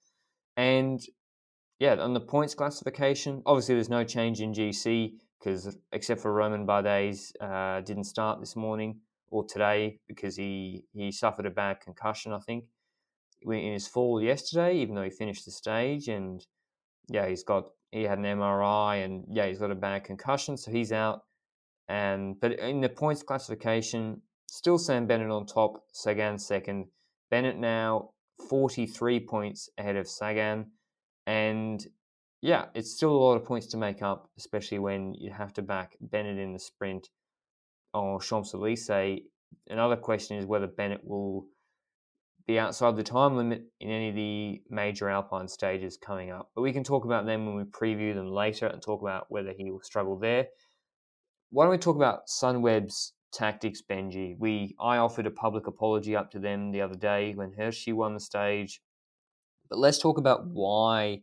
And 0.55 1.01
yeah, 1.79 1.95
on 1.95 2.13
the 2.13 2.19
points 2.19 2.53
classification, 2.53 3.41
obviously 3.45 3.75
there's 3.75 3.89
no 3.89 4.03
change 4.03 4.41
in 4.41 4.53
GC 4.53 5.13
because 5.39 5.77
except 5.93 6.21
for 6.21 6.33
Romain 6.33 6.67
Bardet 6.67 7.31
uh, 7.39 7.81
didn't 7.81 8.03
start 8.03 8.41
this 8.41 8.55
morning 8.55 8.99
or 9.31 9.45
today 9.45 9.99
because 10.07 10.35
he, 10.35 10.83
he 10.93 11.11
suffered 11.11 11.45
a 11.45 11.51
bad 11.51 11.79
concussion, 11.79 12.33
I 12.33 12.39
think, 12.39 12.65
in 13.41 13.73
his 13.73 13.87
fall 13.87 14.21
yesterday, 14.21 14.75
even 14.77 14.95
though 14.95 15.03
he 15.03 15.09
finished 15.09 15.45
the 15.45 15.51
stage. 15.51 16.09
And 16.09 16.45
yeah, 17.07 17.27
he's 17.27 17.43
got 17.43 17.69
he 17.91 18.03
had 18.03 18.19
an 18.19 18.25
MRI 18.25 19.03
and 19.05 19.23
yeah, 19.31 19.47
he's 19.47 19.59
got 19.59 19.71
a 19.71 19.75
bad 19.75 20.03
concussion, 20.03 20.57
so 20.57 20.71
he's 20.71 20.91
out. 20.91 21.21
And 21.87 22.39
but 22.39 22.59
in 22.59 22.81
the 22.81 22.89
points 22.89 23.23
classification, 23.23 24.21
still 24.47 24.77
Sam 24.77 25.07
Bennett 25.07 25.31
on 25.31 25.45
top, 25.45 25.83
Sagan 25.93 26.37
second. 26.37 26.87
Bennett 27.31 27.57
now 27.57 28.09
43 28.49 29.21
points 29.21 29.69
ahead 29.77 29.95
of 29.95 30.07
Sagan. 30.07 30.71
And 31.29 31.85
yeah, 32.41 32.65
it's 32.73 32.91
still 32.91 33.11
a 33.11 33.23
lot 33.23 33.35
of 33.35 33.45
points 33.45 33.67
to 33.67 33.77
make 33.77 34.01
up, 34.01 34.31
especially 34.39 34.79
when 34.79 35.13
you 35.13 35.29
have 35.29 35.53
to 35.53 35.61
back 35.61 35.95
Bennett 36.01 36.39
in 36.39 36.53
the 36.53 36.59
sprint 36.59 37.09
or 37.93 38.19
Champs 38.19 38.55
Elysees. 38.55 39.19
Another 39.67 39.95
question 39.95 40.37
is 40.37 40.47
whether 40.47 40.65
Bennett 40.65 41.01
will 41.03 41.45
be 42.47 42.57
outside 42.57 42.95
the 42.95 43.03
time 43.03 43.37
limit 43.37 43.61
in 43.79 43.91
any 43.91 44.09
of 44.09 44.15
the 44.15 44.63
major 44.71 45.07
Alpine 45.07 45.47
stages 45.47 45.97
coming 45.97 46.31
up. 46.31 46.49
But 46.55 46.63
we 46.63 46.73
can 46.73 46.83
talk 46.83 47.05
about 47.05 47.27
them 47.27 47.45
when 47.45 47.55
we 47.55 47.63
preview 47.63 48.15
them 48.15 48.31
later 48.31 48.65
and 48.65 48.81
talk 48.81 49.03
about 49.03 49.27
whether 49.29 49.53
he 49.55 49.69
will 49.69 49.83
struggle 49.83 50.17
there. 50.17 50.47
Why 51.51 51.65
don't 51.65 51.71
we 51.71 51.77
talk 51.77 51.95
about 51.95 52.27
Sunweb's 52.27 53.13
tactics, 53.31 53.83
Benji? 53.87 54.35
We 54.39 54.75
I 54.79 54.97
offered 54.97 55.27
a 55.27 55.31
public 55.31 55.67
apology 55.67 56.15
up 56.15 56.31
to 56.31 56.39
them 56.39 56.71
the 56.71 56.81
other 56.81 56.97
day 56.97 57.33
when 57.35 57.51
Hirschi 57.51 57.93
won 57.93 58.15
the 58.15 58.19
stage. 58.19 58.81
But 59.69 59.79
let's 59.79 59.99
talk 59.99 60.17
about 60.17 60.47
why 60.47 61.21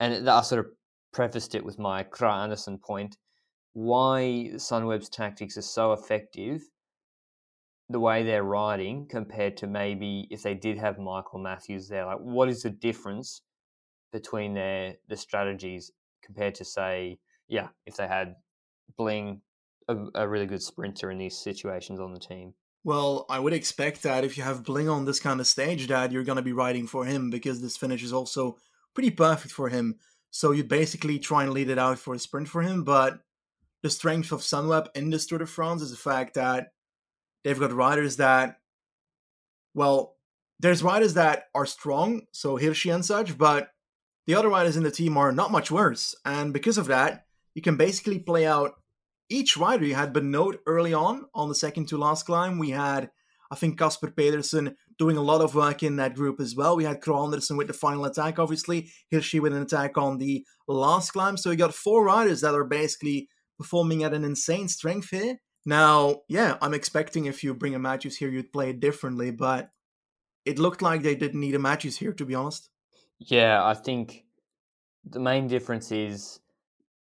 and 0.00 0.28
I 0.28 0.42
sort 0.42 0.64
of 0.64 0.72
prefaced 1.12 1.54
it 1.54 1.64
with 1.64 1.78
my 1.78 2.04
Kragh 2.04 2.44
Andersen 2.44 2.78
point, 2.78 3.16
why 3.72 4.50
Sunweb's 4.54 5.08
tactics 5.08 5.56
are 5.56 5.62
so 5.62 5.92
effective, 5.92 6.62
the 7.88 8.00
way 8.00 8.22
they're 8.22 8.44
riding 8.44 9.06
compared 9.08 9.56
to 9.58 9.66
maybe 9.66 10.28
if 10.30 10.42
they 10.42 10.54
did 10.54 10.78
have 10.78 10.98
Michael 10.98 11.40
Matthews 11.40 11.88
there. 11.88 12.04
Like, 12.04 12.18
what 12.18 12.48
is 12.48 12.62
the 12.62 12.70
difference 12.70 13.42
between 14.12 14.54
their 14.54 14.94
the 15.08 15.16
strategies 15.16 15.90
compared 16.22 16.54
to 16.56 16.64
say, 16.64 17.18
yeah, 17.48 17.68
if 17.86 17.96
they 17.96 18.06
had 18.06 18.34
Bling, 18.96 19.40
a, 19.88 19.96
a 20.14 20.28
really 20.28 20.46
good 20.46 20.62
sprinter 20.62 21.10
in 21.10 21.18
these 21.18 21.36
situations 21.36 21.98
on 21.98 22.12
the 22.12 22.20
team? 22.20 22.54
Well, 22.84 23.26
I 23.28 23.38
would 23.38 23.52
expect 23.52 24.02
that 24.04 24.24
if 24.24 24.36
you 24.36 24.44
have 24.44 24.64
Bling 24.64 24.88
on 24.88 25.04
this 25.04 25.20
kind 25.20 25.40
of 25.40 25.46
stage, 25.46 25.88
that 25.88 26.12
you're 26.12 26.24
going 26.24 26.36
to 26.36 26.42
be 26.42 26.52
riding 26.52 26.86
for 26.86 27.04
him 27.04 27.30
because 27.30 27.60
this 27.60 27.76
finish 27.76 28.02
is 28.02 28.12
also 28.12 28.56
pretty 28.94 29.10
perfect 29.10 29.52
for 29.52 29.68
him. 29.68 29.96
So 30.30 30.52
you'd 30.52 30.68
basically 30.68 31.18
try 31.18 31.44
and 31.44 31.52
lead 31.52 31.70
it 31.70 31.78
out 31.78 31.98
for 31.98 32.14
a 32.14 32.18
sprint 32.18 32.48
for 32.48 32.62
him. 32.62 32.84
But 32.84 33.20
the 33.82 33.90
strength 33.90 34.32
of 34.32 34.40
Sunweb 34.40 34.88
in 34.94 35.10
this 35.10 35.26
Tour 35.26 35.38
de 35.38 35.46
France 35.46 35.82
is 35.82 35.90
the 35.90 35.96
fact 35.96 36.34
that 36.34 36.72
they've 37.44 37.58
got 37.58 37.72
riders 37.72 38.16
that, 38.16 38.58
well, 39.74 40.16
there's 40.60 40.82
riders 40.82 41.14
that 41.14 41.44
are 41.54 41.66
strong, 41.66 42.22
so 42.32 42.56
Hirschi 42.56 42.92
and 42.92 43.04
such, 43.04 43.38
but 43.38 43.70
the 44.26 44.34
other 44.34 44.48
riders 44.48 44.76
in 44.76 44.82
the 44.82 44.90
team 44.90 45.16
are 45.16 45.32
not 45.32 45.52
much 45.52 45.70
worse. 45.70 46.14
And 46.24 46.52
because 46.52 46.78
of 46.78 46.88
that, 46.88 47.26
you 47.54 47.62
can 47.62 47.76
basically 47.76 48.18
play 48.18 48.46
out 48.46 48.74
each 49.28 49.56
rider. 49.56 49.84
You 49.84 49.94
had 49.94 50.12
Benoot 50.12 50.60
early 50.66 50.94
on 50.94 51.26
on 51.34 51.48
the 51.48 51.54
second 51.54 51.88
to 51.88 51.98
last 51.98 52.26
climb. 52.26 52.58
We 52.58 52.70
had, 52.70 53.10
I 53.50 53.54
think, 53.54 53.78
Casper 53.78 54.10
Pedersen 54.10 54.76
doing 54.98 55.16
a 55.16 55.22
lot 55.22 55.40
of 55.40 55.54
work 55.54 55.82
in 55.82 55.96
that 55.96 56.14
group 56.14 56.40
as 56.40 56.56
well. 56.56 56.76
We 56.76 56.84
had 56.84 57.00
Kragh 57.00 57.24
Andersen 57.24 57.56
with 57.56 57.68
the 57.68 57.72
final 57.72 58.04
attack, 58.04 58.38
obviously. 58.38 58.90
Hirschi 59.12 59.40
with 59.40 59.52
an 59.52 59.62
attack 59.62 59.96
on 59.96 60.18
the 60.18 60.44
last 60.66 61.12
climb. 61.12 61.36
So 61.36 61.50
we 61.50 61.56
got 61.56 61.74
four 61.74 62.04
riders 62.04 62.40
that 62.40 62.54
are 62.54 62.64
basically 62.64 63.28
performing 63.56 64.02
at 64.02 64.14
an 64.14 64.24
insane 64.24 64.68
strength 64.68 65.10
here. 65.10 65.38
Now, 65.64 66.22
yeah, 66.28 66.56
I'm 66.62 66.74
expecting 66.74 67.26
if 67.26 67.44
you 67.44 67.54
bring 67.54 67.74
a 67.74 67.78
Matthews 67.78 68.16
here, 68.16 68.28
you'd 68.28 68.52
play 68.52 68.70
it 68.70 68.80
differently, 68.80 69.30
but 69.30 69.70
it 70.44 70.58
looked 70.58 70.80
like 70.82 71.02
they 71.02 71.14
didn't 71.14 71.40
need 71.40 71.54
a 71.54 71.58
Matthews 71.58 71.98
here, 71.98 72.12
to 72.14 72.24
be 72.24 72.34
honest. 72.34 72.70
Yeah, 73.18 73.64
I 73.64 73.74
think 73.74 74.24
the 75.04 75.20
main 75.20 75.46
difference 75.46 75.92
is 75.92 76.40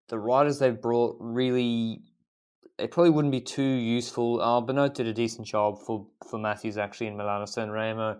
the 0.08 0.18
riders 0.18 0.58
they've 0.58 0.80
brought 0.80 1.16
really 1.20 2.02
it 2.80 2.90
probably 2.90 3.10
wouldn't 3.10 3.32
be 3.32 3.40
too 3.40 3.62
useful. 3.62 4.40
Uh, 4.40 4.60
Benoot 4.60 4.94
did 4.94 5.06
a 5.06 5.12
decent 5.12 5.46
job 5.46 5.78
for, 5.86 6.06
for 6.28 6.38
Matthews 6.38 6.78
actually 6.78 7.08
in 7.08 7.16
Milano 7.16 7.44
Sanremo, 7.44 8.18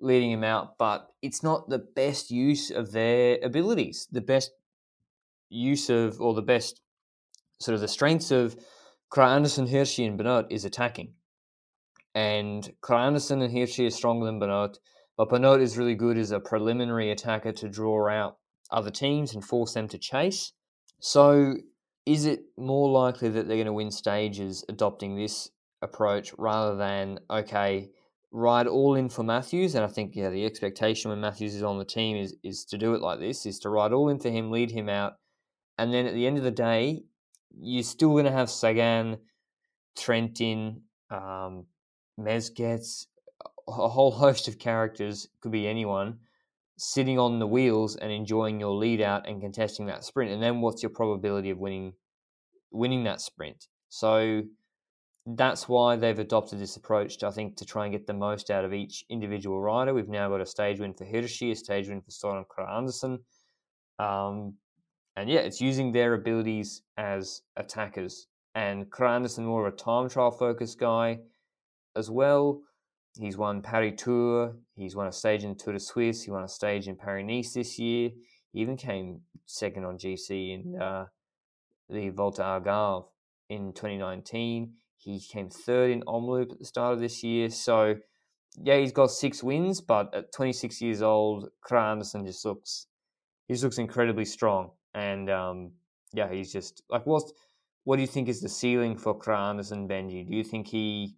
leading 0.00 0.32
him 0.32 0.44
out, 0.44 0.78
but 0.78 1.08
it's 1.22 1.42
not 1.42 1.68
the 1.68 1.78
best 1.78 2.30
use 2.30 2.70
of 2.70 2.92
their 2.92 3.38
abilities. 3.42 4.08
The 4.10 4.20
best 4.20 4.52
use 5.48 5.90
of, 5.90 6.20
or 6.20 6.34
the 6.34 6.42
best 6.42 6.80
sort 7.60 7.74
of 7.74 7.80
the 7.80 7.88
strengths 7.88 8.30
of 8.30 8.56
Kragh 9.12 9.36
Andersen, 9.36 9.68
Hirschi, 9.68 10.06
and 10.06 10.18
Benoot 10.18 10.46
is 10.50 10.64
attacking. 10.64 11.12
And 12.14 12.72
Kragh 12.82 13.06
Andersen 13.06 13.42
and 13.42 13.52
Hirschi 13.54 13.86
are 13.86 13.90
stronger 13.90 14.26
than 14.26 14.38
Benoot, 14.38 14.78
but 15.16 15.30
Benoot 15.30 15.60
is 15.60 15.78
really 15.78 15.94
good 15.94 16.18
as 16.18 16.30
a 16.30 16.40
preliminary 16.40 17.10
attacker 17.10 17.52
to 17.52 17.68
draw 17.68 18.08
out 18.08 18.38
other 18.70 18.90
teams 18.90 19.34
and 19.34 19.44
force 19.44 19.74
them 19.74 19.88
to 19.88 19.98
chase. 19.98 20.52
So 21.00 21.54
is 22.06 22.26
it 22.26 22.44
more 22.56 22.90
likely 22.90 23.28
that 23.30 23.46
they're 23.46 23.56
going 23.56 23.66
to 23.66 23.72
win 23.72 23.90
stages 23.90 24.64
adopting 24.68 25.16
this 25.16 25.50
approach 25.82 26.34
rather 26.36 26.76
than 26.76 27.18
okay, 27.30 27.90
ride 28.32 28.66
all 28.66 28.94
in 28.96 29.08
for 29.08 29.22
Matthews. 29.22 29.74
And 29.74 29.84
I 29.84 29.88
think 29.88 30.14
yeah, 30.14 30.30
the 30.30 30.44
expectation 30.44 31.10
when 31.10 31.20
Matthews 31.20 31.54
is 31.54 31.62
on 31.62 31.78
the 31.78 31.84
team 31.84 32.16
is 32.16 32.36
is 32.42 32.64
to 32.66 32.78
do 32.78 32.94
it 32.94 33.00
like 33.00 33.20
this: 33.20 33.46
is 33.46 33.58
to 33.60 33.70
ride 33.70 33.92
all 33.92 34.08
in 34.08 34.18
for 34.18 34.30
him, 34.30 34.50
lead 34.50 34.70
him 34.70 34.88
out, 34.88 35.14
and 35.78 35.92
then 35.94 36.06
at 36.06 36.14
the 36.14 36.26
end 36.26 36.36
of 36.36 36.44
the 36.44 36.50
day, 36.50 37.04
you're 37.56 37.82
still 37.84 38.10
going 38.10 38.24
to 38.24 38.32
have 38.32 38.50
Sagan, 38.50 39.18
Trentin, 39.96 40.80
um, 41.10 41.66
Mezgec, 42.18 43.06
a 43.68 43.88
whole 43.88 44.10
host 44.24 44.48
of 44.48 44.58
characters, 44.58 45.28
could 45.40 45.52
be 45.52 45.68
anyone, 45.68 46.18
sitting 46.76 47.18
on 47.18 47.38
the 47.38 47.46
wheels 47.46 47.96
and 47.96 48.10
enjoying 48.10 48.60
your 48.60 48.74
lead 48.74 49.00
out 49.00 49.28
and 49.28 49.40
contesting 49.40 49.86
that 49.86 50.04
sprint. 50.04 50.32
And 50.32 50.42
then 50.42 50.60
what's 50.60 50.82
your 50.82 50.90
probability 50.90 51.50
of 51.50 51.58
winning 51.58 51.92
winning 52.70 53.04
that 53.04 53.20
sprint? 53.20 53.66
So 53.88 54.42
that's 55.26 55.68
why 55.68 55.96
they've 55.96 56.18
adopted 56.18 56.58
this 56.58 56.76
approach 56.76 57.18
to, 57.18 57.28
I 57.28 57.30
think, 57.30 57.56
to 57.56 57.64
try 57.64 57.84
and 57.84 57.92
get 57.92 58.06
the 58.06 58.12
most 58.12 58.50
out 58.50 58.64
of 58.64 58.74
each 58.74 59.04
individual 59.08 59.60
rider. 59.60 59.94
We've 59.94 60.08
now 60.08 60.28
got 60.28 60.40
a 60.40 60.46
stage 60.46 60.80
win 60.80 60.94
for 60.94 61.06
Hirschi, 61.06 61.52
a 61.52 61.56
stage 61.56 61.88
win 61.88 62.02
for 62.02 62.10
Søren 62.10 62.44
Andersen. 62.68 63.20
Um, 63.98 64.54
and 65.16 65.30
yeah, 65.30 65.40
it's 65.40 65.60
using 65.60 65.92
their 65.92 66.14
abilities 66.14 66.82
as 66.98 67.42
attackers. 67.56 68.26
And 68.54 68.90
Kragh 68.90 69.16
Andersen 69.16 69.46
more 69.46 69.66
of 69.66 69.72
a 69.72 69.76
time 69.76 70.08
trial 70.08 70.30
focused 70.30 70.78
guy 70.78 71.20
as 71.96 72.10
well. 72.10 72.60
He's 73.18 73.36
won 73.36 73.62
Paris 73.62 73.94
Tour. 73.96 74.56
He's 74.74 74.96
won 74.96 75.06
a 75.06 75.12
stage 75.12 75.44
in 75.44 75.56
Tour 75.56 75.74
de 75.74 75.80
Suisse. 75.80 76.22
He 76.22 76.30
won 76.30 76.42
a 76.42 76.48
stage 76.48 76.88
in 76.88 76.96
Paris 76.96 77.24
Nice 77.26 77.52
this 77.52 77.78
year. 77.78 78.10
He 78.52 78.60
even 78.60 78.76
came 78.76 79.20
second 79.46 79.84
on 79.84 79.98
GC 79.98 80.54
in 80.54 80.80
uh, 80.80 81.06
the 81.88 82.08
Volta 82.10 82.42
Algarve 82.42 83.06
in 83.48 83.72
2019. 83.72 84.72
He 84.96 85.20
came 85.20 85.48
third 85.50 85.90
in 85.90 86.02
Omloop 86.02 86.52
at 86.52 86.58
the 86.58 86.64
start 86.64 86.94
of 86.94 87.00
this 87.00 87.22
year. 87.22 87.50
So, 87.50 87.96
yeah, 88.56 88.78
he's 88.78 88.92
got 88.92 89.10
six 89.10 89.42
wins, 89.42 89.80
but 89.80 90.12
at 90.14 90.32
26 90.32 90.80
years 90.80 91.02
old, 91.02 91.50
Kragh 91.64 91.92
Andersen 91.92 92.26
just 92.26 92.44
looks 92.44 92.86
he 93.46 93.54
just 93.54 93.62
looks 93.62 93.78
incredibly 93.78 94.24
strong. 94.24 94.70
And 94.94 95.28
um, 95.28 95.72
yeah, 96.12 96.32
he's 96.32 96.52
just 96.52 96.82
like 96.88 97.06
what 97.06 97.24
what 97.84 97.96
do 97.96 98.02
you 98.02 98.08
think 98.08 98.28
is 98.28 98.40
the 98.40 98.48
ceiling 98.48 98.96
for 98.96 99.16
Kragh 99.18 99.50
Andersen 99.50 99.86
Benji? 99.86 100.26
Do 100.26 100.34
you 100.34 100.44
think 100.44 100.68
he 100.68 101.14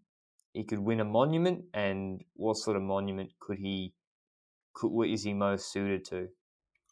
he 0.57 0.65
could 0.65 0.79
win 0.79 1.01
a 1.01 1.05
monument, 1.05 1.65
and 1.75 2.25
what 2.35 2.57
sort 2.57 2.77
of 2.77 2.83
monument 2.83 3.31
could 3.39 3.59
he? 3.59 3.93
Could, 4.73 4.89
what 4.89 5.09
is 5.09 5.23
he 5.23 5.35
most 5.35 5.71
suited 5.71 6.05
to? 6.07 6.29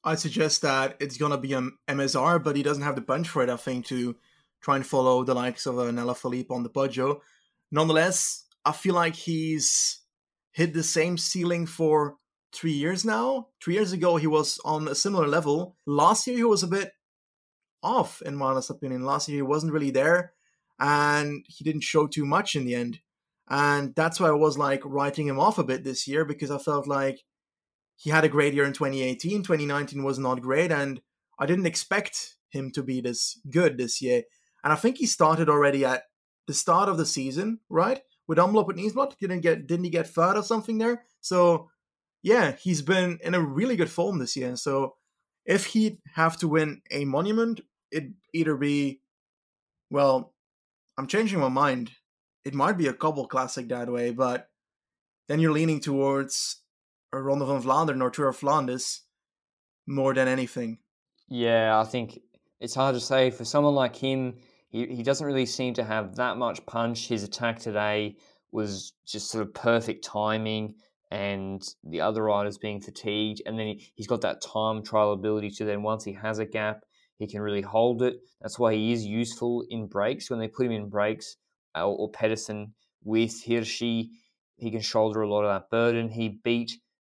I 0.04 0.16
suggest 0.16 0.60
that 0.62 0.96
it's 1.00 1.16
gonna 1.16 1.38
be 1.38 1.54
um, 1.54 1.78
an 1.88 1.96
MSR, 1.96 2.44
but 2.44 2.56
he 2.56 2.62
doesn't 2.62 2.82
have 2.82 2.94
the 2.94 3.02
punch 3.02 3.28
for 3.28 3.42
it. 3.42 3.48
I 3.48 3.56
think 3.56 3.86
to 3.86 4.16
try 4.60 4.76
and 4.76 4.86
follow 4.86 5.24
the 5.24 5.34
likes 5.34 5.64
of 5.64 5.78
uh, 5.78 5.86
an 5.86 5.96
Alaphilippe 5.96 6.50
on 6.50 6.62
the 6.62 6.68
Poggio. 6.68 7.20
Nonetheless, 7.70 8.44
I 8.66 8.72
feel 8.72 8.94
like 8.94 9.14
he's 9.14 10.02
hit 10.52 10.74
the 10.74 10.82
same 10.82 11.16
ceiling 11.16 11.66
for 11.66 12.16
three 12.52 12.72
years 12.72 13.04
now. 13.04 13.48
Three 13.62 13.74
years 13.74 13.92
ago, 13.92 14.16
he 14.16 14.26
was 14.26 14.60
on 14.64 14.88
a 14.88 14.94
similar 14.94 15.26
level. 15.26 15.76
Last 15.86 16.26
year, 16.26 16.36
he 16.36 16.44
was 16.44 16.62
a 16.62 16.68
bit 16.68 16.92
off, 17.82 18.20
in 18.22 18.36
my 18.36 18.46
honest 18.46 18.70
opinion. 18.70 19.04
Last 19.04 19.28
year, 19.28 19.38
he 19.38 19.42
wasn't 19.42 19.72
really 19.72 19.90
there, 19.90 20.34
and 20.78 21.44
he 21.48 21.64
didn't 21.64 21.82
show 21.82 22.06
too 22.06 22.26
much 22.26 22.54
in 22.54 22.66
the 22.66 22.74
end. 22.74 23.00
And 23.48 23.94
that's 23.94 24.18
why 24.18 24.28
I 24.28 24.32
was 24.32 24.56
like 24.56 24.82
writing 24.84 25.26
him 25.26 25.38
off 25.38 25.58
a 25.58 25.64
bit 25.64 25.84
this 25.84 26.08
year 26.08 26.24
because 26.24 26.50
I 26.50 26.58
felt 26.58 26.86
like 26.86 27.24
he 27.96 28.10
had 28.10 28.24
a 28.24 28.28
great 28.28 28.54
year 28.54 28.64
in 28.64 28.72
2018. 28.72 29.42
2019 29.42 30.02
was 30.02 30.18
not 30.18 30.40
great, 30.40 30.72
and 30.72 31.00
I 31.38 31.46
didn't 31.46 31.66
expect 31.66 32.36
him 32.50 32.70
to 32.72 32.82
be 32.82 33.00
this 33.00 33.40
good 33.50 33.76
this 33.76 34.00
year. 34.00 34.22
And 34.62 34.72
I 34.72 34.76
think 34.76 34.96
he 34.96 35.06
started 35.06 35.48
already 35.48 35.84
at 35.84 36.04
the 36.46 36.54
start 36.54 36.88
of 36.88 36.96
the 36.96 37.06
season, 37.06 37.60
right? 37.68 38.00
With 38.26 38.38
Omloop 38.38 38.70
and 38.70 38.78
Nieuwsblad, 38.78 39.18
didn't 39.18 39.40
get 39.40 39.66
didn't 39.66 39.84
he 39.84 39.90
get 39.90 40.08
third 40.08 40.36
or 40.36 40.42
something 40.42 40.78
there? 40.78 41.02
So 41.20 41.68
yeah, 42.22 42.52
he's 42.52 42.80
been 42.80 43.18
in 43.22 43.34
a 43.34 43.40
really 43.40 43.76
good 43.76 43.90
form 43.90 44.18
this 44.18 44.36
year. 44.36 44.56
So 44.56 44.94
if 45.44 45.66
he'd 45.66 45.98
have 46.14 46.38
to 46.38 46.48
win 46.48 46.80
a 46.90 47.04
monument, 47.04 47.60
it'd 47.92 48.14
either 48.32 48.56
be 48.56 49.00
well, 49.90 50.32
I'm 50.96 51.06
changing 51.06 51.38
my 51.38 51.48
mind 51.48 51.92
it 52.44 52.54
might 52.54 52.76
be 52.76 52.86
a 52.86 52.92
Cobble 52.92 53.26
Classic 53.26 53.68
that 53.68 53.90
way, 53.90 54.10
but 54.10 54.48
then 55.28 55.40
you're 55.40 55.52
leaning 55.52 55.80
towards 55.80 56.60
a 57.12 57.20
Ronde 57.20 57.46
van 57.46 57.62
Vlaanderen 57.62 58.02
or 58.02 58.10
Tour 58.10 58.28
of 58.28 58.36
Flanders 58.36 59.02
more 59.86 60.14
than 60.14 60.28
anything. 60.28 60.78
Yeah, 61.28 61.80
I 61.80 61.84
think 61.84 62.18
it's 62.60 62.74
hard 62.74 62.94
to 62.94 63.00
say. 63.00 63.30
For 63.30 63.44
someone 63.44 63.74
like 63.74 63.96
him, 63.96 64.36
he, 64.68 64.86
he 64.86 65.02
doesn't 65.02 65.26
really 65.26 65.46
seem 65.46 65.74
to 65.74 65.84
have 65.84 66.16
that 66.16 66.36
much 66.36 66.64
punch. 66.66 67.08
His 67.08 67.22
attack 67.22 67.58
today 67.58 68.16
was 68.52 68.92
just 69.06 69.30
sort 69.30 69.46
of 69.46 69.54
perfect 69.54 70.04
timing 70.04 70.74
and 71.10 71.62
the 71.84 72.00
other 72.00 72.22
riders 72.24 72.58
being 72.58 72.80
fatigued. 72.80 73.42
And 73.46 73.58
then 73.58 73.66
he, 73.66 73.92
he's 73.94 74.06
got 74.06 74.20
that 74.22 74.42
time 74.42 74.82
trial 74.82 75.12
ability 75.12 75.50
to 75.52 75.64
then 75.64 75.82
once 75.82 76.04
he 76.04 76.12
has 76.14 76.38
a 76.38 76.46
gap, 76.46 76.84
he 77.18 77.26
can 77.26 77.40
really 77.40 77.62
hold 77.62 78.02
it. 78.02 78.16
That's 78.40 78.58
why 78.58 78.74
he 78.74 78.92
is 78.92 79.06
useful 79.06 79.64
in 79.70 79.86
breaks. 79.86 80.28
When 80.28 80.40
they 80.40 80.48
put 80.48 80.66
him 80.66 80.72
in 80.72 80.88
breaks, 80.88 81.36
or 81.74 82.10
Pedersen 82.10 82.74
with 83.02 83.44
Hirschi. 83.44 84.10
He 84.56 84.70
can 84.70 84.80
shoulder 84.80 85.22
a 85.22 85.28
lot 85.28 85.44
of 85.44 85.52
that 85.52 85.70
burden. 85.70 86.08
He 86.08 86.40
beat 86.42 86.72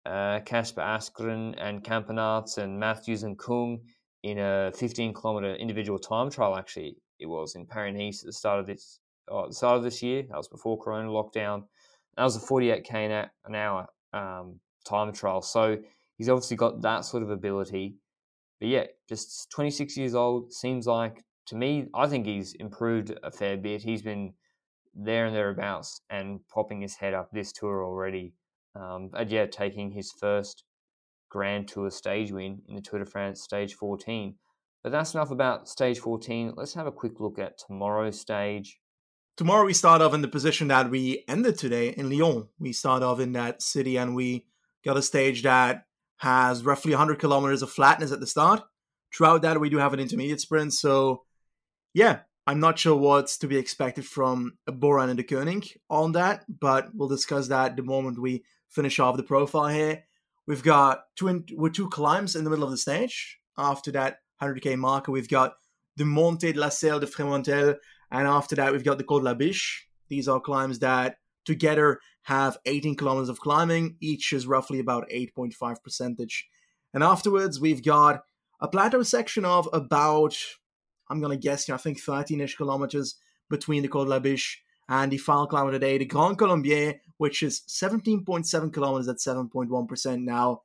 Kasper 0.06 0.82
uh, 0.82 0.98
Asgreen 0.98 1.56
and 1.58 1.84
Campenaerts 1.84 2.58
and 2.58 2.80
Matthews 2.80 3.24
and 3.24 3.38
Kung 3.38 3.80
in 4.24 4.40
a 4.40 4.72
15 4.76 5.14
kilometer 5.14 5.56
individual 5.56 6.00
time 6.00 6.30
trial. 6.30 6.56
Actually, 6.56 6.98
it 7.20 7.26
was 7.26 7.56
in 7.56 7.66
Paris 7.66 8.24
at 8.24 8.28
the 8.28 8.34
start 8.34 8.60
of 8.60 8.68
this 8.68 9.00
oh, 9.30 9.48
the 9.48 9.54
start 9.54 9.78
of 9.78 9.84
this 9.84 10.02
year. 10.02 10.24
That 10.30 10.38
was 10.38 10.48
before 10.48 10.82
Corona 10.82 11.10
lockdown. 11.10 11.64
That 12.16 12.24
was 12.24 12.36
a 12.36 12.40
48k 12.40 13.28
an 13.46 13.56
hour 13.56 13.88
um, 14.14 14.60
time 14.88 15.12
trial. 15.14 15.42
So 15.42 15.78
he's 16.18 16.30
obviously 16.30 16.58
got 16.58 16.82
that 16.82 17.06
sort 17.06 17.24
of 17.24 17.30
ability. 17.30 17.96
But 18.60 18.70
yeah, 18.70 18.86
just 19.08 19.52
26 19.52 19.98
years 19.98 20.16
old. 20.16 20.52
Seems 20.52 20.88
like 20.88 21.24
to 21.48 21.56
me, 21.56 21.88
I 21.94 22.08
think 22.08 22.26
he's 22.26 22.54
improved 22.54 23.14
a 23.24 23.32
fair 23.32 23.58
bit. 23.58 23.84
He's 23.84 24.02
been 24.02 24.34
there 24.98 25.28
and 25.28 25.36
thereabouts 25.36 26.02
and 26.10 26.40
popping 26.54 26.82
his 26.82 26.96
head 26.96 27.14
up 27.14 27.30
this 27.32 27.52
tour 27.52 27.86
already. 27.86 28.34
Um, 28.76 29.12
and 29.14 29.30
yeah, 29.30 29.46
taking 29.46 29.92
his 29.92 30.12
first 30.20 30.64
Grand 31.30 31.68
Tour 31.68 31.90
stage 31.90 32.32
win 32.32 32.62
in 32.68 32.76
the 32.76 32.82
Tour 32.82 33.00
de 33.00 33.06
France 33.06 33.42
stage 33.42 33.74
14. 33.76 34.36
But 34.84 34.92
that's 34.92 35.14
enough 35.14 35.32
about 35.32 35.68
stage 35.68 36.00
14. 36.00 36.54
Let's 36.56 36.74
have 36.74 36.88
a 36.88 36.92
quick 36.92 37.20
look 37.20 37.40
at 37.40 37.58
tomorrow's 37.58 38.20
stage. 38.20 38.80
Tomorrow 39.36 39.66
we 39.66 39.74
start 39.74 40.02
off 40.02 40.14
in 40.14 40.22
the 40.22 40.28
position 40.28 40.70
that 40.70 40.90
we 40.90 41.24
ended 41.28 41.58
today 41.58 41.90
in 41.90 42.10
Lyon. 42.10 42.48
We 42.60 42.74
start 42.74 43.04
off 43.04 43.20
in 43.20 43.34
that 43.34 43.62
city 43.62 43.98
and 43.98 44.16
we 44.16 44.46
got 44.84 44.98
a 44.98 45.02
stage 45.02 45.44
that 45.44 45.86
has 46.18 46.64
roughly 46.64 46.92
100 46.94 47.20
kilometers 47.20 47.62
of 47.62 47.70
flatness 47.70 48.12
at 48.12 48.20
the 48.20 48.28
start. 48.28 48.64
Throughout 49.14 49.44
that, 49.44 49.60
we 49.60 49.70
do 49.70 49.78
have 49.78 49.94
an 49.94 50.00
intermediate 50.00 50.42
sprint. 50.42 50.74
So, 50.74 51.24
yeah, 51.94 52.22
I'm 52.50 52.62
not 52.62 52.80
sure 52.80 52.96
what's 52.96 53.38
to 53.40 53.48
be 53.48 53.58
expected 53.58 54.06
from 54.06 54.58
Bora 54.66 55.04
and 55.04 55.20
Deceuninck 55.20 55.76
on 55.90 56.14
that, 56.14 56.46
but 56.48 56.88
we'll 56.96 57.10
discuss 57.10 57.50
that 57.50 57.76
the 57.76 57.84
moment 57.84 58.22
we 58.22 58.46
finish 58.70 59.00
off 59.00 59.18
the 59.18 59.24
profile 59.24 59.68
here. 59.68 60.06
We've 60.48 60.64
got 60.64 61.02
two 61.18 61.44
with 61.58 61.74
two 61.74 61.90
climbs 61.90 62.38
in 62.38 62.46
the 62.46 62.50
middle 62.50 62.64
of 62.64 62.72
the 62.72 62.78
stage. 62.78 63.38
After 63.58 63.92
that 63.92 64.20
100k 64.42 64.78
marker, 64.78 65.12
we've 65.12 65.28
got 65.28 65.56
the 65.98 66.06
Monte 66.06 66.54
de 66.54 66.60
la 66.60 66.70
Selle 66.70 67.02
de 67.02 67.06
Fromentel, 67.06 67.76
and 68.12 68.28
after 68.28 68.56
that, 68.56 68.72
we've 68.72 68.86
got 68.86 68.98
the 68.98 69.04
Col 69.04 69.20
de 69.20 69.26
la 69.26 69.34
Biche. 69.34 69.86
These 70.08 70.30
are 70.30 70.40
climbs 70.40 70.80
that 70.80 71.18
together 71.44 72.00
have 72.22 72.58
18 72.66 72.96
kilometers 72.96 73.28
of 73.28 73.42
climbing. 73.42 73.98
Each 74.00 74.32
is 74.32 74.48
roughly 74.48 74.80
about 74.80 75.10
8.5 75.10 75.84
percentage. 75.84 76.48
And 76.94 77.04
afterwards, 77.04 77.60
we've 77.60 77.84
got 77.84 78.22
a 78.62 78.70
plateau 78.70 79.04
section 79.04 79.44
of 79.44 79.68
about 79.74 80.38
I'm 81.10 81.20
going 81.20 81.38
to 81.38 81.42
guess, 81.42 81.68
you 81.68 81.74
know, 81.74 81.78
I 81.78 81.82
think 81.82 82.00
13 82.00 82.42
ish 82.42 82.56
kilometers 82.56 83.16
between 83.50 83.82
the 83.82 83.88
Col 83.88 84.06
de 84.06 84.10
la 84.10 84.20
Biche 84.20 84.62
and 84.90 85.12
the 85.12 85.18
final 85.18 85.48
climb 85.48 85.68
of 85.68 85.74
the 85.74 85.80
day, 85.80 85.98
the 85.98 86.06
Grand 86.06 86.38
Colombier, 86.38 86.96
which 87.18 87.44
is 87.44 87.62
17.7 87.68 88.74
kilometers 88.74 89.08
at 89.08 89.18
7.1% 89.18 90.24
now. 90.24 90.62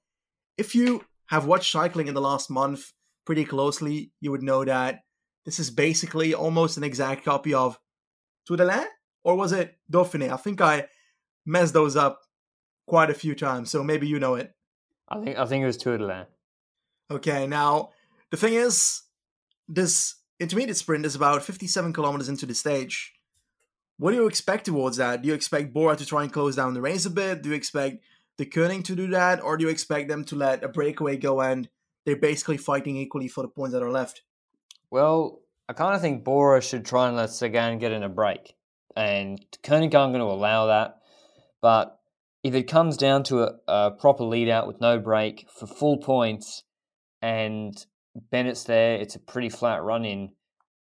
If 0.57 0.75
you 0.75 1.05
have 1.27 1.47
watched 1.47 1.73
cycling 1.73 2.09
in 2.09 2.15
the 2.15 2.21
last 2.21 2.51
month 2.51 2.93
pretty 3.25 3.45
closely, 3.45 4.13
you 4.21 4.31
would 4.31 4.43
know 4.43 4.65
that 4.65 5.01
this 5.45 5.59
is 5.59 5.71
basically 5.71 6.35
almost 6.35 6.77
an 6.77 6.85
exact 6.85 7.25
copy 7.25 7.55
of 7.55 7.79
Tour 8.47 8.57
de 8.57 8.65
l'Ain, 8.65 8.87
or 9.25 9.37
was 9.37 9.53
it 9.53 9.77
Dauphiné? 9.91 10.31
I 10.33 10.37
think 10.37 10.61
I 10.61 10.87
messed 11.47 11.75
those 11.75 11.97
up 11.97 12.21
quite 12.87 13.11
a 13.11 13.15
few 13.15 13.35
times, 13.35 13.71
so 13.71 13.83
maybe 13.83 14.07
you 14.07 14.19
know 14.19 14.35
it. 14.35 14.53
I 15.09 15.21
think 15.21 15.39
I 15.39 15.47
think 15.47 15.63
it 15.63 15.67
was 15.67 15.77
Tour 15.77 15.99
de 15.99 16.07
l'Ain. 16.07 16.27
Okay, 17.11 17.47
now 17.47 17.91
the 18.31 18.37
thing 18.37 18.55
is, 18.55 19.03
this 19.69 20.15
intermediate 20.43 20.77
sprint 20.77 21.07
is 21.07 21.15
about 21.15 21.43
57 21.43 21.93
kilometers 21.93 22.29
into 22.29 22.47
the 22.47 22.55
stage. 22.55 23.15
What 23.99 24.11
do 24.11 24.17
you 24.17 24.27
expect 24.27 24.67
towards 24.67 24.97
that? 24.97 25.23
Do 25.23 25.29
you 25.29 25.35
expect 25.35 25.73
Bora 25.73 25.97
to 25.97 26.07
try 26.07 26.23
and 26.23 26.33
close 26.33 26.57
down 26.57 26.75
the 26.75 26.81
race 26.81 27.07
a 27.07 27.11
bit? 27.11 27.43
Do 27.43 27.51
you 27.51 27.55
expect 27.55 28.03
Deceuninck 28.39 28.85
to 28.85 28.97
do 28.97 29.07
that? 29.09 29.43
Or 29.43 29.57
do 29.57 29.65
you 29.65 29.71
expect 29.71 30.09
them 30.09 30.25
to 30.27 30.37
let 30.37 30.65
a 30.65 30.69
breakaway 30.69 31.17
go 31.17 31.41
and 31.41 31.69
they're 32.05 32.17
basically 32.17 32.57
fighting 32.57 32.97
equally 32.97 33.29
for 33.29 33.43
the 33.43 33.49
points 33.49 33.75
that 33.75 33.83
are 33.83 33.91
left? 33.91 34.23
Well, 34.91 35.41
I 35.69 35.73
kind 35.75 35.95
of 35.95 36.01
think 36.01 36.25
Bora 36.25 36.61
should 36.61 36.85
try 36.85 37.07
and 37.07 37.17
let 37.17 37.31
Sagan 37.31 37.79
get 37.79 37.93
in 37.93 38.03
a 38.03 38.09
break. 38.09 38.55
and 38.97 39.39
Koenig 39.63 39.95
aren't 39.95 40.13
going 40.13 40.27
to 40.27 40.33
allow 40.33 40.67
that. 40.67 40.99
But 41.61 41.99
if 42.43 42.55
it 42.55 42.65
comes 42.65 42.97
down 42.97 43.23
to 43.25 43.43
a, 43.45 43.53
a 43.69 43.91
proper 43.93 44.25
lead 44.25 44.49
out 44.49 44.67
with 44.67 44.81
no 44.81 44.99
break 44.99 45.47
for 45.49 45.67
full 45.67 45.99
points, 45.99 46.65
and 47.21 47.75
Bennett's 48.15 48.65
there, 48.65 48.95
it's 48.97 49.17
a 49.17 49.21
pretty 49.21 49.49
flat 49.49 49.83
run 49.83 50.05
in. 50.05 50.33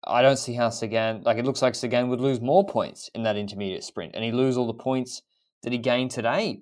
I 0.04 0.22
don't 0.22 0.38
see 0.38 0.54
how 0.54 0.70
Sagan, 0.70 1.22
like 1.24 1.38
it 1.38 1.46
looks 1.46 1.62
like 1.62 1.76
Sagan 1.76 2.10
would 2.10 2.22
lose 2.22 2.42
more 2.42 2.66
points 2.66 3.10
in 3.14 3.24
that 3.24 3.38
intermediate 3.38 3.84
sprint, 3.84 4.16
and 4.16 4.24
he 4.24 4.32
lose 4.32 4.58
all 4.58 4.68
the 4.68 4.74
points 4.74 5.22
that 5.64 5.72
he 5.72 5.78
gained 5.78 6.12
today, 6.12 6.62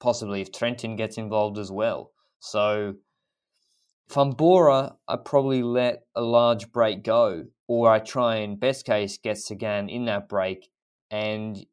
possibly 0.00 0.42
if 0.42 0.52
Trentin 0.52 0.96
gets 0.96 1.16
involved 1.16 1.58
as 1.58 1.72
well. 1.72 2.12
So 2.40 2.96
if 4.10 4.18
I 4.18 5.16
probably 5.24 5.62
let 5.62 6.02
a 6.14 6.20
large 6.20 6.70
break 6.70 7.02
go, 7.02 7.44
or 7.66 7.90
I 7.90 8.00
try 8.00 8.36
and 8.36 8.60
best 8.60 8.84
case 8.84 9.16
get 9.16 9.38
Sagan 9.38 9.88
in 9.88 10.04
that 10.04 10.28
break. 10.28 10.68
And 11.10 11.64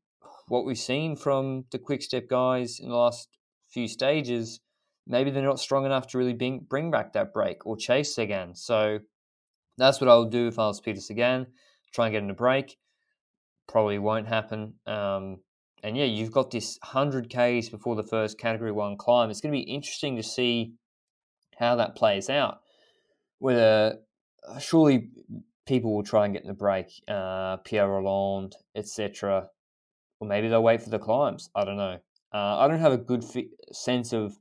what 0.47 0.65
we've 0.65 0.77
seen 0.77 1.17
from 1.17 1.65
the 1.71 1.79
quick 1.79 2.01
step 2.01 2.29
guys 2.29 2.79
in 2.79 2.87
the 2.87 2.95
last 2.95 3.27
few 3.67 3.89
stages, 3.89 4.61
maybe 5.09 5.31
they're 5.31 5.43
not 5.43 5.59
strong 5.59 5.85
enough 5.85 6.07
to 6.07 6.17
really 6.17 6.33
bring, 6.33 6.59
bring 6.59 6.91
back 6.91 7.11
that 7.13 7.33
break 7.33 7.65
or 7.65 7.75
chase 7.75 8.17
again. 8.17 8.55
So 8.55 8.99
that's 9.77 9.99
what 9.99 10.09
I'll 10.09 10.25
do 10.25 10.47
if 10.47 10.59
I 10.59 10.67
was 10.67 10.79
Peter 10.79 11.01
Sagan. 11.01 11.47
Try 11.91 12.05
and 12.05 12.13
get 12.13 12.23
in 12.23 12.29
a 12.29 12.35
break. 12.35 12.77
Probably 13.67 13.97
won't 13.97 14.27
happen. 14.27 14.75
Um, 14.85 15.39
and 15.83 15.97
yeah, 15.97 16.05
you've 16.05 16.31
got 16.31 16.51
this 16.51 16.77
100 16.83 17.27
Ks 17.27 17.69
before 17.69 17.95
the 17.95 18.03
first 18.03 18.37
Category 18.37 18.71
1 18.71 18.97
climb. 18.97 19.31
It's 19.31 19.41
going 19.41 19.51
to 19.51 19.57
be 19.57 19.71
interesting 19.71 20.15
to 20.15 20.23
see 20.23 20.73
how 21.57 21.75
that 21.75 21.95
plays 21.95 22.29
out. 22.29 22.59
Whether 23.39 23.99
uh, 24.47 24.59
surely 24.59 25.09
people 25.65 25.95
will 25.95 26.03
try 26.03 26.25
and 26.25 26.33
get 26.33 26.43
in 26.43 26.49
the 26.49 26.53
break, 26.53 26.87
uh, 27.07 27.57
Pierre 27.57 27.87
Rolland, 27.87 28.55
etc. 28.75 29.47
Or 30.19 30.27
maybe 30.27 30.49
they'll 30.49 30.63
wait 30.63 30.83
for 30.83 30.89
the 30.89 30.99
climbs. 30.99 31.49
I 31.55 31.65
don't 31.65 31.77
know. 31.77 31.99
Uh, 32.31 32.57
I 32.57 32.67
don't 32.67 32.79
have 32.79 32.91
a 32.91 32.97
good 32.97 33.23
fi- 33.23 33.49
sense 33.71 34.13
of 34.13 34.37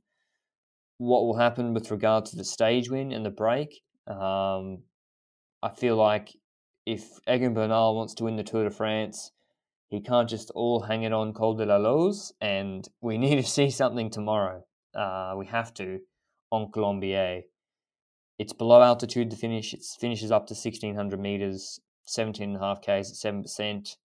what 0.99 1.23
will 1.23 1.37
happen 1.37 1.73
with 1.73 1.89
regard 1.91 2.25
to 2.25 2.35
the 2.35 2.43
stage 2.43 2.89
win 2.89 3.11
and 3.11 3.25
the 3.25 3.29
break. 3.29 3.81
Um, 4.05 4.83
I 5.63 5.69
feel 5.75 5.95
like 5.95 6.35
if 6.85 7.19
Egan 7.27 7.53
Bernal 7.53 7.95
wants 7.95 8.13
to 8.15 8.25
win 8.25 8.35
the 8.35 8.43
Tour 8.43 8.65
de 8.65 8.69
France, 8.69 9.31
he 9.87 10.01
can't 10.01 10.29
just 10.29 10.51
all 10.51 10.81
hang 10.81 11.03
it 11.03 11.13
on 11.13 11.33
Col 11.33 11.55
de 11.55 11.65
la 11.65 11.77
Loze, 11.77 12.33
and 12.41 12.87
we 13.01 13.17
need 13.23 13.37
to 13.37 13.43
see 13.43 13.71
something 13.71 14.09
tomorrow. 14.09 14.63
Uh, 14.93 15.33
we 15.37 15.45
have 15.47 15.73
to 15.75 15.99
on 16.51 16.71
Colombier. 16.71 17.43
It's 18.37 18.53
below 18.53 18.81
altitude 18.81 19.31
to 19.31 19.37
finish. 19.37 19.73
It 19.73 19.83
finishes 19.99 20.31
up 20.31 20.47
to 20.47 20.53
1600 20.53 21.19
meters, 21.19 21.79
17.5 22.07 22.81
Ks 22.81 23.25
at 23.25 23.33
7%. 23.33 23.95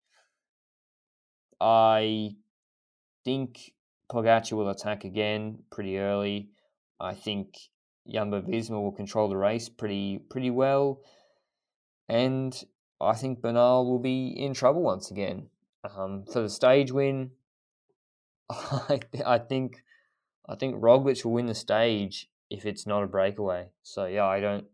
I 1.59 2.35
think 3.25 3.71
Pogacar 4.09 4.53
will 4.53 4.69
attack 4.69 5.03
again 5.03 5.59
pretty 5.71 5.97
early. 5.97 6.49
I 6.99 7.13
think 7.13 7.55
Jumbo 8.07 8.41
Visma 8.41 8.81
will 8.81 8.91
control 8.91 9.29
the 9.29 9.37
race 9.37 9.69
pretty 9.69 10.19
pretty 10.29 10.51
well. 10.51 11.01
And 12.07 12.55
I 13.01 13.13
think 13.13 13.41
Bernal 13.41 13.89
will 13.89 13.99
be 13.99 14.27
in 14.27 14.53
trouble 14.53 14.83
once 14.83 15.11
again. 15.11 15.47
Um, 15.97 16.23
for 16.31 16.41
the 16.41 16.49
stage 16.49 16.91
win, 16.91 17.31
I, 18.49 18.99
I 19.25 19.37
think 19.39 19.83
I 20.47 20.55
think 20.55 20.75
Roglic 20.75 21.25
will 21.25 21.33
win 21.33 21.47
the 21.47 21.55
stage 21.55 22.29
if 22.49 22.65
it's 22.65 22.85
not 22.85 23.03
a 23.03 23.07
breakaway. 23.07 23.69
So 23.83 24.05
yeah, 24.05 24.25
I 24.25 24.39
don't. 24.39 24.65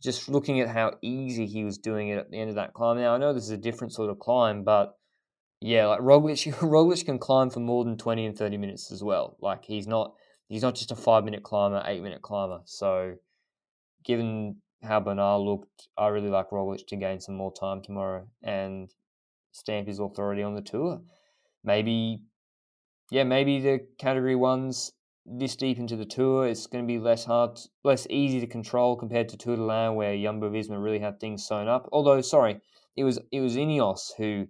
Just 0.00 0.28
looking 0.28 0.60
at 0.60 0.68
how 0.68 0.92
easy 1.02 1.46
he 1.46 1.64
was 1.64 1.76
doing 1.76 2.08
it 2.08 2.18
at 2.18 2.30
the 2.30 2.38
end 2.38 2.50
of 2.50 2.54
that 2.56 2.72
climb. 2.72 2.98
Now 2.98 3.14
I 3.14 3.18
know 3.18 3.32
this 3.32 3.44
is 3.44 3.50
a 3.50 3.56
different 3.56 3.92
sort 3.92 4.10
of 4.10 4.18
climb, 4.18 4.62
but 4.62 4.96
yeah, 5.60 5.86
like 5.86 6.00
Roglic, 6.00 6.52
Roglic 6.60 7.04
can 7.04 7.18
climb 7.18 7.50
for 7.50 7.60
more 7.60 7.84
than 7.84 7.96
twenty 7.96 8.24
and 8.24 8.36
thirty 8.36 8.56
minutes 8.56 8.92
as 8.92 9.02
well. 9.02 9.36
Like 9.40 9.64
he's 9.64 9.86
not 9.86 10.14
he's 10.48 10.62
not 10.62 10.74
just 10.74 10.90
a 10.90 10.96
five 10.96 11.24
minute 11.24 11.42
climber, 11.42 11.82
eight 11.86 12.02
minute 12.02 12.22
climber. 12.22 12.60
So 12.64 13.14
given 14.04 14.56
how 14.82 15.00
Bernal 15.00 15.44
looked, 15.44 15.88
I 15.96 16.08
really 16.08 16.30
like 16.30 16.50
Roglic 16.50 16.86
to 16.88 16.96
gain 16.96 17.20
some 17.20 17.34
more 17.34 17.52
time 17.52 17.82
tomorrow 17.82 18.26
and 18.42 18.92
stamp 19.52 19.88
his 19.88 19.98
authority 19.98 20.42
on 20.42 20.54
the 20.54 20.62
tour. 20.62 21.00
Maybe, 21.64 22.22
yeah, 23.10 23.24
maybe 23.24 23.60
the 23.60 23.80
category 23.98 24.36
ones 24.36 24.92
this 25.30 25.56
deep 25.56 25.78
into 25.78 25.96
the 25.96 26.04
tour, 26.04 26.46
it's 26.46 26.66
going 26.66 26.84
to 26.84 26.86
be 26.86 26.98
less 26.98 27.24
hard, 27.24 27.58
less 27.84 28.06
easy 28.08 28.40
to 28.40 28.46
control 28.46 28.96
compared 28.96 29.28
to 29.28 29.36
Tour 29.36 29.56
de 29.56 29.62
l'Ain, 29.62 29.94
where 29.94 30.16
Jumbo 30.16 30.50
Visma 30.50 30.82
really 30.82 31.00
had 31.00 31.20
things 31.20 31.46
sewn 31.46 31.68
up. 31.68 31.88
Although, 31.92 32.20
sorry, 32.22 32.60
it 32.96 33.04
was 33.04 33.18
it 33.30 33.40
was 33.40 33.56
Ineos 33.56 34.12
who 34.16 34.46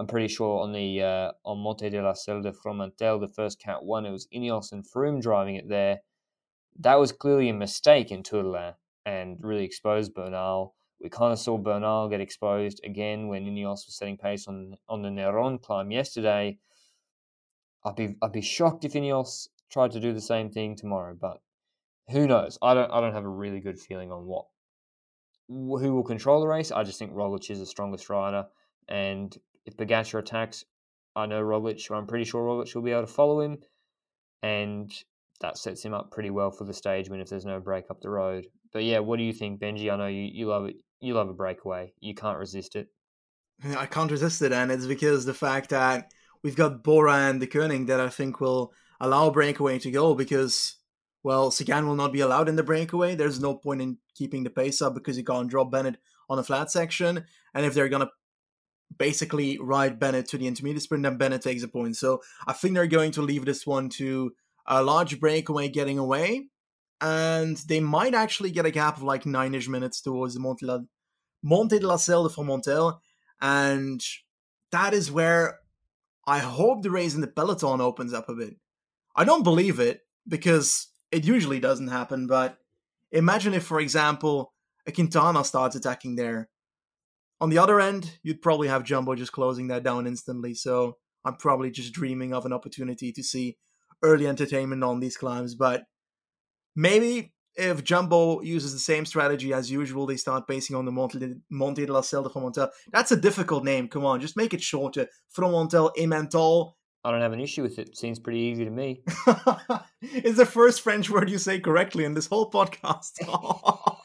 I'm 0.00 0.06
pretty 0.06 0.28
sure 0.28 0.62
on 0.62 0.72
the 0.72 1.02
uh, 1.02 1.32
on 1.44 1.58
Monte 1.58 1.90
de 1.90 2.02
la 2.02 2.14
Selle 2.14 2.40
de 2.40 2.52
Fromentel, 2.52 3.20
the 3.20 3.28
first 3.28 3.60
Cat 3.60 3.84
one, 3.84 4.06
it 4.06 4.10
was 4.10 4.26
Ineos 4.34 4.72
and 4.72 4.82
Froome 4.82 5.20
driving 5.20 5.56
it 5.56 5.68
there. 5.68 6.00
That 6.78 6.94
was 6.94 7.12
clearly 7.12 7.50
a 7.50 7.52
mistake 7.54 8.10
in 8.10 8.22
Tour 8.22 8.42
de 8.42 8.48
l'Ain 8.48 8.74
and 9.04 9.36
really 9.42 9.62
exposed 9.62 10.14
Bernal. 10.14 10.74
We 11.02 11.10
kind 11.10 11.34
of 11.34 11.38
saw 11.38 11.58
Bernal 11.58 12.08
get 12.08 12.22
exposed 12.22 12.80
again 12.82 13.28
when 13.28 13.44
Ineos 13.44 13.84
was 13.84 13.94
setting 13.94 14.16
pace 14.16 14.48
on 14.48 14.76
on 14.88 15.02
the 15.02 15.10
Néron 15.10 15.60
climb 15.60 15.90
yesterday. 15.90 16.58
I'd 17.84 17.96
be 17.96 18.16
I'd 18.22 18.32
be 18.32 18.40
shocked 18.40 18.86
if 18.86 18.94
Ineos 18.94 19.48
tried 19.70 19.90
to 19.90 20.00
do 20.00 20.14
the 20.14 20.22
same 20.22 20.48
thing 20.48 20.76
tomorrow, 20.76 21.14
but 21.14 21.42
who 22.08 22.26
knows? 22.26 22.56
I 22.62 22.72
don't 22.72 22.90
I 22.90 23.02
don't 23.02 23.12
have 23.12 23.26
a 23.26 23.28
really 23.28 23.60
good 23.60 23.78
feeling 23.78 24.10
on 24.10 24.24
what 24.24 24.46
who 25.46 25.94
will 25.94 26.04
control 26.04 26.40
the 26.40 26.48
race. 26.48 26.72
I 26.72 26.84
just 26.84 26.98
think 26.98 27.12
Roglic 27.12 27.50
is 27.50 27.58
the 27.58 27.66
strongest 27.66 28.08
rider, 28.08 28.46
and 28.88 29.36
if 29.70 29.76
Pogacar 29.76 30.18
attacks, 30.18 30.64
I 31.16 31.26
know 31.26 31.42
Roglic. 31.42 31.90
I'm 31.90 32.06
pretty 32.06 32.24
sure 32.24 32.42
Roglic 32.42 32.74
will 32.74 32.82
be 32.82 32.92
able 32.92 33.02
to 33.02 33.06
follow 33.06 33.40
him, 33.40 33.58
and 34.42 34.92
that 35.40 35.58
sets 35.58 35.84
him 35.84 35.94
up 35.94 36.10
pretty 36.10 36.30
well 36.30 36.50
for 36.50 36.64
the 36.64 36.74
stage 36.74 37.08
win 37.08 37.20
if 37.20 37.28
there's 37.28 37.46
no 37.46 37.60
break 37.60 37.84
up 37.90 38.00
the 38.00 38.10
road. 38.10 38.46
But 38.72 38.84
yeah, 38.84 39.00
what 39.00 39.16
do 39.16 39.24
you 39.24 39.32
think, 39.32 39.60
Benji? 39.60 39.92
I 39.92 39.96
know 39.96 40.06
you, 40.06 40.22
you 40.22 40.46
love 40.46 40.66
it. 40.66 40.76
You 41.00 41.14
love 41.14 41.28
a 41.28 41.34
breakaway. 41.34 41.92
You 42.00 42.14
can't 42.14 42.38
resist 42.38 42.76
it. 42.76 42.88
I 43.76 43.86
can't 43.86 44.10
resist 44.10 44.42
it, 44.42 44.52
and 44.52 44.70
it's 44.70 44.86
because 44.86 45.24
the 45.24 45.34
fact 45.34 45.70
that 45.70 46.12
we've 46.42 46.56
got 46.56 46.82
Bora 46.82 47.14
and 47.14 47.40
Deceuninck 47.40 47.86
that 47.88 48.00
I 48.00 48.08
think 48.08 48.40
will 48.40 48.72
allow 49.00 49.30
breakaway 49.30 49.78
to 49.80 49.90
go 49.90 50.14
because, 50.14 50.76
well, 51.22 51.50
Sagan 51.50 51.86
will 51.86 51.94
not 51.94 52.12
be 52.12 52.20
allowed 52.20 52.48
in 52.48 52.56
the 52.56 52.62
breakaway. 52.62 53.14
There's 53.14 53.40
no 53.40 53.54
point 53.54 53.82
in 53.82 53.98
keeping 54.14 54.44
the 54.44 54.50
pace 54.50 54.80
up 54.80 54.94
because 54.94 55.16
you 55.16 55.24
can't 55.24 55.48
drop 55.48 55.70
Bennett 55.70 55.96
on 56.28 56.38
a 56.38 56.42
flat 56.42 56.70
section. 56.70 57.24
And 57.54 57.66
if 57.66 57.74
they're 57.74 57.88
to 57.88 58.10
basically 58.96 59.58
ride 59.58 59.98
Bennett 59.98 60.28
to 60.28 60.38
the 60.38 60.46
intermediate 60.46 60.82
sprint, 60.82 61.04
then 61.04 61.16
Bennett 61.16 61.42
takes 61.42 61.62
a 61.62 61.68
point. 61.68 61.96
So 61.96 62.20
I 62.46 62.52
think 62.52 62.74
they're 62.74 62.86
going 62.86 63.12
to 63.12 63.22
leave 63.22 63.44
this 63.44 63.66
one 63.66 63.88
to 63.90 64.32
a 64.66 64.82
large 64.82 65.20
breakaway 65.20 65.68
getting 65.68 65.98
away. 65.98 66.48
And 67.00 67.56
they 67.56 67.80
might 67.80 68.14
actually 68.14 68.50
get 68.50 68.66
a 68.66 68.70
gap 68.70 68.98
of 68.98 69.02
like 69.02 69.24
nine 69.24 69.54
ish 69.54 69.68
minutes 69.68 70.02
towards 70.02 70.34
the 70.34 70.40
Monte, 70.40 70.66
La- 70.66 70.80
Monte 71.42 71.78
de 71.78 71.86
la 71.86 71.96
Selle 71.96 72.28
de 72.28 72.34
Fromentel. 72.34 72.98
And 73.40 74.02
that 74.70 74.92
is 74.92 75.10
where 75.10 75.60
I 76.26 76.40
hope 76.40 76.82
the 76.82 76.90
race 76.90 77.14
in 77.14 77.22
the 77.22 77.26
peloton 77.26 77.80
opens 77.80 78.12
up 78.12 78.28
a 78.28 78.34
bit. 78.34 78.56
I 79.16 79.24
don't 79.24 79.42
believe 79.42 79.80
it 79.80 80.02
because 80.28 80.88
it 81.10 81.24
usually 81.24 81.58
doesn't 81.58 81.88
happen, 81.88 82.26
but 82.26 82.58
imagine 83.10 83.54
if, 83.54 83.64
for 83.64 83.80
example, 83.80 84.52
a 84.86 84.92
Quintana 84.92 85.42
starts 85.44 85.74
attacking 85.76 86.16
there. 86.16 86.49
On 87.40 87.50
the 87.50 87.58
other 87.58 87.80
end, 87.80 88.18
you'd 88.22 88.42
probably 88.42 88.68
have 88.68 88.84
Jumbo 88.84 89.14
just 89.14 89.32
closing 89.32 89.68
that 89.68 89.82
down 89.82 90.06
instantly, 90.06 90.54
so 90.54 90.98
I'm 91.24 91.36
probably 91.36 91.70
just 91.70 91.92
dreaming 91.92 92.34
of 92.34 92.44
an 92.44 92.52
opportunity 92.52 93.12
to 93.12 93.22
see 93.22 93.56
early 94.02 94.26
entertainment 94.26 94.84
on 94.84 95.00
these 95.00 95.16
climbs, 95.16 95.54
but 95.54 95.84
maybe 96.76 97.32
if 97.56 97.82
Jumbo 97.82 98.40
uses 98.42 98.72
the 98.72 98.78
same 98.78 99.04
strategy 99.04 99.52
as 99.52 99.70
usual, 99.70 100.06
they 100.06 100.16
start 100.16 100.46
basing 100.46 100.76
on 100.76 100.84
the 100.84 100.92
Monte 100.92 101.18
de, 101.18 101.34
Monte 101.50 101.84
de 101.84 101.92
la 101.92 102.00
Selle 102.00 102.22
de 102.22 102.28
Fromentel. 102.28 102.70
That's 102.92 103.12
a 103.12 103.16
difficult 103.16 103.64
name. 103.64 103.88
Come 103.88 104.06
on, 104.06 104.20
just 104.20 104.36
make 104.36 104.54
it 104.54 104.62
shorter. 104.62 105.08
Fromentel, 105.36 105.90
Emmental, 105.96 106.72
I 107.02 107.10
don't 107.10 107.22
have 107.22 107.32
an 107.32 107.40
issue 107.40 107.62
with 107.62 107.78
it. 107.78 107.96
Seems 107.96 108.18
pretty 108.18 108.40
easy 108.40 108.64
to 108.64 108.70
me. 108.70 109.02
it's 110.02 110.36
the 110.36 110.44
first 110.44 110.82
French 110.82 111.08
word 111.08 111.30
you 111.30 111.38
say 111.38 111.58
correctly 111.58 112.04
in 112.04 112.12
this 112.12 112.26
whole 112.26 112.50
podcast. 112.50 113.12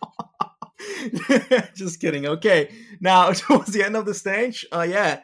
Just 1.75 1.99
kidding. 1.99 2.25
Okay, 2.25 2.71
now 2.99 3.31
towards 3.33 3.71
the 3.71 3.83
end 3.83 3.95
of 3.95 4.05
the 4.05 4.13
stage, 4.13 4.65
uh, 4.71 4.85
yeah, 4.87 5.21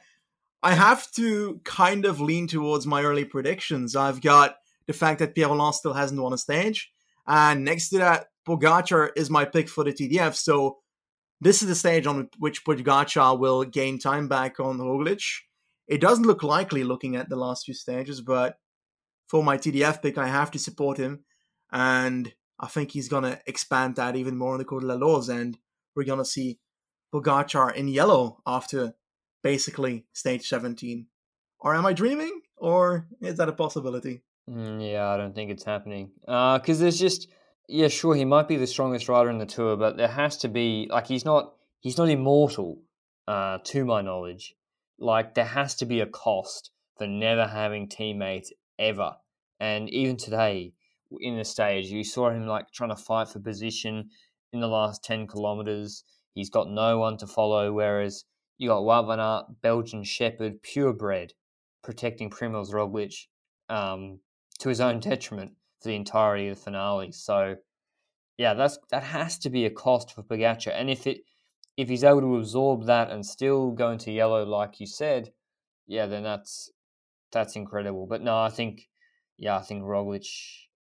I 0.63 0.73
have 0.73 1.11
to 1.13 1.59
kind 1.63 2.05
of 2.05 2.19
lean 2.19 2.47
towards 2.47 2.85
my 2.85 3.03
early 3.03 3.25
predictions. 3.25 3.95
I've 3.95 4.21
got 4.21 4.57
the 4.87 4.93
fact 4.93 5.19
that 5.19 5.35
Pierre 5.35 5.49
Rolland 5.49 5.75
still 5.75 5.93
hasn't 5.93 6.21
won 6.21 6.33
a 6.33 6.37
stage, 6.37 6.91
and 7.27 7.63
next 7.63 7.89
to 7.89 7.97
that, 7.99 8.27
Pogacar 8.47 9.09
is 9.15 9.29
my 9.29 9.45
pick 9.45 9.69
for 9.69 9.83
the 9.83 9.93
TDF. 9.93 10.35
So 10.35 10.79
this 11.39 11.61
is 11.61 11.67
the 11.67 11.75
stage 11.75 12.05
on 12.05 12.29
which 12.37 12.65
Pogacar 12.65 13.39
will 13.39 13.63
gain 13.63 13.99
time 13.99 14.27
back 14.27 14.59
on 14.59 14.77
Roglic 14.77 15.23
it 15.91 15.99
doesn't 15.99 16.25
look 16.25 16.41
likely 16.41 16.85
looking 16.85 17.17
at 17.17 17.27
the 17.27 17.35
last 17.35 17.65
few 17.65 17.73
stages, 17.73 18.21
but 18.21 18.57
for 19.27 19.43
my 19.43 19.57
TDF 19.57 20.01
pick, 20.01 20.17
I 20.17 20.27
have 20.27 20.49
to 20.51 20.59
support 20.59 20.97
him. 20.97 21.25
And 21.69 22.33
I 22.61 22.67
think 22.67 22.91
he's 22.91 23.09
going 23.09 23.23
to 23.23 23.39
expand 23.47 23.95
that 23.95 24.15
even 24.15 24.37
more 24.37 24.53
in 24.53 24.59
the 24.59 24.65
Col 24.65 24.79
de 24.79 24.85
la 24.85 24.93
Loze. 24.93 25.29
And 25.29 25.57
we're 25.95 26.05
going 26.05 26.19
to 26.19 26.25
see 26.25 26.59
Pogacar 27.13 27.73
in 27.73 27.87
yellow 27.87 28.41
after 28.45 28.93
basically 29.43 30.05
stage 30.13 30.47
17. 30.47 31.07
Or 31.59 31.75
am 31.75 31.85
I 31.85 31.93
dreaming? 31.93 32.41
Or 32.57 33.07
is 33.19 33.37
that 33.37 33.49
a 33.49 33.53
possibility? 33.53 34.21
Mm, 34.49 34.91
yeah, 34.91 35.09
I 35.09 35.17
don't 35.17 35.33
think 35.33 35.49
it's 35.49 35.63
happening. 35.63 36.11
Because 36.21 36.79
uh, 36.79 36.83
there's 36.83 36.99
just, 36.99 37.27
yeah, 37.67 37.87
sure, 37.87 38.15
he 38.15 38.25
might 38.25 38.47
be 38.47 38.57
the 38.57 38.67
strongest 38.67 39.09
rider 39.09 39.31
in 39.31 39.39
the 39.39 39.45
tour, 39.45 39.75
but 39.75 39.97
there 39.97 40.07
has 40.07 40.37
to 40.37 40.47
be, 40.47 40.87
like, 40.91 41.07
he's 41.07 41.25
not, 41.25 41.53
he's 41.79 41.97
not 41.97 42.09
immortal, 42.09 42.81
uh, 43.27 43.57
to 43.65 43.85
my 43.85 44.01
knowledge. 44.01 44.55
Like, 44.99 45.33
there 45.33 45.45
has 45.45 45.75
to 45.75 45.85
be 45.85 45.99
a 45.99 46.05
cost 46.05 46.71
for 46.97 47.07
never 47.07 47.47
having 47.47 47.87
teammates 47.87 48.53
ever. 48.77 49.15
And 49.59 49.89
even 49.89 50.17
today, 50.17 50.73
in 51.19 51.37
the 51.37 51.45
stage, 51.45 51.87
you 51.87 52.03
saw 52.03 52.29
him, 52.29 52.47
like, 52.47 52.71
trying 52.71 52.89
to 52.89 52.95
fight 52.95 53.29
for 53.29 53.39
position 53.39 54.09
in 54.53 54.59
the 54.59 54.67
last 54.67 55.03
10 55.03 55.27
kilometers. 55.27 56.03
He's 56.33 56.49
got 56.49 56.69
no 56.69 56.97
one 56.97 57.17
to 57.17 57.27
follow, 57.27 57.71
whereas 57.71 58.25
you 58.57 58.69
got 58.69 59.19
Aert, 59.19 59.61
Belgian 59.61 60.03
Shepherd, 60.03 60.61
purebred, 60.61 61.33
protecting 61.83 62.29
Primoz 62.29 62.71
Roglic 62.71 63.25
um, 63.69 64.19
to 64.59 64.69
his 64.69 64.79
own 64.79 64.99
detriment 64.99 65.53
for 65.81 65.89
the 65.89 65.95
entirety 65.95 66.47
of 66.47 66.57
the 66.57 66.63
finale. 66.63 67.11
So, 67.11 67.55
yeah, 68.37 68.53
that's 68.53 68.77
that 68.91 69.03
has 69.03 69.37
to 69.39 69.49
be 69.49 69.65
a 69.65 69.69
cost 69.69 70.13
for 70.13 70.23
Pogacar. 70.23 70.73
And 70.73 70.89
if 70.89 71.07
it 71.07 71.21
if 71.77 71.89
he's 71.89 72.03
able 72.03 72.21
to 72.21 72.37
absorb 72.37 72.85
that 72.85 73.09
and 73.09 73.25
still 73.25 73.71
go 73.71 73.91
into 73.91 74.11
yellow, 74.11 74.45
like 74.45 74.79
you 74.79 74.85
said, 74.85 75.31
yeah, 75.87 76.05
then 76.05 76.23
that's 76.23 76.71
that's 77.31 77.55
incredible. 77.55 78.07
But 78.07 78.21
no, 78.21 78.37
I 78.37 78.49
think 78.49 78.89
yeah, 79.37 79.57
I 79.57 79.61
think 79.61 79.83
Roglic 79.83 80.27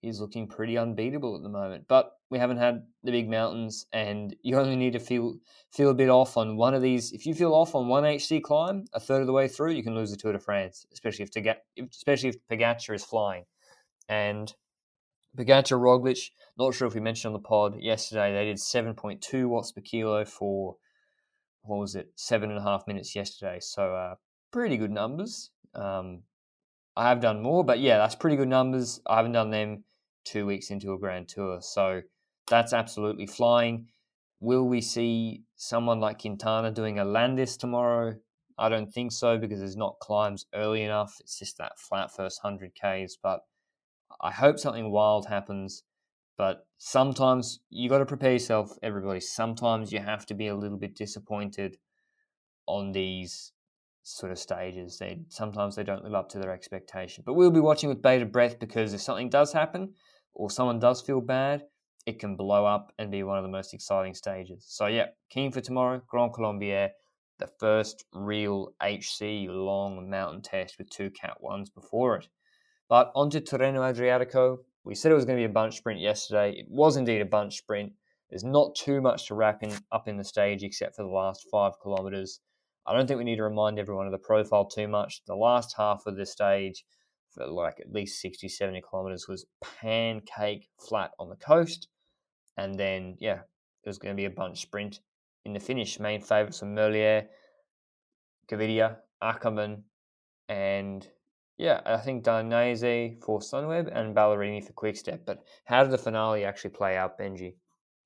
is 0.02 0.20
looking 0.20 0.48
pretty 0.48 0.78
unbeatable 0.78 1.36
at 1.36 1.44
the 1.44 1.50
moment. 1.50 1.86
But 1.88 2.14
we 2.30 2.40
haven't 2.40 2.58
had 2.58 2.84
the 3.04 3.12
big 3.12 3.30
mountains, 3.30 3.86
and 3.94 4.36
you 4.42 4.58
only 4.58 4.76
need 4.76 4.94
to 4.94 5.00
feel 5.00 5.36
feel 5.72 5.90
a 5.90 5.96
bit 5.96 6.10
off 6.10 6.38
on 6.38 6.58
one 6.58 6.74
of 6.74 6.82
these. 6.82 7.12
If 7.12 7.26
you 7.26 7.34
feel 7.34 7.54
off 7.54 7.76
on 7.76 7.88
one 7.88 8.06
HC 8.06 8.42
climb, 8.44 8.86
a 8.94 9.00
third 9.00 9.22
of 9.22 9.28
the 9.28 9.34
way 9.34 9.48
through, 9.48 9.72
you 9.72 9.84
can 9.84 9.96
lose 9.96 10.12
the 10.12 10.18
Tour 10.18 10.34
de 10.34 10.40
France, 10.40 10.86
especially 10.92 11.24
if 11.24 11.32
get, 11.32 11.66
especially 11.92 12.30
if 12.30 12.38
Pogacar 12.50 12.96
is 12.96 13.04
flying. 13.04 13.46
And 14.10 14.54
Pogacar 15.38 15.80
Roglic, 15.80 16.32
not 16.58 16.74
sure 16.74 16.88
if 16.88 16.96
we 16.96 17.02
mentioned 17.02 17.34
on 17.34 17.42
the 17.42 17.48
pod 17.48 17.80
yesterday, 17.80 18.34
they 18.34 18.46
did 18.46 18.58
7.2 18.58 19.48
watts 19.48 19.72
per 19.72 19.82
kilo 19.82 20.26
for 20.26 20.76
what 21.64 21.78
was 21.78 21.96
it, 21.96 22.12
seven 22.16 22.50
and 22.50 22.60
a 22.60 22.64
half 22.64 22.88
minutes 22.88 23.16
yesterday. 23.16 23.60
So 23.62 23.96
uh, 23.96 24.16
pretty 24.52 24.78
good 24.78 24.92
numbers. 24.92 25.52
Um, 25.76 26.24
I 26.96 27.08
have 27.08 27.22
done 27.22 27.42
more, 27.42 27.64
but 27.64 27.80
yeah, 27.80 27.98
that's 27.98 28.16
pretty 28.16 28.36
good 28.36 28.50
numbers. 28.50 29.00
I 29.08 29.18
haven't 29.18 29.32
done 29.32 29.52
them 29.52 29.84
two 30.24 30.46
weeks 30.46 30.70
into 30.70 30.94
a 30.94 31.00
Grand 31.00 31.28
Tour. 31.28 31.60
So 31.62 32.02
that's 32.48 32.74
absolutely 32.74 33.28
flying. 33.28 33.88
Will 34.40 34.68
we 34.68 34.82
see 34.82 35.44
someone 35.56 36.00
like 36.00 36.22
Quintana 36.22 36.72
doing 36.72 37.00
a 37.00 37.06
Landis 37.06 37.58
tomorrow? 37.58 38.16
I 38.58 38.70
don't 38.70 38.92
think 38.92 39.12
so 39.12 39.38
because 39.38 39.60
there's 39.60 39.78
not 39.78 40.00
climbs 40.00 40.46
early 40.54 40.84
enough. 40.84 41.18
It's 41.20 41.40
just 41.40 41.58
that 41.58 41.80
flat 41.80 42.14
first 42.14 42.44
100 42.44 42.72
Ks. 42.76 43.18
But 43.22 43.42
I 44.20 44.32
hope 44.32 44.60
something 44.60 44.92
wild 44.92 45.28
happens. 45.28 45.84
But 46.38 46.66
sometimes 46.78 47.60
you 47.70 47.90
got 47.90 48.00
to 48.00 48.06
prepare 48.06 48.34
yourself, 48.34 48.72
everybody. 48.82 49.20
Sometimes 49.20 49.92
you 49.92 50.00
have 50.00 50.26
to 50.28 50.34
be 50.34 50.48
a 50.48 50.56
little 50.56 50.78
bit 50.78 50.96
disappointed 50.96 51.78
on 52.66 52.92
these 52.92 53.52
sort 54.04 54.32
of 54.32 54.40
stages. 54.40 54.98
They 54.98 55.20
sometimes 55.30 55.76
they 55.76 55.84
don't 55.84 56.04
live 56.04 56.16
up 56.16 56.30
to 56.30 56.40
their 56.40 56.52
expectation. 56.52 57.24
But 57.26 57.36
we'll 57.36 57.52
be 57.52 57.60
watching 57.60 57.90
with 57.90 58.02
bated 58.02 58.32
breath 58.32 58.60
because 58.60 58.94
if 58.94 59.02
something 59.02 59.30
does 59.30 59.54
happen 59.54 59.94
or 60.34 60.50
someone 60.50 60.80
does 60.80 61.02
feel 61.02 61.22
bad, 61.22 61.64
it 62.06 62.20
can 62.20 62.36
blow 62.36 62.66
up 62.66 62.92
and 62.98 63.12
be 63.12 63.24
one 63.24 63.38
of 63.38 63.44
the 63.44 63.50
most 63.50 63.74
exciting 63.74 64.14
stages. 64.14 64.66
So 64.68 64.88
yeah, 64.88 65.08
keen 65.30 65.52
for 65.52 65.62
tomorrow, 65.62 66.02
Grand 66.08 66.34
Colombier, 66.34 66.92
the 67.40 67.48
first 67.60 68.06
real 68.14 68.74
HC 68.82 69.48
long 69.50 70.10
mountain 70.10 70.42
test 70.42 70.78
with 70.78 70.90
two 70.90 71.10
Cat 71.10 71.42
ones 71.42 71.70
before 71.70 72.18
it. 72.18 72.28
But 72.88 73.12
on 73.16 73.30
to 73.32 73.42
Tirreno 73.42 73.80
Adriatico. 73.80 74.58
We 74.84 74.96
said 74.96 75.12
it 75.12 75.16
was 75.16 75.26
going 75.26 75.38
to 75.38 75.42
be 75.42 75.50
a 75.50 75.54
bunch 75.54 75.78
sprint 75.78 76.00
yesterday. 76.00 76.52
It 76.52 76.66
was 76.70 76.98
indeed 76.98 77.22
a 77.22 77.26
bunch 77.26 77.58
sprint. 77.58 77.94
There's 78.30 78.44
not 78.44 78.76
too 78.76 79.02
much 79.02 79.28
to 79.28 79.36
wrap 79.36 79.62
in, 79.62 79.74
up 79.92 80.08
in 80.08 80.18
the 80.18 80.24
stage 80.24 80.64
except 80.64 80.96
for 80.96 81.04
the 81.04 81.10
last 81.10 81.48
five 81.52 81.74
kilometres. 81.82 82.40
I 82.86 82.94
don't 82.94 83.06
think 83.06 83.18
we 83.18 83.24
need 83.24 83.36
to 83.36 83.44
remind 83.44 83.78
everyone 83.78 84.08
of 84.08 84.12
the 84.12 84.18
profile 84.18 84.66
too 84.66 84.88
much. 84.88 85.22
The 85.28 85.36
last 85.36 85.76
half 85.78 86.04
of 86.08 86.18
the 86.18 86.26
stage, 86.26 86.84
for 87.34 87.48
like 87.48 87.80
at 87.80 87.92
least 87.92 88.22
60, 88.22 88.48
70 88.48 88.82
kilometers, 88.90 89.28
was 89.28 89.46
pancake 89.62 90.70
flat 90.80 91.12
on 91.20 91.30
the 91.30 91.36
coast. 91.36 91.88
And 92.58 92.78
then, 92.78 93.16
yeah, 93.20 93.40
it 93.84 93.90
was 93.90 93.98
going 93.98 94.16
to 94.16 94.20
be 94.20 94.26
a 94.26 94.30
bunch 94.30 94.62
sprint 94.62 95.00
in 95.46 95.54
the 95.54 95.60
finish. 95.60 96.00
Main 96.00 96.22
favourites 96.22 96.62
were 96.62 96.68
Merlier, 96.68 97.28
Gaviria, 98.50 98.98
Ackermann, 99.24 99.84
and 100.50 101.08
yeah, 101.58 101.82
I 101.86 101.98
think 101.98 102.24
Dainese 102.24 103.22
for 103.24 103.40
Sunweb 103.40 103.96
and 103.96 104.16
Ballerini 104.16 104.66
for 104.66 104.74
Quickstep. 104.74 105.26
But 105.26 105.44
how 105.66 105.84
did 105.84 105.92
the 105.92 105.98
finale 105.98 106.44
actually 106.44 106.72
play 106.72 106.98
out, 106.98 107.20
Benji? 107.20 107.56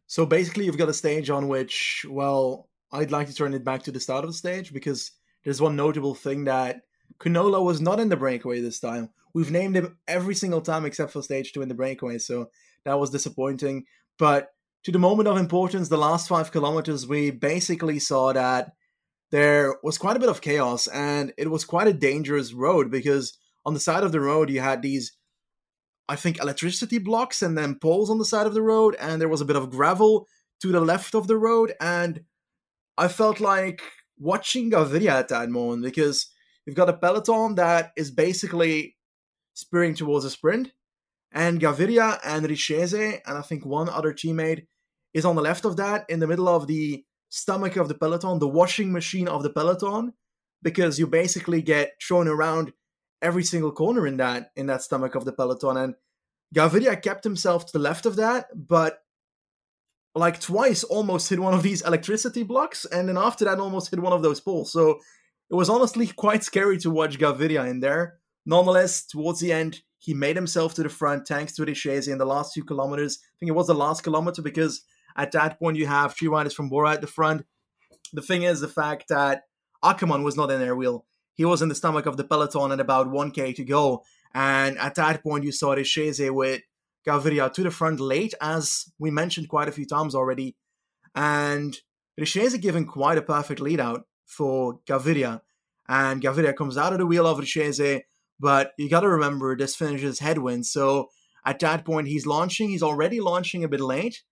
So 0.07 0.25
basically, 0.25 0.65
you've 0.65 0.77
got 0.77 0.89
a 0.89 0.93
stage 0.93 1.29
on 1.29 1.47
which, 1.47 2.05
well, 2.09 2.69
I'd 2.91 3.11
like 3.11 3.27
to 3.27 3.33
turn 3.33 3.53
it 3.53 3.63
back 3.63 3.81
to 3.83 3.91
the 3.91 3.99
start 3.99 4.23
of 4.23 4.29
the 4.29 4.37
stage 4.37 4.73
because 4.73 5.11
there's 5.43 5.61
one 5.61 5.75
notable 5.75 6.13
thing 6.13 6.43
that 6.45 6.81
Kunola 7.19 7.63
was 7.63 7.81
not 7.81 7.99
in 7.99 8.09
the 8.09 8.17
breakaway 8.17 8.61
this 8.61 8.79
time. 8.79 9.09
We've 9.33 9.51
named 9.51 9.75
him 9.75 9.97
every 10.07 10.35
single 10.35 10.61
time 10.61 10.85
except 10.85 11.11
for 11.11 11.21
stage 11.21 11.51
two 11.51 11.61
in 11.61 11.69
the 11.69 11.75
breakaway, 11.75 12.17
so 12.17 12.49
that 12.85 12.99
was 12.99 13.09
disappointing. 13.09 13.85
But 14.17 14.49
to 14.83 14.91
the 14.91 14.99
moment 14.99 15.27
of 15.27 15.37
importance, 15.37 15.89
the 15.89 15.97
last 15.97 16.27
five 16.27 16.51
kilometers, 16.51 17.07
we 17.07 17.31
basically 17.31 17.99
saw 17.99 18.33
that 18.33 18.71
there 19.31 19.75
was 19.83 19.97
quite 19.97 20.15
a 20.15 20.19
bit 20.19 20.29
of 20.29 20.41
chaos 20.41 20.87
and 20.87 21.33
it 21.37 21.49
was 21.49 21.65
quite 21.65 21.87
a 21.87 21.93
dangerous 21.93 22.53
road 22.53 22.91
because 22.91 23.37
on 23.65 23.73
the 23.73 23.79
side 23.79 24.03
of 24.03 24.11
the 24.11 24.21
road 24.21 24.49
you 24.49 24.61
had 24.61 24.81
these 24.81 25.17
I 26.07 26.15
think 26.15 26.39
electricity 26.39 26.99
blocks 26.99 27.41
and 27.41 27.57
then 27.57 27.79
poles 27.79 28.11
on 28.11 28.19
the 28.19 28.25
side 28.25 28.45
of 28.45 28.53
the 28.53 28.61
road 28.61 28.95
and 28.99 29.19
there 29.19 29.27
was 29.27 29.41
a 29.41 29.45
bit 29.45 29.55
of 29.55 29.71
gravel 29.71 30.27
to 30.61 30.71
the 30.71 30.79
left 30.79 31.15
of 31.15 31.27
the 31.27 31.37
road 31.37 31.73
and 31.81 32.21
I 32.97 33.07
felt 33.07 33.39
like 33.39 33.81
watching 34.19 34.71
Gaviria 34.71 35.09
at 35.09 35.29
that 35.29 35.49
moment 35.49 35.83
because 35.83 36.27
you've 36.65 36.75
got 36.75 36.89
a 36.89 36.93
peloton 36.93 37.55
that 37.55 37.91
is 37.95 38.11
basically 38.11 38.95
spearing 39.53 39.95
towards 39.95 40.25
a 40.25 40.29
sprint, 40.29 40.71
and 41.31 41.59
Gaviria 41.59 42.19
and 42.23 42.45
Richeze, 42.45 43.21
and 43.25 43.37
I 43.37 43.41
think 43.41 43.65
one 43.65 43.89
other 43.89 44.13
teammate, 44.13 44.67
is 45.13 45.25
on 45.25 45.35
the 45.35 45.41
left 45.41 45.65
of 45.65 45.77
that, 45.77 46.05
in 46.09 46.19
the 46.19 46.27
middle 46.27 46.47
of 46.47 46.67
the 46.67 47.03
stomach 47.29 47.75
of 47.75 47.87
the 47.87 47.95
peloton, 47.95 48.39
the 48.39 48.47
washing 48.47 48.91
machine 48.91 49.27
of 49.27 49.43
the 49.43 49.49
peloton, 49.49 50.13
because 50.61 50.99
you 50.99 51.07
basically 51.07 51.61
get 51.61 51.93
thrown 52.05 52.27
around 52.27 52.73
every 53.21 53.43
single 53.43 53.71
corner 53.71 54.05
in 54.07 54.17
that 54.17 54.51
in 54.55 54.67
that 54.67 54.81
stomach 54.81 55.15
of 55.15 55.25
the 55.25 55.31
peloton. 55.31 55.77
And 55.77 55.95
Gaviria 56.53 57.01
kept 57.01 57.23
himself 57.23 57.65
to 57.65 57.73
the 57.73 57.79
left 57.79 58.05
of 58.05 58.15
that, 58.17 58.47
but 58.55 58.99
like 60.13 60.39
twice 60.39 60.83
almost 60.83 61.29
hit 61.29 61.39
one 61.39 61.53
of 61.53 61.63
these 61.63 61.81
electricity 61.81 62.43
blocks, 62.43 62.85
and 62.85 63.09
then 63.09 63.17
after 63.17 63.45
that 63.45 63.59
almost 63.59 63.89
hit 63.89 63.99
one 63.99 64.13
of 64.13 64.21
those 64.21 64.39
poles. 64.39 64.71
So 64.71 64.99
it 65.55 65.57
was 65.57 65.69
honestly 65.69 66.07
quite 66.07 66.43
scary 66.43 66.77
to 66.79 66.91
watch 66.91 67.17
Gaviria 67.17 67.65
in 67.69 67.79
there. 67.79 68.15
Nonetheless, 68.45 69.05
towards 69.05 69.39
the 69.39 69.53
end, 69.53 69.79
he 69.99 70.13
made 70.13 70.35
himself 70.35 70.73
to 70.73 70.83
the 70.83 70.89
front 70.89 71.25
thanks 71.25 71.53
to 71.55 71.65
Richeze 71.65 72.11
in 72.11 72.17
the 72.17 72.25
last 72.25 72.53
two 72.53 72.65
kilometers. 72.65 73.19
I 73.21 73.35
think 73.39 73.47
it 73.51 73.55
was 73.55 73.67
the 73.67 73.73
last 73.73 74.03
kilometer 74.03 74.41
because 74.41 74.83
at 75.15 75.31
that 75.31 75.57
point 75.57 75.77
you 75.77 75.87
have 75.87 76.13
three 76.13 76.27
riders 76.27 76.53
from 76.53 76.67
Bora 76.67 76.91
at 76.91 76.99
the 76.99 77.07
front. 77.07 77.45
The 78.11 78.21
thing 78.21 78.43
is 78.43 78.59
the 78.59 78.67
fact 78.67 79.05
that 79.07 79.43
Ackermann 79.81 80.25
was 80.25 80.35
not 80.35 80.51
in 80.51 80.59
their 80.59 80.75
wheel. 80.75 81.05
He 81.35 81.45
was 81.45 81.61
in 81.61 81.69
the 81.69 81.75
stomach 81.75 82.05
of 82.05 82.17
the 82.17 82.25
peloton 82.25 82.73
at 82.73 82.81
about 82.81 83.07
1k 83.07 83.55
to 83.55 83.63
go. 83.63 84.03
And 84.33 84.77
at 84.77 84.95
that 84.95 85.23
point, 85.23 85.45
you 85.45 85.53
saw 85.53 85.73
Richeze 85.73 86.33
with 86.35 86.63
Gaviria 87.07 87.53
to 87.53 87.63
the 87.63 87.71
front 87.71 88.01
late, 88.01 88.33
as 88.41 88.91
we 88.99 89.09
mentioned 89.09 89.47
quite 89.47 89.69
a 89.69 89.71
few 89.71 89.85
times 89.85 90.15
already. 90.15 90.57
And 91.15 91.77
Richeze 92.19 92.59
giving 92.59 92.85
quite 92.85 93.17
a 93.17 93.21
perfect 93.21 93.61
lead 93.61 93.79
out 93.79 94.05
for 94.25 94.79
Gaviria. 94.85 95.39
And 95.87 96.21
Gaviria 96.21 96.55
comes 96.55 96.77
out 96.77 96.93
of 96.93 96.99
the 96.99 97.05
wheel 97.05 97.27
of 97.27 97.37
Richeze, 97.37 98.01
but 98.39 98.71
you 98.77 98.89
got 98.89 99.01
to 99.01 99.09
remember 99.09 99.55
this 99.55 99.75
finishes 99.75 100.19
headwind. 100.19 100.65
So 100.65 101.09
at 101.45 101.59
that 101.59 101.85
point, 101.85 102.07
he's 102.07 102.25
launching. 102.25 102.69
He's 102.69 102.83
already 102.83 103.19
launching 103.19 103.63
a 103.63 103.67
bit 103.67 103.81
late, 103.81 104.23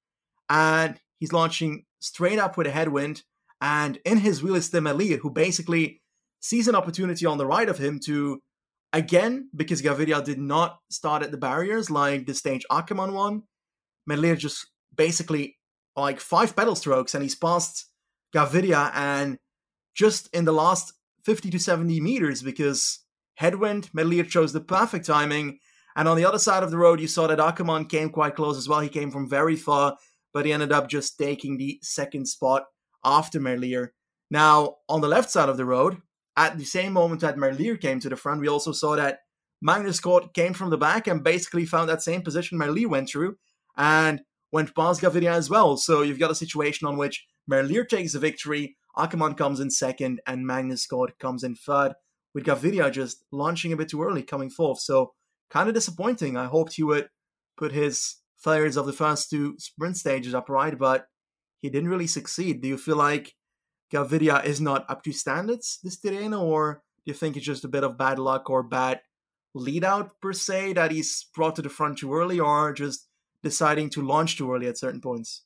and 0.50 1.00
he's 1.20 1.34
launching 1.34 1.86
straight 2.00 2.40
up 2.40 2.58
with 2.58 2.68
a 2.68 2.72
headwind. 2.72 3.24
And 3.62 4.00
in 4.04 4.18
his 4.18 4.44
wheel 4.44 4.56
is 4.56 4.70
Tim 4.70 4.86
who 4.86 5.30
basically 5.30 6.02
sees 6.40 6.68
an 6.68 6.76
opportunity 6.76 7.26
on 7.26 7.38
the 7.38 7.46
right 7.46 7.70
of 7.70 7.78
him 7.78 8.00
to 8.06 8.42
Again, 8.94 9.50
because 9.56 9.82
Gaviria 9.82 10.24
did 10.24 10.38
not 10.38 10.78
start 10.92 11.24
at 11.24 11.32
the 11.32 11.38
barriers 11.38 11.90
like 11.90 12.28
the 12.28 12.36
stage 12.36 12.64
Ackermann 12.72 13.14
won, 13.14 13.42
Merlier 14.08 14.38
just 14.38 14.68
basically 14.96 15.58
like 15.96 16.20
five 16.20 16.56
pedal 16.56 16.76
strokes 16.76 17.16
and 17.16 17.24
he's 17.24 17.36
passed 17.36 17.88
Gaviria 18.36 18.92
and 18.94 19.40
just 19.96 20.30
in 20.32 20.46
the 20.46 20.54
last 20.54 20.94
50 21.24 21.50
to 21.52 21.60
70 21.60 22.00
meters 22.02 22.42
because 22.42 23.00
headwind, 23.36 23.90
Merlier 23.96 24.28
chose 24.28 24.54
the 24.54 24.62
perfect 24.62 25.06
timing. 25.06 25.60
And 25.96 26.08
on 26.08 26.18
the 26.18 26.26
other 26.26 26.40
side 26.40 26.64
of 26.64 26.72
the 26.72 26.78
road, 26.78 27.00
you 27.00 27.08
saw 27.08 27.28
that 27.28 27.40
Ackermann 27.40 27.90
came 27.90 28.10
quite 28.10 28.36
close 28.36 28.58
as 28.58 28.68
well. 28.68 28.80
He 28.80 28.90
came 28.90 29.12
from 29.12 29.30
very 29.30 29.56
far, 29.56 29.98
but 30.34 30.46
he 30.46 30.54
ended 30.54 30.72
up 30.72 30.90
just 30.90 31.18
taking 31.18 31.58
the 31.58 31.80
second 31.82 32.28
spot 32.28 32.64
after 33.04 33.40
Merlier. 33.40 33.90
Now, 34.32 34.78
on 34.90 35.02
the 35.02 35.08
left 35.08 35.30
side 35.30 35.50
of 35.50 35.58
the 35.58 35.66
road, 35.66 36.02
at 36.36 36.58
the 36.58 36.66
same 36.66 36.94
moment 36.94 37.22
that 37.22 37.38
Merlier 37.38 37.80
came 37.80 38.00
to 38.00 38.10
the 38.10 38.16
front, 38.16 38.42
we 38.42 38.48
also 38.48 38.72
saw 38.72 38.96
that 38.96 39.20
Magnus 39.62 40.00
Cort 40.00 40.34
came 40.34 40.54
from 40.54 40.72
the 40.72 40.78
back 40.78 41.08
and 41.08 41.24
basically 41.24 41.66
found 41.66 41.90
that 41.90 42.02
same 42.02 42.22
position 42.22 42.58
Merlier 42.58 42.88
went 42.88 43.10
through 43.10 43.38
and 43.78 44.22
went 44.52 44.76
past 44.76 45.02
Gaviria 45.02 45.32
as 45.32 45.50
well. 45.50 45.78
So 45.78 46.02
you've 46.02 46.20
got 46.20 46.32
a 46.32 46.36
situation 46.36 46.88
on 46.88 46.98
which 46.98 47.26
Merlier 47.50 47.88
takes 47.88 48.14
the 48.14 48.20
victory, 48.20 48.76
Ackermann 48.98 49.38
comes 49.38 49.60
in 49.60 49.72
second, 49.72 50.22
and 50.28 50.46
Magnus 50.46 50.86
Cort 50.86 51.18
comes 51.20 51.44
in 51.44 51.56
third, 51.56 51.94
with 52.34 52.46
Gaviria 52.46 52.92
just 52.92 53.24
launching 53.32 53.74
a 53.74 53.78
bit 53.78 53.90
too 53.90 54.04
early, 54.04 54.24
coming 54.24 54.50
fourth. 54.50 54.80
So 54.80 55.14
kind 55.50 55.68
of 55.68 55.76
disappointing. 55.76 56.38
I 56.38 56.46
hoped 56.46 56.74
he 56.74 56.84
would 56.84 57.10
put 57.58 57.72
his 57.72 58.18
failures 58.38 58.78
of 58.78 58.86
the 58.86 58.94
first 58.94 59.30
two 59.30 59.56
sprint 59.58 59.98
stages 59.98 60.34
up 60.34 60.50
right, 60.50 60.78
but 60.78 61.08
he 61.62 61.70
didn't 61.70 61.90
really 61.90 62.08
succeed. 62.08 62.62
Do 62.62 62.68
you 62.68 62.78
feel 62.78 62.98
like 62.98 63.36
Gaviria 63.92 64.44
is 64.44 64.60
not 64.60 64.86
up 64.90 65.04
to 65.04 65.14
standards 65.14 65.80
this 65.84 66.00
Tirreno, 66.00 66.42
or 66.42 66.84
do 67.06 67.12
you 67.12 67.14
think 67.14 67.38
it's 67.38 67.46
just 67.46 67.64
a 67.64 67.70
bit 67.70 67.84
of 67.84 67.98
bad 67.98 68.20
luck 68.20 68.50
or 68.50 68.64
bad 68.64 69.02
lead 69.54 69.84
out 69.84 70.20
per 70.20 70.34
se 70.34 70.74
that 70.74 70.92
he's 70.92 71.28
brought 71.36 71.56
to 71.56 71.62
the 71.62 71.70
front 71.70 72.00
too 72.00 72.14
early, 72.14 72.40
or 72.40 72.74
just 72.74 73.08
deciding 73.44 73.90
to 73.92 74.02
launch 74.02 74.38
too 74.38 74.52
early 74.52 74.68
at 74.68 74.78
certain 74.78 75.02
points? 75.02 75.44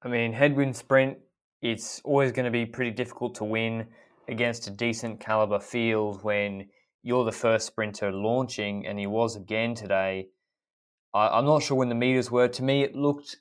I 0.00 0.08
mean, 0.08 0.32
headwind 0.32 0.76
sprint, 0.76 1.18
it's 1.62 2.00
always 2.04 2.32
going 2.32 2.44
to 2.44 2.50
be 2.50 2.66
pretty 2.66 2.90
difficult 2.90 3.34
to 3.36 3.44
win 3.44 3.86
against 4.28 4.66
a 4.66 4.70
decent 4.70 5.20
caliber 5.20 5.58
field 5.58 6.22
when 6.22 6.68
you're 7.02 7.24
the 7.24 7.32
first 7.32 7.66
sprinter 7.66 8.12
launching, 8.12 8.86
and 8.86 8.98
he 8.98 9.06
was 9.06 9.36
again 9.36 9.74
today. 9.74 10.28
I, 11.14 11.38
am 11.38 11.46
not 11.46 11.62
sure 11.62 11.76
when 11.76 11.88
the 11.88 11.94
meters 11.94 12.30
were. 12.30 12.48
To 12.48 12.62
me, 12.62 12.82
it 12.82 12.94
looked 12.94 13.36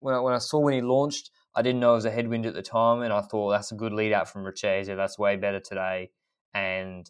when 0.00 0.14
I, 0.14 0.20
when 0.20 0.34
I 0.34 0.38
saw 0.38 0.58
when 0.58 0.74
he 0.74 0.80
launched, 0.80 1.30
I 1.54 1.62
didn't 1.62 1.80
know 1.80 1.92
it 1.92 1.96
was 1.96 2.04
a 2.04 2.10
headwind 2.10 2.46
at 2.46 2.54
the 2.54 2.62
time, 2.62 3.02
and 3.02 3.12
I 3.12 3.20
thought 3.20 3.50
that's 3.50 3.72
a 3.72 3.76
good 3.76 3.92
lead 3.92 4.12
out 4.12 4.28
from 4.28 4.44
Richezia. 4.44 4.96
That's 4.96 5.18
way 5.18 5.36
better 5.36 5.60
today. 5.60 6.10
And 6.54 7.08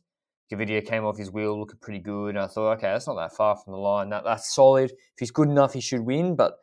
Gaviria 0.53 0.85
came 0.85 1.05
off 1.05 1.17
his 1.17 1.31
wheel 1.31 1.59
looking 1.59 1.79
pretty 1.81 2.01
good, 2.01 2.31
and 2.31 2.39
I 2.39 2.49
thought, 2.49 2.79
okay, 2.79 2.89
that's 2.89 3.07
not 3.07 3.15
that 3.17 3.37
far 3.37 3.57
from 3.57 3.73
the 3.73 3.79
line. 3.79 4.11
That 4.11 4.25
that's 4.25 4.53
solid. 4.53 4.91
If 4.91 5.19
he's 5.19 5.31
good 5.31 5.49
enough, 5.49 5.75
he 5.75 5.81
should 5.81 6.01
win. 6.01 6.35
But 6.35 6.55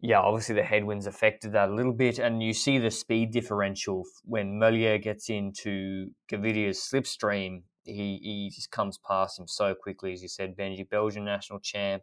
yeah, 0.00 0.20
obviously 0.20 0.54
the 0.54 0.62
headwinds 0.62 1.06
affected 1.06 1.52
that 1.52 1.70
a 1.70 1.74
little 1.74 1.92
bit, 1.92 2.18
and 2.18 2.42
you 2.42 2.52
see 2.52 2.78
the 2.78 2.90
speed 2.90 3.32
differential 3.32 4.04
when 4.24 4.58
Merlier 4.58 5.02
gets 5.02 5.30
into 5.30 6.10
Gaviria's 6.30 6.78
slipstream. 6.78 7.62
He 7.84 8.18
he 8.22 8.50
just 8.54 8.70
comes 8.70 8.98
past 8.98 9.38
him 9.38 9.46
so 9.46 9.74
quickly, 9.74 10.12
as 10.12 10.22
you 10.22 10.28
said, 10.28 10.56
Benji, 10.56 10.88
Belgian 10.88 11.24
national 11.24 11.60
champ, 11.60 12.02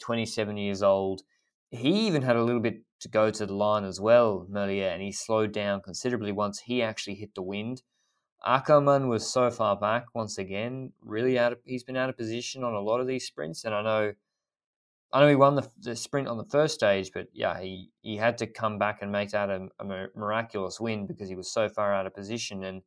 27 0.00 0.56
years 0.56 0.82
old 0.82 1.22
he 1.70 2.06
even 2.06 2.22
had 2.22 2.36
a 2.36 2.42
little 2.42 2.60
bit 2.60 2.82
to 3.00 3.08
go 3.08 3.30
to 3.30 3.46
the 3.46 3.54
line 3.54 3.84
as 3.84 4.00
well, 4.00 4.46
Merlier, 4.50 4.92
and 4.92 5.02
he 5.02 5.12
slowed 5.12 5.52
down 5.52 5.80
considerably 5.82 6.32
once 6.32 6.60
he 6.60 6.82
actually 6.82 7.16
hit 7.16 7.34
the 7.34 7.42
wind. 7.42 7.82
Ackermann 8.46 9.08
was 9.08 9.30
so 9.30 9.50
far 9.50 9.76
back 9.76 10.06
once 10.14 10.38
again, 10.38 10.92
really 11.02 11.38
out 11.38 11.52
of 11.52 11.58
he's 11.64 11.84
been 11.84 11.96
out 11.96 12.08
of 12.08 12.16
position 12.16 12.64
on 12.64 12.72
a 12.72 12.80
lot 12.80 13.00
of 13.00 13.06
these 13.06 13.26
sprints, 13.26 13.64
and 13.64 13.74
I 13.74 13.82
know 13.82 14.12
I 15.12 15.20
know 15.20 15.28
he 15.28 15.36
won 15.36 15.54
the, 15.54 15.66
the 15.78 15.96
sprint 15.96 16.28
on 16.28 16.36
the 16.36 16.44
first 16.44 16.74
stage, 16.74 17.10
but 17.14 17.28
yeah, 17.32 17.58
he, 17.60 17.90
he 18.02 18.16
had 18.16 18.36
to 18.38 18.46
come 18.46 18.78
back 18.78 19.00
and 19.00 19.10
make 19.10 19.30
that 19.30 19.48
a, 19.48 19.68
a 19.78 19.84
miraculous 20.14 20.78
win 20.78 21.06
because 21.06 21.28
he 21.28 21.34
was 21.36 21.50
so 21.50 21.68
far 21.68 21.94
out 21.94 22.06
of 22.06 22.14
position. 22.14 22.64
And 22.64 22.82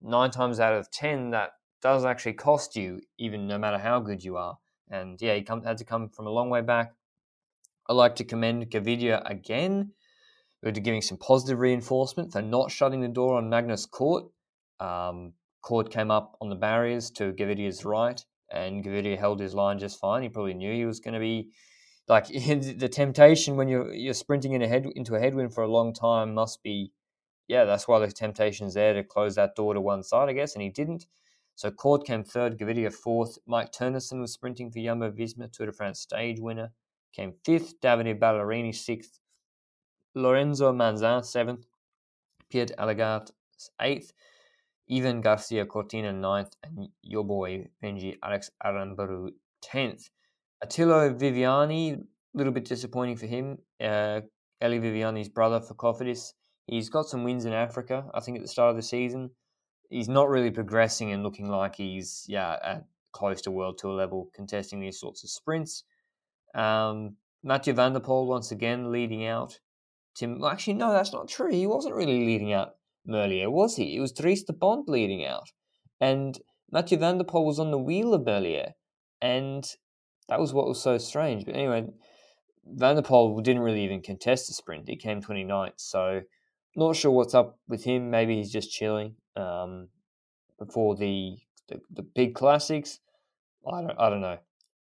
nine 0.00 0.30
times 0.30 0.58
out 0.58 0.74
of 0.74 0.90
ten, 0.90 1.30
that 1.30 1.50
does 1.82 2.04
actually 2.04 2.32
cost 2.32 2.76
you, 2.76 3.00
even 3.18 3.46
no 3.46 3.58
matter 3.58 3.78
how 3.78 4.00
good 4.00 4.24
you 4.24 4.36
are. 4.36 4.56
And 4.90 5.20
yeah, 5.20 5.34
he 5.34 5.42
come, 5.42 5.62
had 5.64 5.76
to 5.78 5.84
come 5.84 6.08
from 6.08 6.26
a 6.26 6.30
long 6.30 6.48
way 6.48 6.62
back, 6.62 6.94
I'd 7.88 7.92
like 7.92 8.16
to 8.16 8.24
commend 8.24 8.70
Gaviria 8.70 9.22
again 9.28 9.92
for 10.62 10.70
giving 10.70 11.02
some 11.02 11.18
positive 11.18 11.58
reinforcement 11.58 12.32
for 12.32 12.42
not 12.42 12.70
shutting 12.70 13.00
the 13.00 13.08
door 13.08 13.36
on 13.36 13.50
Magnus 13.50 13.86
Cort. 13.86 14.24
Um, 14.80 15.34
Cort 15.62 15.90
came 15.90 16.10
up 16.10 16.36
on 16.40 16.48
the 16.48 16.56
barriers 16.56 17.10
to 17.12 17.32
Gaviria's 17.32 17.84
right, 17.84 18.24
and 18.50 18.84
Gaviria 18.84 19.18
held 19.18 19.40
his 19.40 19.54
line 19.54 19.78
just 19.78 19.98
fine. 19.98 20.22
He 20.22 20.28
probably 20.28 20.54
knew 20.54 20.72
he 20.72 20.86
was 20.86 21.00
going 21.00 21.14
to 21.14 21.20
be 21.20 21.50
like 22.08 22.26
the 22.28 22.88
temptation 22.90 23.56
when 23.56 23.68
you're 23.68 23.92
you're 23.92 24.14
sprinting 24.14 24.52
in 24.52 24.62
a 24.62 24.68
head 24.68 24.86
into 24.94 25.14
a 25.14 25.20
headwind 25.20 25.54
for 25.54 25.64
a 25.64 25.68
long 25.70 25.92
time 25.92 26.34
must 26.34 26.62
be 26.62 26.92
yeah 27.48 27.64
that's 27.64 27.88
why 27.88 27.98
the 27.98 28.10
temptation 28.10 28.66
is 28.66 28.74
there 28.74 28.94
to 28.94 29.02
close 29.02 29.34
that 29.34 29.54
door 29.56 29.74
to 29.74 29.80
one 29.80 30.02
side 30.02 30.28
I 30.28 30.32
guess 30.32 30.54
and 30.54 30.62
he 30.62 30.68
didn't 30.68 31.06
so 31.54 31.70
Cort 31.70 32.06
came 32.06 32.22
third 32.22 32.58
Gaviria 32.58 32.92
fourth 32.92 33.38
Mike 33.46 33.72
Teunissen 33.72 34.20
was 34.20 34.32
sprinting 34.32 34.70
for 34.70 34.78
Jumbo 34.78 35.10
Visma 35.10 35.50
Tour 35.50 35.66
de 35.66 35.72
France 35.72 36.00
stage 36.00 36.38
winner 36.38 36.70
came 37.16 37.32
fifth, 37.44 37.80
Davide 37.80 38.18
Ballerini 38.18 38.74
sixth, 38.74 39.20
Lorenzo 40.14 40.70
Manzin 40.72 41.24
seventh, 41.24 41.64
Piet 42.50 42.72
Allegaert 42.78 43.30
eighth, 43.80 44.12
Ivan 44.90 45.20
Garcia 45.20 45.66
Cortina 45.66 46.12
ninth, 46.12 46.54
and 46.62 46.88
your 47.02 47.24
boy 47.24 47.68
Benji 47.82 48.16
Alex 48.22 48.50
Aramburú 48.64 49.30
tenth. 49.60 50.10
Attilio 50.64 51.18
Viviani, 51.18 51.94
a 51.94 51.98
little 52.34 52.52
bit 52.52 52.64
disappointing 52.64 53.16
for 53.16 53.26
him. 53.26 53.58
Uh, 53.80 54.20
Elia 54.60 54.80
Viviani's 54.80 55.28
brother 55.28 55.60
for 55.60 55.74
Cofidis. 55.74 56.32
He's 56.66 56.88
got 56.88 57.06
some 57.06 57.24
wins 57.24 57.44
in 57.44 57.52
Africa, 57.52 58.06
I 58.14 58.20
think, 58.20 58.36
at 58.36 58.42
the 58.42 58.48
start 58.48 58.70
of 58.70 58.76
the 58.76 58.82
season. 58.82 59.30
He's 59.90 60.08
not 60.08 60.28
really 60.28 60.50
progressing 60.50 61.12
and 61.12 61.22
looking 61.22 61.48
like 61.48 61.76
he's 61.76 62.24
yeah 62.28 62.56
at 62.62 62.84
close 63.12 63.40
to 63.42 63.50
world 63.50 63.78
tour 63.78 63.92
level, 63.92 64.30
contesting 64.34 64.80
these 64.80 65.00
sorts 65.00 65.24
of 65.24 65.30
sprints. 65.30 65.84
Um, 66.54 67.16
Mathieu 67.42 67.74
van 67.74 67.92
der 67.92 68.00
Poel 68.00 68.26
once 68.26 68.50
again 68.50 68.92
leading 68.92 69.26
out. 69.26 69.58
Tim, 70.14 70.40
well, 70.40 70.50
actually, 70.50 70.74
no, 70.74 70.92
that's 70.92 71.12
not 71.12 71.28
true. 71.28 71.50
He 71.50 71.66
wasn't 71.66 71.94
really 71.94 72.24
leading 72.24 72.52
out 72.52 72.76
Merlier, 73.08 73.50
was 73.50 73.76
he? 73.76 73.96
It 73.96 74.00
was 74.00 74.12
Dries 74.12 74.42
De 74.42 74.52
Bondt 74.52 74.88
leading 74.88 75.24
out. 75.24 75.52
And 76.00 76.38
Mathieu 76.70 76.98
van 76.98 77.18
der 77.18 77.24
Poel 77.24 77.44
was 77.44 77.58
on 77.58 77.70
the 77.70 77.78
wheel 77.78 78.14
of 78.14 78.22
Merlier. 78.22 78.72
And 79.20 79.68
that 80.28 80.40
was 80.40 80.52
what 80.52 80.66
was 80.66 80.82
so 80.82 80.98
strange. 80.98 81.44
But 81.44 81.54
anyway, 81.54 81.86
Van 82.64 82.96
der 82.96 83.02
Poel 83.02 83.42
didn't 83.42 83.62
really 83.62 83.84
even 83.84 84.02
contest 84.02 84.48
the 84.48 84.54
sprint. 84.54 84.88
He 84.88 84.96
came 84.96 85.22
29th. 85.22 85.72
So 85.76 86.22
not 86.74 86.96
sure 86.96 87.12
what's 87.12 87.34
up 87.34 87.58
with 87.68 87.84
him. 87.84 88.10
Maybe 88.10 88.36
he's 88.36 88.52
just 88.52 88.70
chilling 88.70 89.14
um, 89.36 89.88
before 90.58 90.96
the, 90.96 91.36
the, 91.68 91.80
the 91.90 92.02
big 92.02 92.34
classics. 92.34 93.00
I 93.66 93.80
don't 93.82 93.98
I 93.98 94.10
don't 94.10 94.20
know. 94.20 94.38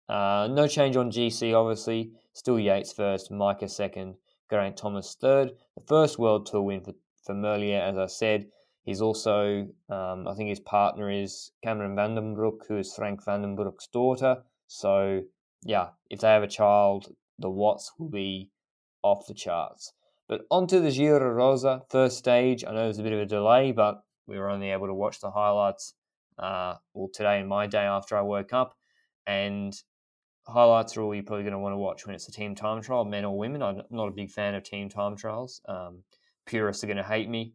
Uh, 0.09 0.49
no 0.51 0.67
change 0.67 0.97
on 0.97 1.11
GC, 1.11 1.55
obviously. 1.55 2.13
Still 2.33 2.59
Yates 2.59 2.93
first, 2.93 3.31
Majka 3.31 3.69
second, 3.69 4.15
Geraint 4.49 4.77
Thomas 4.77 5.17
third. 5.21 5.53
The 5.77 5.85
first 5.87 6.19
World 6.19 6.47
Tour 6.47 6.63
win 6.63 6.81
for, 6.81 6.95
for 7.29 7.35
Merlier, 7.35 7.81
as 7.81 7.99
I 7.99 8.07
said. 8.07 8.47
He's 8.85 9.03
also, 9.03 9.69
um, 9.91 10.27
I 10.27 10.35
think 10.35 10.49
his 10.49 10.61
partner 10.61 11.11
is 11.11 11.53
Cameron 11.63 11.95
Vandenbroucke, 11.95 12.67
who 12.67 12.79
is 12.79 12.95
Frank 12.95 13.23
Vandenbroucke's 13.23 13.87
daughter. 13.89 14.39
So, 14.67 15.25
yeah, 15.63 15.89
if 16.09 16.21
they 16.21 16.29
have 16.29 16.43
a 16.43 16.49
child, 16.49 17.13
the 17.39 17.51
Watts 17.51 17.93
will 17.99 18.09
be 18.09 18.51
off 19.03 19.27
the 19.27 19.35
charts. 19.35 19.93
But 20.27 20.47
onto 20.51 20.81
the 20.81 20.91
Giro 20.91 21.31
Rosa, 21.33 21.83
first 21.91 22.17
stage. 22.17 22.65
I 22.65 22.73
know 22.73 22.85
there's 22.85 22.99
a 22.99 23.03
bit 23.03 23.13
of 23.13 23.21
a 23.21 23.27
delay, 23.27 23.73
but 23.73 24.03
we 24.27 24.39
were 24.39 24.49
only 24.49 24.71
able 24.71 24.87
to 24.87 24.95
watch 24.95 25.21
the 25.21 25.31
highlights 25.31 25.93
uh, 26.39 26.77
well 26.95 27.11
today 27.13 27.41
in 27.41 27.47
my 27.47 27.67
day 27.67 27.85
after 27.85 28.17
I 28.17 28.23
woke 28.23 28.55
up. 28.55 28.75
And 29.27 29.75
highlights 30.47 30.97
are 30.97 31.03
all 31.03 31.15
you're 31.15 31.25
probably 31.25 31.45
going 31.45 31.53
to 31.53 31.59
want 31.59 31.75
to 31.75 31.79
watch 31.79 32.07
when 32.07 32.15
it's 32.15 32.29
a 32.29 32.33
team 32.33 32.55
time 32.55 32.81
trial, 32.81 33.05
men 33.05 33.27
or 33.27 33.37
women. 33.37 33.63
I'm 33.63 33.83
not 33.91 34.09
a 34.09 34.13
big 34.13 34.31
fan 34.31 34.55
of 34.55 34.63
team 34.63 34.89
time 34.89 35.15
trials. 35.15 35.61
Um, 35.69 36.05
purists 36.49 36.83
are 36.83 36.89
going 36.89 36.97
to 36.97 37.03
hate 37.03 37.29
me. 37.29 37.55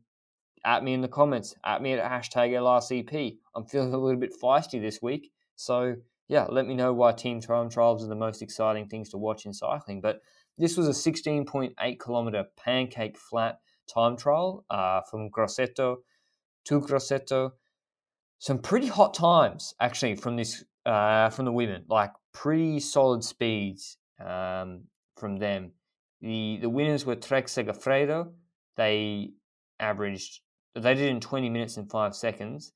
At 0.66 0.84
me 0.84 0.94
in 0.94 1.02
the 1.02 1.10
comments. 1.10 1.56
At 1.66 1.82
me 1.82 1.94
at 1.94 2.10
hashtag 2.10 2.52
LRCP. 2.52 3.38
I'm 3.56 3.66
feeling 3.66 3.94
a 3.94 3.98
little 3.98 4.20
bit 4.20 4.34
feisty 4.42 4.82
this 4.82 5.02
week. 5.02 5.32
So, 5.58 5.96
yeah, 6.30 6.46
let 6.50 6.66
me 6.66 6.74
know 6.74 6.94
why 6.94 7.12
team 7.12 7.42
time 7.42 7.70
trials 7.70 8.04
are 8.04 8.08
the 8.08 8.16
most 8.16 8.42
exciting 8.42 8.88
things 8.88 9.10
to 9.10 9.18
watch 9.18 9.46
in 9.46 9.54
cycling. 9.54 10.00
But 10.00 10.22
this 10.58 10.78
was 10.78 10.88
a 10.88 10.92
16.8 11.12 12.00
kilometer 12.00 12.46
pancake 12.56 13.18
flat 13.18 13.60
time 13.94 14.16
trial 14.16 14.66
uh, 14.70 15.02
from 15.10 15.30
Grosseto 15.30 15.98
to 16.66 16.82
Grosseto. 16.82 17.52
Some 18.40 18.60
pretty 18.60 18.88
hot 18.88 19.14
times, 19.14 19.74
actually, 19.80 20.16
from 20.16 20.36
this 20.36 20.64
uh, 20.86 21.30
from 21.30 21.46
the 21.46 21.52
women. 21.52 21.86
Like 21.88 22.12
pretty 22.34 22.80
solid 22.80 23.24
speeds 23.24 23.98
um, 24.24 24.84
from 25.18 25.38
them. 25.38 25.72
The 26.22 26.60
the 26.62 26.70
winners 26.70 27.06
were 27.06 27.16
Trek 27.16 27.48
Segafredo. 27.48 28.32
They 28.76 29.32
averaged 29.80 30.42
they 30.76 30.96
did 30.96 31.10
in 31.10 31.20
20 31.20 31.50
minutes 31.50 31.78
and 31.78 31.90
5 31.90 32.16
seconds. 32.16 32.74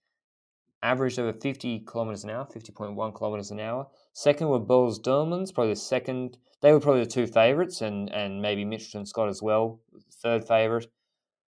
Averaged 0.84 1.18
over 1.18 1.34
50 1.34 1.80
kilometers 1.80 2.24
an 2.24 2.30
hour, 2.30 2.45
50.1 2.45 3.16
kilometers 3.16 3.50
an 3.50 3.60
hour. 3.60 3.88
Second 4.14 4.50
were 4.50 4.60
Boels 4.60 5.02
Dolmans, 5.02 5.52
probably 5.52 5.74
the 5.74 5.80
second. 5.80 6.38
They 6.62 6.72
were 6.72 6.80
probably 6.80 7.04
the 7.04 7.10
two 7.10 7.26
favorites, 7.26 7.82
and, 7.82 8.12
and 8.14 8.41
maybe 8.41 8.64
Mitchelton 8.64 9.08
Scott 9.08 9.30
as 9.30 9.41
well, 9.41 9.80
third 10.22 10.48
favorite 10.48 10.88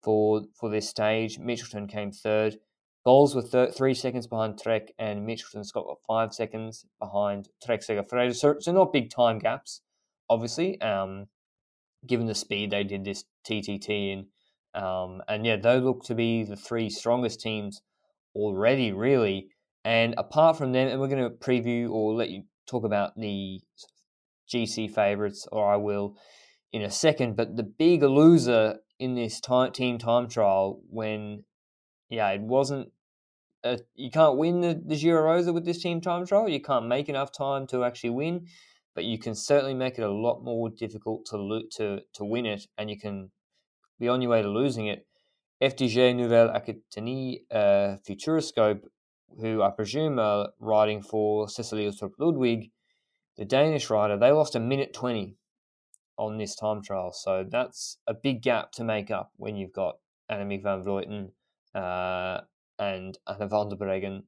for 0.01 0.43
for 0.55 0.69
this 0.69 0.87
stage. 0.87 1.37
Mitchelton 1.37 1.89
came 1.89 2.11
third. 2.11 2.59
Boels 3.05 3.35
were 3.35 3.41
thir- 3.41 3.71
three 3.71 3.93
seconds 3.93 4.27
behind 4.27 4.57
Trek, 4.57 4.93
and 4.97 5.27
Mitchelton 5.27 5.65
Scott 5.65 5.85
got 5.87 6.01
five 6.07 6.33
seconds 6.33 6.85
behind 6.99 7.49
Trek 7.63 7.81
Segafredo. 7.81 8.33
So, 8.33 8.55
so 8.59 8.71
not 8.71 8.93
big 8.93 9.09
time 9.09 9.39
gaps, 9.39 9.81
obviously. 10.29 10.79
Um, 10.81 11.27
given 12.07 12.27
the 12.27 12.35
speed 12.35 12.71
they 12.71 12.83
did 12.83 13.03
this 13.03 13.23
TTT 13.47 14.11
in, 14.13 14.27
Um, 14.73 15.21
and 15.27 15.45
yeah, 15.45 15.57
they 15.57 15.79
look 15.79 16.03
to 16.03 16.15
be 16.15 16.43
the 16.43 16.55
three 16.55 16.89
strongest 16.89 17.39
teams 17.41 17.81
already, 18.35 18.91
really. 18.91 19.49
And 19.83 20.13
apart 20.17 20.57
from 20.57 20.73
them, 20.73 20.87
and 20.87 20.99
we're 20.99 21.07
going 21.07 21.23
to 21.23 21.29
preview 21.29 21.89
or 21.89 22.13
let 22.13 22.29
you 22.29 22.43
talk 22.67 22.83
about 22.83 23.13
the 23.15 23.61
GC 24.53 24.93
favourites, 24.93 25.47
or 25.51 25.71
I 25.71 25.77
will 25.77 26.15
in 26.71 26.81
a 26.81 26.91
second. 26.91 27.35
But 27.35 27.55
the 27.55 27.63
big 27.63 28.03
loser 28.03 28.79
in 28.99 29.15
this 29.15 29.39
time, 29.39 29.71
team 29.71 29.97
time 29.97 30.27
trial, 30.27 30.81
when 30.89 31.45
yeah, 32.09 32.29
it 32.29 32.41
wasn't. 32.41 32.91
A, 33.63 33.79
you 33.93 34.09
can't 34.09 34.37
win 34.37 34.61
the, 34.61 34.81
the 34.85 34.95
Giro 34.95 35.21
Rosa 35.21 35.51
with 35.51 35.65
this 35.65 35.81
team 35.81 35.99
time 35.99 36.25
trial. 36.25 36.47
You 36.47 36.61
can't 36.61 36.87
make 36.87 37.09
enough 37.09 37.31
time 37.31 37.67
to 37.67 37.83
actually 37.83 38.11
win, 38.11 38.47
but 38.99 39.05
you 39.05 39.17
can 39.17 39.33
certainly 39.33 39.73
make 39.73 39.97
it 39.97 40.01
a 40.01 40.11
lot 40.11 40.43
more 40.43 40.69
difficult 40.69 41.25
to 41.25 41.37
lo- 41.37 41.69
to 41.71 42.01
to 42.11 42.25
win 42.25 42.45
it, 42.45 42.67
and 42.77 42.89
you 42.89 42.99
can 42.99 43.31
be 43.97 44.09
on 44.09 44.21
your 44.21 44.31
way 44.31 44.41
to 44.41 44.49
losing 44.49 44.87
it. 44.87 45.07
FDJ 45.61 46.17
Nouvelle 46.17 46.49
Aquitaine 46.49 47.39
uh, 47.49 47.95
Futuroscope, 48.05 48.81
who 49.39 49.61
I 49.61 49.69
presume 49.69 50.19
are 50.19 50.49
riding 50.59 51.01
for 51.01 51.47
Cecilie 51.47 51.89
Ludwig, 52.19 52.71
the 53.37 53.45
Danish 53.45 53.89
rider, 53.89 54.17
they 54.17 54.31
lost 54.31 54.55
a 54.55 54.59
minute 54.59 54.93
20 54.93 55.37
on 56.17 56.37
this 56.37 56.57
time 56.57 56.83
trial. 56.83 57.13
So 57.13 57.45
that's 57.49 57.99
a 58.05 58.13
big 58.13 58.41
gap 58.41 58.73
to 58.73 58.83
make 58.83 59.09
up 59.09 59.31
when 59.37 59.55
you've 59.55 59.71
got 59.71 59.95
Annemiek 60.29 60.61
van 60.61 60.83
Vleuten 60.83 61.31
uh, 61.73 62.41
and 62.77 63.17
Anna 63.25 63.47
van 63.47 63.69
der 63.69 63.77
Breggen 63.77 64.23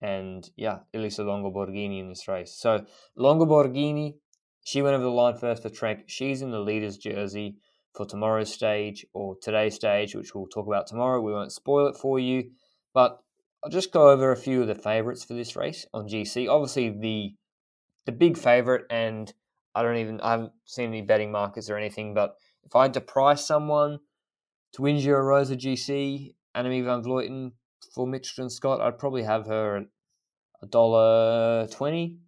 and, 0.00 0.48
yeah, 0.56 0.78
Elisa 0.94 1.22
Longo 1.22 1.50
Borghini 1.50 2.00
in 2.00 2.08
this 2.08 2.28
race. 2.28 2.56
So 2.58 2.84
Longo 3.16 3.46
Borghini, 3.46 4.14
she 4.64 4.82
went 4.82 4.94
over 4.94 5.04
the 5.04 5.10
line 5.10 5.36
first 5.36 5.62
for 5.62 5.70
Trek. 5.70 6.04
She's 6.06 6.42
in 6.42 6.50
the 6.50 6.60
leader's 6.60 6.96
jersey 6.96 7.56
for 7.94 8.06
tomorrow's 8.06 8.52
stage 8.52 9.04
or 9.12 9.36
today's 9.42 9.74
stage, 9.74 10.14
which 10.14 10.34
we'll 10.34 10.46
talk 10.46 10.66
about 10.66 10.86
tomorrow. 10.86 11.20
We 11.20 11.32
won't 11.32 11.52
spoil 11.52 11.88
it 11.88 11.96
for 11.96 12.18
you, 12.18 12.50
but 12.94 13.18
I'll 13.62 13.70
just 13.70 13.92
go 13.92 14.10
over 14.10 14.32
a 14.32 14.36
few 14.36 14.62
of 14.62 14.68
the 14.68 14.74
favourites 14.74 15.24
for 15.24 15.34
this 15.34 15.56
race 15.56 15.86
on 15.92 16.08
GC. 16.08 16.48
Obviously, 16.48 16.90
the 16.90 17.34
the 18.06 18.12
big 18.12 18.38
favourite, 18.38 18.84
and 18.90 19.32
I 19.74 19.82
don't 19.82 19.98
even 19.98 20.20
I 20.20 20.32
haven't 20.32 20.52
seen 20.64 20.88
any 20.88 21.02
betting 21.02 21.30
markets 21.30 21.68
or 21.68 21.76
anything, 21.76 22.14
but 22.14 22.36
if 22.64 22.74
I 22.74 22.82
had 22.82 22.94
to 22.94 23.00
price 23.00 23.46
someone 23.46 23.98
to 24.72 24.82
win 24.82 24.98
Giro 24.98 25.22
Rosa 25.22 25.56
GC, 25.56 26.34
Annemiek 26.56 26.84
van 26.84 27.02
Vleuten 27.02 27.52
for 27.94 28.06
Mitchelton 28.06 28.50
Scott, 28.50 28.80
I'd 28.80 28.98
probably 28.98 29.22
have 29.22 29.46
her 29.46 29.76
at 29.78 29.86
a 30.62 30.66
dollar 30.66 31.66
twenty, 31.68 32.18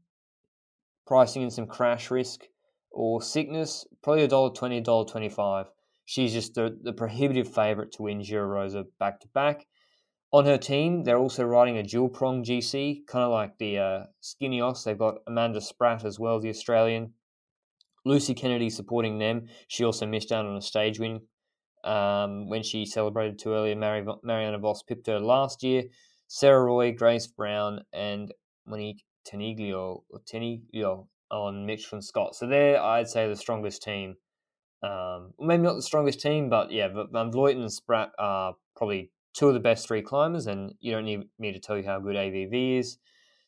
pricing 1.07 1.43
in 1.43 1.51
some 1.51 1.67
crash 1.67 2.11
risk 2.11 2.41
or 2.91 3.23
sickness, 3.23 3.87
probably 4.03 4.25
a 4.25 4.29
dollar 4.29 4.51
twenty, 4.51 4.81
dollar 4.81 5.05
twenty 5.07 5.29
five. 5.29 5.67
She's 6.05 6.33
just 6.33 6.55
the, 6.55 6.77
the 6.83 6.93
prohibitive 6.93 7.53
favourite 7.53 7.93
to 7.93 8.03
win 8.03 8.23
Giro 8.23 8.47
Rosa 8.47 8.85
back 8.99 9.21
to 9.21 9.29
back. 9.29 9.67
On 10.33 10.47
her 10.47 10.59
team, 10.59 11.05
they're 11.05 11.19
also 11.19 11.45
riding 11.45 11.77
a 11.77 11.83
dual 11.83 12.09
prong 12.09 12.43
GC, 12.43 13.07
kind 13.07 13.25
of 13.25 13.31
like 13.31 13.59
the 13.59 13.79
uh, 13.79 14.05
Skinios. 14.23 14.85
They've 14.85 14.99
got 14.99 15.19
Amanda 15.27 15.61
Spratt 15.61 16.05
as 16.05 16.19
well, 16.19 16.41
the 16.41 16.49
Australian. 16.49 17.13
Lucy 18.05 18.35
Kennedy 18.35 18.71
supporting 18.71 19.19
them. 19.19 19.49
She 19.69 19.85
also 19.85 20.07
missed 20.07 20.33
out 20.33 20.47
on 20.47 20.57
a 20.57 20.63
stage 20.63 20.99
win 20.99 21.21
um, 21.85 22.49
when 22.49 22.63
she 22.63 22.85
celebrated 22.85 23.39
too 23.39 23.53
early. 23.53 23.75
Mari- 23.75 24.07
Marianne 24.23 24.61
Vos 24.61 24.83
pipped 24.83 25.07
her 25.07 25.21
last 25.21 25.63
year. 25.63 25.85
Sarah 26.29 26.65
Roy, 26.65 26.93
Grace 26.93 27.27
Brown, 27.27 27.85
and 27.93 28.33
Monique 28.67 29.05
Tenniglo, 29.27 30.03
or 30.09 30.21
Tenniglo 30.21 31.07
on 31.31 31.67
Mitchelton 31.67 32.03
Scott. 32.03 32.35
So 32.35 32.47
they're, 32.47 32.81
I'd 32.81 33.09
say, 33.09 33.29
the 33.29 33.37
strongest 33.37 33.83
team. 33.83 34.17
Um, 34.83 35.33
maybe 35.39 35.63
not 35.63 35.75
the 35.75 35.83
strongest 35.83 36.21
team, 36.21 36.49
but 36.49 36.73
yeah, 36.73 36.89
Van 36.89 37.31
Vleuten 37.31 37.61
and 37.61 37.73
Spratt 37.73 38.13
are 38.19 38.55
probably 38.77 39.11
two 39.35 39.49
of 39.49 39.55
the 39.55 39.61
best 39.61 39.87
three 39.87 40.03
climbers, 40.03 40.47
and 40.47 40.75
you 40.81 40.93
don't 40.93 41.05
need 41.05 41.29
me 41.39 41.53
to 41.53 41.61
tell 41.61 41.77
you 41.77 41.85
how 41.85 42.01
good 42.01 42.17
AVV 42.17 42.79
is. 42.79 42.99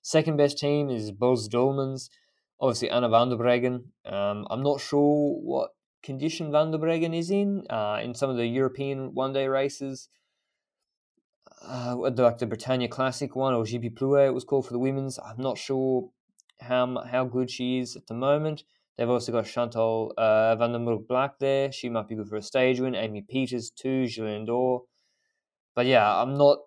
Second 0.02 0.36
best 0.36 0.58
team 0.58 0.90
is 0.90 1.12
Boels 1.12 1.48
Dolmans. 1.48 2.08
Obviously, 2.60 2.90
Anna 2.90 3.08
van 3.08 3.30
der 3.30 3.36
Breggen. 3.36 3.84
Um, 4.06 4.46
I'm 4.50 4.62
not 4.62 4.80
sure 4.80 5.34
what 5.42 5.70
condition 6.04 6.52
van 6.52 6.70
der 6.70 6.78
Breggen 6.78 7.14
is 7.14 7.30
in 7.30 7.66
uh, 7.70 7.98
in 8.02 8.14
some 8.14 8.30
of 8.30 8.36
the 8.36 8.46
European 8.46 9.14
one 9.14 9.32
day 9.32 9.48
races. 9.48 10.08
Uh, 11.66 11.96
like 11.96 12.38
the 12.38 12.46
Britannia 12.46 12.88
Classic 12.88 13.34
one 13.34 13.54
or 13.54 13.64
GP 13.64 13.94
Plouay, 13.94 14.26
it 14.26 14.34
was 14.34 14.44
called 14.44 14.66
for 14.66 14.74
the 14.74 14.78
women's. 14.78 15.18
I'm 15.18 15.40
not 15.40 15.56
sure 15.58 16.10
how 16.60 17.02
how 17.10 17.24
good 17.24 17.50
she 17.50 17.78
is 17.78 17.96
at 17.96 18.06
the 18.06 18.14
moment. 18.14 18.64
They've 18.96 19.10
also 19.10 19.32
got 19.32 19.46
Chantal 19.46 20.12
uh, 20.16 20.54
van 20.56 20.72
der 20.72 20.78
Murg 20.78 21.08
Black 21.08 21.38
there. 21.40 21.72
She 21.72 21.88
might 21.88 22.06
be 22.06 22.14
good 22.14 22.28
for 22.28 22.36
a 22.36 22.42
stage 22.42 22.80
win. 22.80 22.94
Amy 22.94 23.22
Pieters 23.22 23.74
too. 23.74 24.04
Jolien 24.04 24.46
D'Hoore. 24.46 24.82
But 25.74 25.86
yeah, 25.86 26.22
I'm 26.22 26.34
not. 26.34 26.58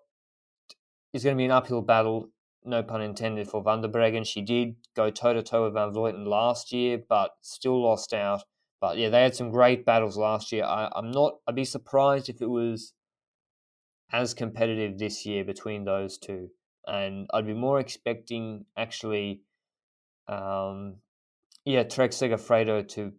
It's 1.14 1.24
going 1.24 1.36
to 1.36 1.40
be 1.40 1.46
an 1.46 1.50
uphill 1.50 1.80
battle, 1.80 2.28
no 2.64 2.82
pun 2.82 3.00
intended, 3.00 3.48
for 3.48 3.62
Van 3.62 3.80
der 3.80 3.88
Breggen. 3.88 4.26
She 4.26 4.42
did 4.42 4.76
go 4.94 5.10
toe 5.10 5.32
to 5.32 5.42
toe 5.42 5.64
with 5.64 5.72
Van 5.72 5.90
Vleuten 5.94 6.26
last 6.26 6.70
year, 6.70 6.98
but 7.08 7.30
still 7.40 7.82
lost 7.82 8.12
out. 8.12 8.42
But 8.80 8.98
yeah, 8.98 9.08
they 9.08 9.22
had 9.22 9.34
some 9.34 9.50
great 9.50 9.84
battles 9.84 10.16
last 10.16 10.52
year. 10.52 10.64
I, 10.64 10.90
I'm 10.94 11.10
not. 11.10 11.38
I'd 11.46 11.54
be 11.54 11.64
surprised 11.64 12.28
if 12.28 12.40
it 12.40 12.48
was 12.48 12.94
as 14.12 14.34
competitive 14.34 14.98
this 14.98 15.26
year 15.26 15.44
between 15.44 15.84
those 15.84 16.18
two, 16.18 16.48
and 16.86 17.28
I'd 17.32 17.46
be 17.46 17.54
more 17.54 17.80
expecting 17.80 18.64
actually, 18.76 19.42
um, 20.28 20.96
yeah, 21.64 21.82
Trek 21.82 22.12
Segafredo 22.12 22.86
to 22.90 23.12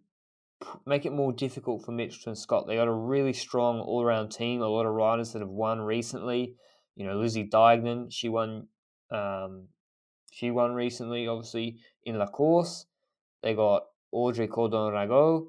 make 0.86 1.06
it 1.06 1.12
more 1.12 1.32
difficult 1.32 1.84
for 1.84 1.92
Mitchelton 1.92 2.36
Scott. 2.36 2.66
They 2.66 2.76
got 2.76 2.88
a 2.88 2.92
really 2.92 3.32
strong 3.32 3.80
all 3.80 4.02
around 4.02 4.30
team, 4.30 4.62
a 4.62 4.66
lot 4.66 4.86
of 4.86 4.92
riders 4.92 5.32
that 5.32 5.40
have 5.40 5.48
won 5.48 5.80
recently. 5.80 6.54
You 6.96 7.06
know, 7.06 7.18
Lizzie 7.18 7.48
Deignan, 7.48 8.10
she 8.10 8.28
won 8.28 8.66
um, 9.10 9.68
she 10.30 10.50
won 10.50 10.72
recently, 10.72 11.26
obviously, 11.26 11.78
in 12.04 12.18
La 12.18 12.26
Course. 12.26 12.86
They 13.42 13.54
got 13.54 13.84
Audrey 14.12 14.46
Cordon 14.46 14.92
Ragot. 14.92 15.46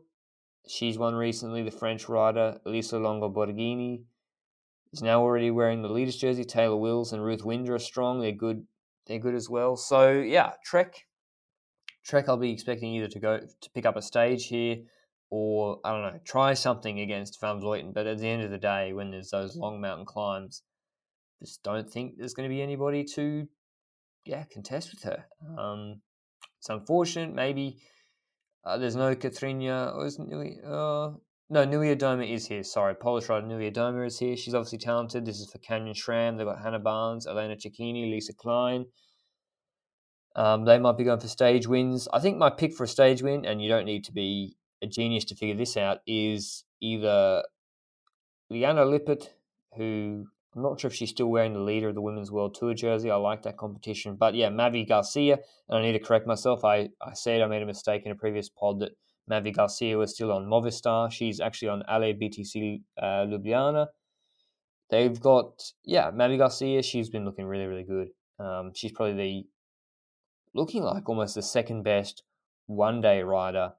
She's 0.67 0.97
won 0.97 1.15
recently, 1.15 1.63
the 1.63 1.71
French 1.71 2.07
rider. 2.07 2.59
Elisa 2.65 2.99
Longo 2.99 3.29
Borghini 3.29 4.03
is 4.93 5.01
now 5.01 5.21
already 5.21 5.51
wearing 5.51 5.81
the 5.81 5.89
leaders 5.89 6.17
jersey. 6.17 6.43
Tayler 6.43 6.79
Wiles 6.79 7.13
and 7.13 7.23
Ruth 7.23 7.43
Winder 7.43 7.75
are 7.75 7.79
strong. 7.79 8.21
They're 8.21 8.31
good. 8.31 8.65
They're 9.07 9.19
good 9.19 9.35
as 9.35 9.49
well. 9.49 9.75
So 9.75 10.11
yeah, 10.11 10.51
Trek. 10.63 11.07
Trek, 12.03 12.27
I'll 12.27 12.37
be 12.37 12.51
expecting 12.51 12.93
either 12.95 13.07
to 13.07 13.19
go 13.19 13.39
to 13.39 13.69
pick 13.71 13.85
up 13.85 13.95
a 13.95 14.01
stage 14.01 14.47
here 14.47 14.77
or 15.31 15.79
I 15.83 15.91
don't 15.91 16.13
know, 16.13 16.19
try 16.25 16.53
something 16.53 16.99
against 16.99 17.39
Van 17.39 17.59
Vleuten. 17.59 17.93
But 17.93 18.05
at 18.05 18.19
the 18.19 18.27
end 18.27 18.43
of 18.43 18.51
the 18.51 18.57
day, 18.57 18.93
when 18.93 19.11
there's 19.11 19.31
those 19.31 19.55
long 19.55 19.81
mountain 19.81 20.05
climbs, 20.05 20.61
just 21.41 21.63
don't 21.63 21.89
think 21.89 22.17
there's 22.17 22.33
going 22.33 22.47
to 22.47 22.53
be 22.53 22.61
anybody 22.61 23.03
to, 23.15 23.47
yeah, 24.25 24.43
contest 24.51 24.91
with 24.91 25.03
her. 25.03 25.25
Um, 25.57 26.01
it's 26.59 26.69
unfortunate. 26.69 27.33
Maybe 27.33 27.77
uh, 28.63 28.77
there's 28.77 28.95
no 28.95 29.15
Katrina. 29.15 29.93
Or 29.95 30.05
isn't 30.05 30.29
Nui, 30.29 30.59
uh, 30.65 31.11
no, 31.49 31.65
Niewiadoma 31.65 32.33
is 32.33 32.47
here. 32.47 32.63
Sorry, 32.63 32.95
Polish 32.95 33.27
rider 33.27 33.45
Niewiadoma 33.45 34.07
is 34.07 34.17
here. 34.17 34.37
She's 34.37 34.53
obviously 34.53 34.77
talented. 34.77 35.25
This 35.25 35.39
is 35.39 35.51
for 35.51 35.57
Canyon 35.57 35.93
SRAM. 35.93 36.37
They've 36.37 36.47
got 36.47 36.61
Hannah 36.61 36.79
Barnes, 36.79 37.27
Elena 37.27 37.55
Cecchini, 37.55 38.09
Lisa 38.09 38.33
Klein. 38.33 38.85
Um, 40.33 40.63
they 40.63 40.79
might 40.79 40.97
be 40.97 41.03
going 41.03 41.19
for 41.19 41.27
stage 41.27 41.67
wins. 41.67 42.07
I 42.13 42.19
think 42.19 42.37
my 42.37 42.49
pick 42.49 42.73
for 42.73 42.85
a 42.85 42.87
stage 42.87 43.21
win, 43.21 43.45
and 43.45 43.61
you 43.61 43.67
don't 43.67 43.83
need 43.83 44.05
to 44.05 44.13
be 44.13 44.55
a 44.81 44.87
genius 44.87 45.25
to 45.25 45.35
figure 45.35 45.55
this 45.55 45.75
out 45.75 45.97
is 46.07 46.63
either 46.81 47.43
Liane 48.49 48.89
Lippert, 48.89 49.33
who 49.75 50.27
I'm 50.55 50.61
not 50.61 50.79
sure 50.79 50.89
if 50.89 50.95
she's 50.95 51.11
still 51.11 51.27
wearing 51.27 51.53
the 51.53 51.59
leader 51.61 51.89
of 51.89 51.95
the 51.95 52.01
Women's 52.01 52.31
World 52.31 52.55
Tour 52.55 52.73
jersey. 52.73 53.09
I 53.09 53.15
like 53.15 53.43
that 53.43 53.57
competition. 53.57 54.15
But 54.15 54.35
yeah, 54.35 54.49
Mavi 54.49 54.87
Garcia, 54.87 55.39
and 55.69 55.77
I 55.77 55.81
need 55.81 55.93
to 55.93 55.99
correct 55.99 56.27
myself. 56.27 56.65
I, 56.65 56.89
I 57.01 57.13
said 57.13 57.41
I 57.41 57.47
made 57.47 57.61
a 57.61 57.65
mistake 57.65 58.03
in 58.05 58.11
a 58.11 58.15
previous 58.15 58.49
pod 58.49 58.79
that 58.81 58.91
Mavi 59.29 59.55
Garcia 59.55 59.97
was 59.97 60.13
still 60.13 60.31
on 60.31 60.47
Movistar. 60.47 61.09
She's 61.09 61.39
actually 61.39 61.69
on 61.69 61.83
Ale 61.89 62.13
BTC 62.13 62.81
uh, 63.01 63.25
Ljubljana. 63.25 63.87
They've 64.89 65.17
got, 65.17 65.71
yeah, 65.85 66.11
Mavi 66.11 66.37
Garcia, 66.37 66.83
she's 66.83 67.09
been 67.09 67.23
looking 67.23 67.45
really, 67.45 67.65
really 67.65 67.85
good. 67.85 68.09
Um, 68.39 68.71
she's 68.75 68.91
probably 68.91 69.13
the, 69.15 69.47
looking 70.53 70.83
like 70.83 71.07
almost 71.07 71.35
the 71.35 71.41
second 71.41 71.83
best 71.83 72.23
one 72.65 72.99
day 72.99 73.23
rider 73.23 73.71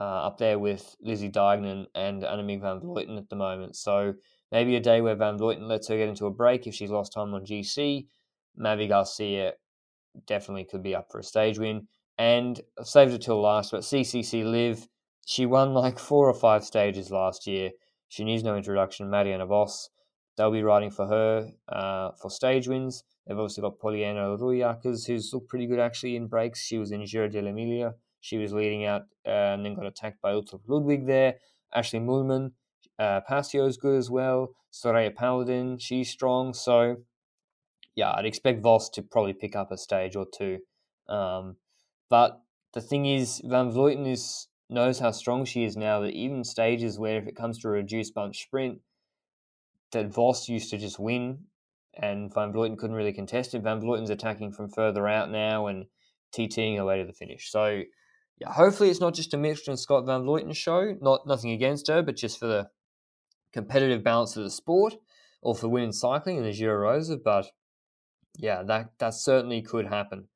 uh, 0.00 0.26
up 0.26 0.38
there 0.38 0.58
with 0.58 0.96
Lizzie 1.00 1.30
Deignan 1.30 1.86
and 1.94 2.22
Annemiek 2.22 2.60
van 2.60 2.80
Vleuten 2.80 3.18
at 3.18 3.28
the 3.28 3.36
moment. 3.36 3.76
So 3.76 4.14
maybe 4.52 4.76
a 4.76 4.80
day 4.80 5.00
where 5.00 5.14
Van 5.14 5.38
Vleuten 5.38 5.68
lets 5.68 5.88
her 5.88 5.96
get 5.96 6.08
into 6.08 6.26
a 6.26 6.30
break 6.30 6.66
if 6.66 6.74
she's 6.74 6.90
lost 6.90 7.12
time 7.12 7.34
on 7.34 7.44
GC. 7.44 8.06
Mavi 8.60 8.88
Garcia 8.88 9.52
definitely 10.26 10.64
could 10.64 10.82
be 10.82 10.94
up 10.94 11.10
for 11.10 11.18
a 11.18 11.24
stage 11.24 11.58
win. 11.58 11.86
And 12.18 12.60
I've 12.78 12.88
saved 12.88 13.12
it 13.12 13.22
till 13.22 13.40
last, 13.40 13.70
but 13.70 13.82
CCC 13.82 14.44
Liv, 14.44 14.88
she 15.26 15.46
won 15.46 15.74
like 15.74 15.98
four 15.98 16.28
or 16.28 16.34
five 16.34 16.64
stages 16.64 17.10
last 17.10 17.46
year. 17.46 17.70
She 18.08 18.24
needs 18.24 18.42
no 18.42 18.56
introduction. 18.56 19.10
Marianne 19.10 19.46
Vos, 19.46 19.90
they'll 20.36 20.50
be 20.50 20.62
riding 20.62 20.90
for 20.90 21.06
her 21.06 21.50
uh, 21.68 22.10
for 22.20 22.30
stage 22.30 22.66
wins. 22.66 23.04
They've 23.26 23.38
obviously 23.38 23.62
got 23.62 23.78
Pauliena 23.78 24.38
Rooijakers, 24.38 25.06
who's 25.06 25.32
looked 25.32 25.48
pretty 25.48 25.66
good 25.66 25.78
actually 25.78 26.16
in 26.16 26.26
breaks. 26.26 26.64
She 26.64 26.78
was 26.78 26.90
in 26.90 27.04
Giro 27.04 27.28
dell'Emilia 27.28 27.94
she 28.20 28.38
was 28.38 28.52
leading 28.52 28.84
out 28.84 29.02
uh, 29.26 29.54
and 29.54 29.64
then 29.64 29.74
got 29.74 29.86
attacked 29.86 30.20
by 30.20 30.32
Uttrup 30.32 30.62
Ludwig 30.66 31.06
there. 31.06 31.34
Ashley 31.74 32.00
Moolman, 32.00 32.52
uh, 32.98 33.20
Pasio's 33.28 33.76
good 33.76 33.96
as 33.96 34.10
well. 34.10 34.54
Soraya 34.72 35.14
Paladin, 35.14 35.78
she's 35.78 36.10
strong. 36.10 36.52
So, 36.52 36.96
yeah, 37.94 38.12
I'd 38.12 38.26
expect 38.26 38.62
Vos 38.62 38.88
to 38.90 39.02
probably 39.02 39.32
pick 39.32 39.56
up 39.56 39.70
a 39.70 39.78
stage 39.78 40.16
or 40.16 40.26
two. 40.26 40.58
Um, 41.08 41.56
but 42.10 42.42
the 42.74 42.80
thing 42.80 43.06
is, 43.06 43.40
Van 43.44 43.72
Vleuten 43.72 44.06
is 44.06 44.48
knows 44.70 44.98
how 44.98 45.10
strong 45.10 45.44
she 45.44 45.64
is 45.64 45.76
now. 45.76 46.00
That 46.00 46.12
even 46.12 46.44
stages 46.44 46.98
where 46.98 47.18
if 47.18 47.26
it 47.26 47.36
comes 47.36 47.58
to 47.60 47.68
a 47.68 47.72
reduced 47.72 48.14
bunch 48.14 48.42
sprint, 48.42 48.80
that 49.92 50.12
Vos 50.12 50.48
used 50.48 50.70
to 50.70 50.78
just 50.78 50.98
win, 50.98 51.44
and 51.94 52.32
Van 52.32 52.52
Vleuten 52.52 52.76
couldn't 52.76 52.96
really 52.96 53.12
contest 53.12 53.54
it. 53.54 53.62
Van 53.62 53.80
Vleuten's 53.80 54.10
attacking 54.10 54.52
from 54.52 54.68
further 54.68 55.08
out 55.08 55.30
now 55.30 55.66
and 55.66 55.86
TTing 56.32 56.76
her 56.76 56.84
way 56.84 56.98
to 56.98 57.06
the 57.06 57.12
finish. 57.12 57.50
So, 57.50 57.82
yeah, 58.38 58.52
hopefully 58.52 58.90
it's 58.90 59.00
not 59.00 59.14
just 59.14 59.34
a 59.34 59.36
Mitchelton 59.36 59.78
Scott 59.78 60.04
Van 60.04 60.22
Vleuten 60.22 60.54
show. 60.54 60.94
Not 61.00 61.26
nothing 61.26 61.50
against 61.50 61.88
her, 61.88 62.02
but 62.02 62.16
just 62.16 62.38
for 62.38 62.46
the 62.46 62.68
competitive 63.52 64.02
balance 64.02 64.36
of 64.36 64.44
the 64.44 64.50
sport 64.50 64.94
or 65.42 65.54
for 65.54 65.68
women's 65.68 66.00
cycling 66.00 66.36
in 66.36 66.44
the 66.44 66.52
Giro 66.52 66.76
Rosa. 66.76 67.16
But 67.16 67.50
yeah, 68.36 68.62
that 68.64 68.90
that 68.98 69.14
certainly 69.14 69.62
could 69.62 69.86
happen. 69.86 70.28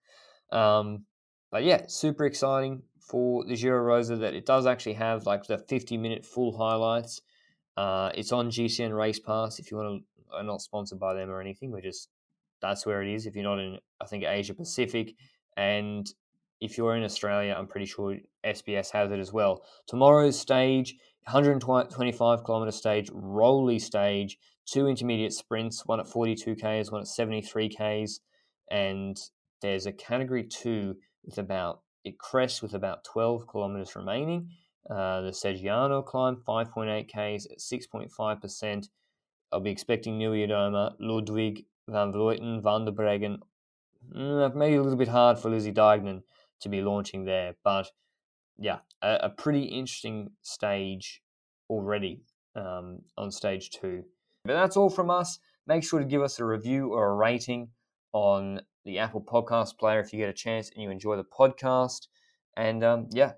Um, 0.50 1.04
but 1.50 1.64
yeah, 1.64 1.82
super 1.86 2.24
exciting 2.24 2.82
for 3.00 3.44
the 3.44 3.56
Giro 3.56 3.82
Rosa 3.82 4.16
that 4.16 4.34
it 4.34 4.46
does 4.46 4.66
actually 4.66 4.94
have 4.94 5.26
like 5.26 5.46
the 5.46 5.58
50 5.58 5.96
minute 5.96 6.24
full 6.24 6.56
highlights. 6.56 7.20
Uh, 7.76 8.10
it's 8.14 8.32
on 8.32 8.50
GCN 8.50 8.96
Race 8.96 9.18
Pass 9.18 9.58
if 9.58 9.70
you 9.70 9.76
want 9.76 10.02
to. 10.02 10.36
I'm 10.36 10.46
not 10.46 10.62
sponsored 10.62 10.98
by 10.98 11.12
them 11.14 11.30
or 11.30 11.40
anything. 11.40 11.70
We're 11.70 11.82
just 11.82 12.08
that's 12.60 12.86
where 12.86 13.02
it 13.02 13.12
is. 13.12 13.26
If 13.26 13.34
you're 13.34 13.44
not 13.44 13.58
in, 13.58 13.78
I 14.00 14.06
think 14.06 14.24
Asia 14.24 14.54
Pacific, 14.54 15.14
and 15.56 16.06
if 16.60 16.78
you're 16.78 16.96
in 16.96 17.02
Australia, 17.02 17.54
I'm 17.58 17.66
pretty 17.66 17.86
sure 17.86 18.16
SBS 18.46 18.90
has 18.92 19.10
it 19.10 19.18
as 19.18 19.32
well. 19.32 19.64
Tomorrow's 19.88 20.38
stage, 20.38 20.94
125 21.24 22.44
kilometer 22.44 22.72
stage, 22.72 23.10
Rolly 23.12 23.78
stage, 23.78 24.38
two 24.66 24.86
intermediate 24.86 25.32
sprints, 25.32 25.86
one 25.86 26.00
at 26.00 26.08
42 26.08 26.56
k's, 26.56 26.90
one 26.90 27.02
at 27.02 27.08
73 27.08 27.68
k's, 27.68 28.20
and 28.70 29.18
there's 29.60 29.86
a 29.86 29.92
category 29.92 30.44
two 30.44 30.96
with 31.24 31.38
about 31.38 31.82
it 32.04 32.18
crests 32.18 32.60
with 32.62 32.74
about 32.74 33.04
12 33.04 33.46
kilometers 33.46 33.94
remaining. 33.94 34.50
Uh, 34.90 35.20
the 35.20 35.30
Seggiano 35.30 36.04
climb, 36.04 36.42
5.8 36.46 37.08
k's 37.08 37.46
at 37.46 37.58
6.5%. 37.58 38.88
I'll 39.52 39.60
be 39.60 39.70
expecting 39.70 40.18
Niewiadoma, 40.18 40.96
Ludwig, 40.98 41.66
Van 41.88 42.12
Vleuten, 42.12 42.60
Van 42.62 42.84
der 42.84 42.92
Breggen. 42.92 43.38
Mm, 44.16 44.54
maybe 44.56 44.76
a 44.76 44.82
little 44.82 44.98
bit 44.98 45.08
hard 45.08 45.38
for 45.38 45.50
Lizzie 45.50 45.72
Deignan 45.72 46.22
to 46.60 46.68
be 46.68 46.80
launching 46.80 47.24
there, 47.24 47.54
but 47.62 47.90
yeah, 48.62 48.78
a, 49.02 49.18
a 49.24 49.30
pretty 49.30 49.64
interesting 49.64 50.30
stage 50.42 51.20
already 51.68 52.22
um, 52.54 53.00
on 53.18 53.30
stage 53.30 53.70
two. 53.70 54.04
But 54.44 54.54
that's 54.54 54.76
all 54.76 54.90
from 54.90 55.10
us. 55.10 55.38
Make 55.66 55.84
sure 55.84 56.00
to 56.00 56.06
give 56.06 56.22
us 56.22 56.38
a 56.38 56.44
review 56.44 56.92
or 56.92 57.10
a 57.10 57.14
rating 57.14 57.68
on 58.12 58.60
the 58.84 58.98
Apple 58.98 59.22
Podcast 59.22 59.78
Player 59.78 60.00
if 60.00 60.12
you 60.12 60.18
get 60.18 60.28
a 60.28 60.32
chance 60.34 60.70
and 60.70 60.82
you 60.82 60.90
enjoy 60.90 61.16
the 61.16 61.24
podcast. 61.24 62.06
And 62.56 62.82
um, 62.84 63.08
yeah, 63.12 63.32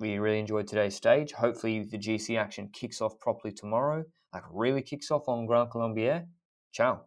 we 0.00 0.18
really 0.18 0.40
enjoyed 0.40 0.66
today's 0.66 0.94
stage. 0.94 1.32
Hopefully, 1.32 1.84
the 1.84 1.98
GC 1.98 2.38
action 2.38 2.68
kicks 2.72 3.00
off 3.00 3.18
properly 3.18 3.52
tomorrow, 3.52 4.04
like 4.32 4.44
really 4.50 4.82
kicks 4.82 5.10
off 5.10 5.28
on 5.28 5.46
Grand 5.46 5.70
Colombier. 5.70 6.26
Ciao. 6.72 7.02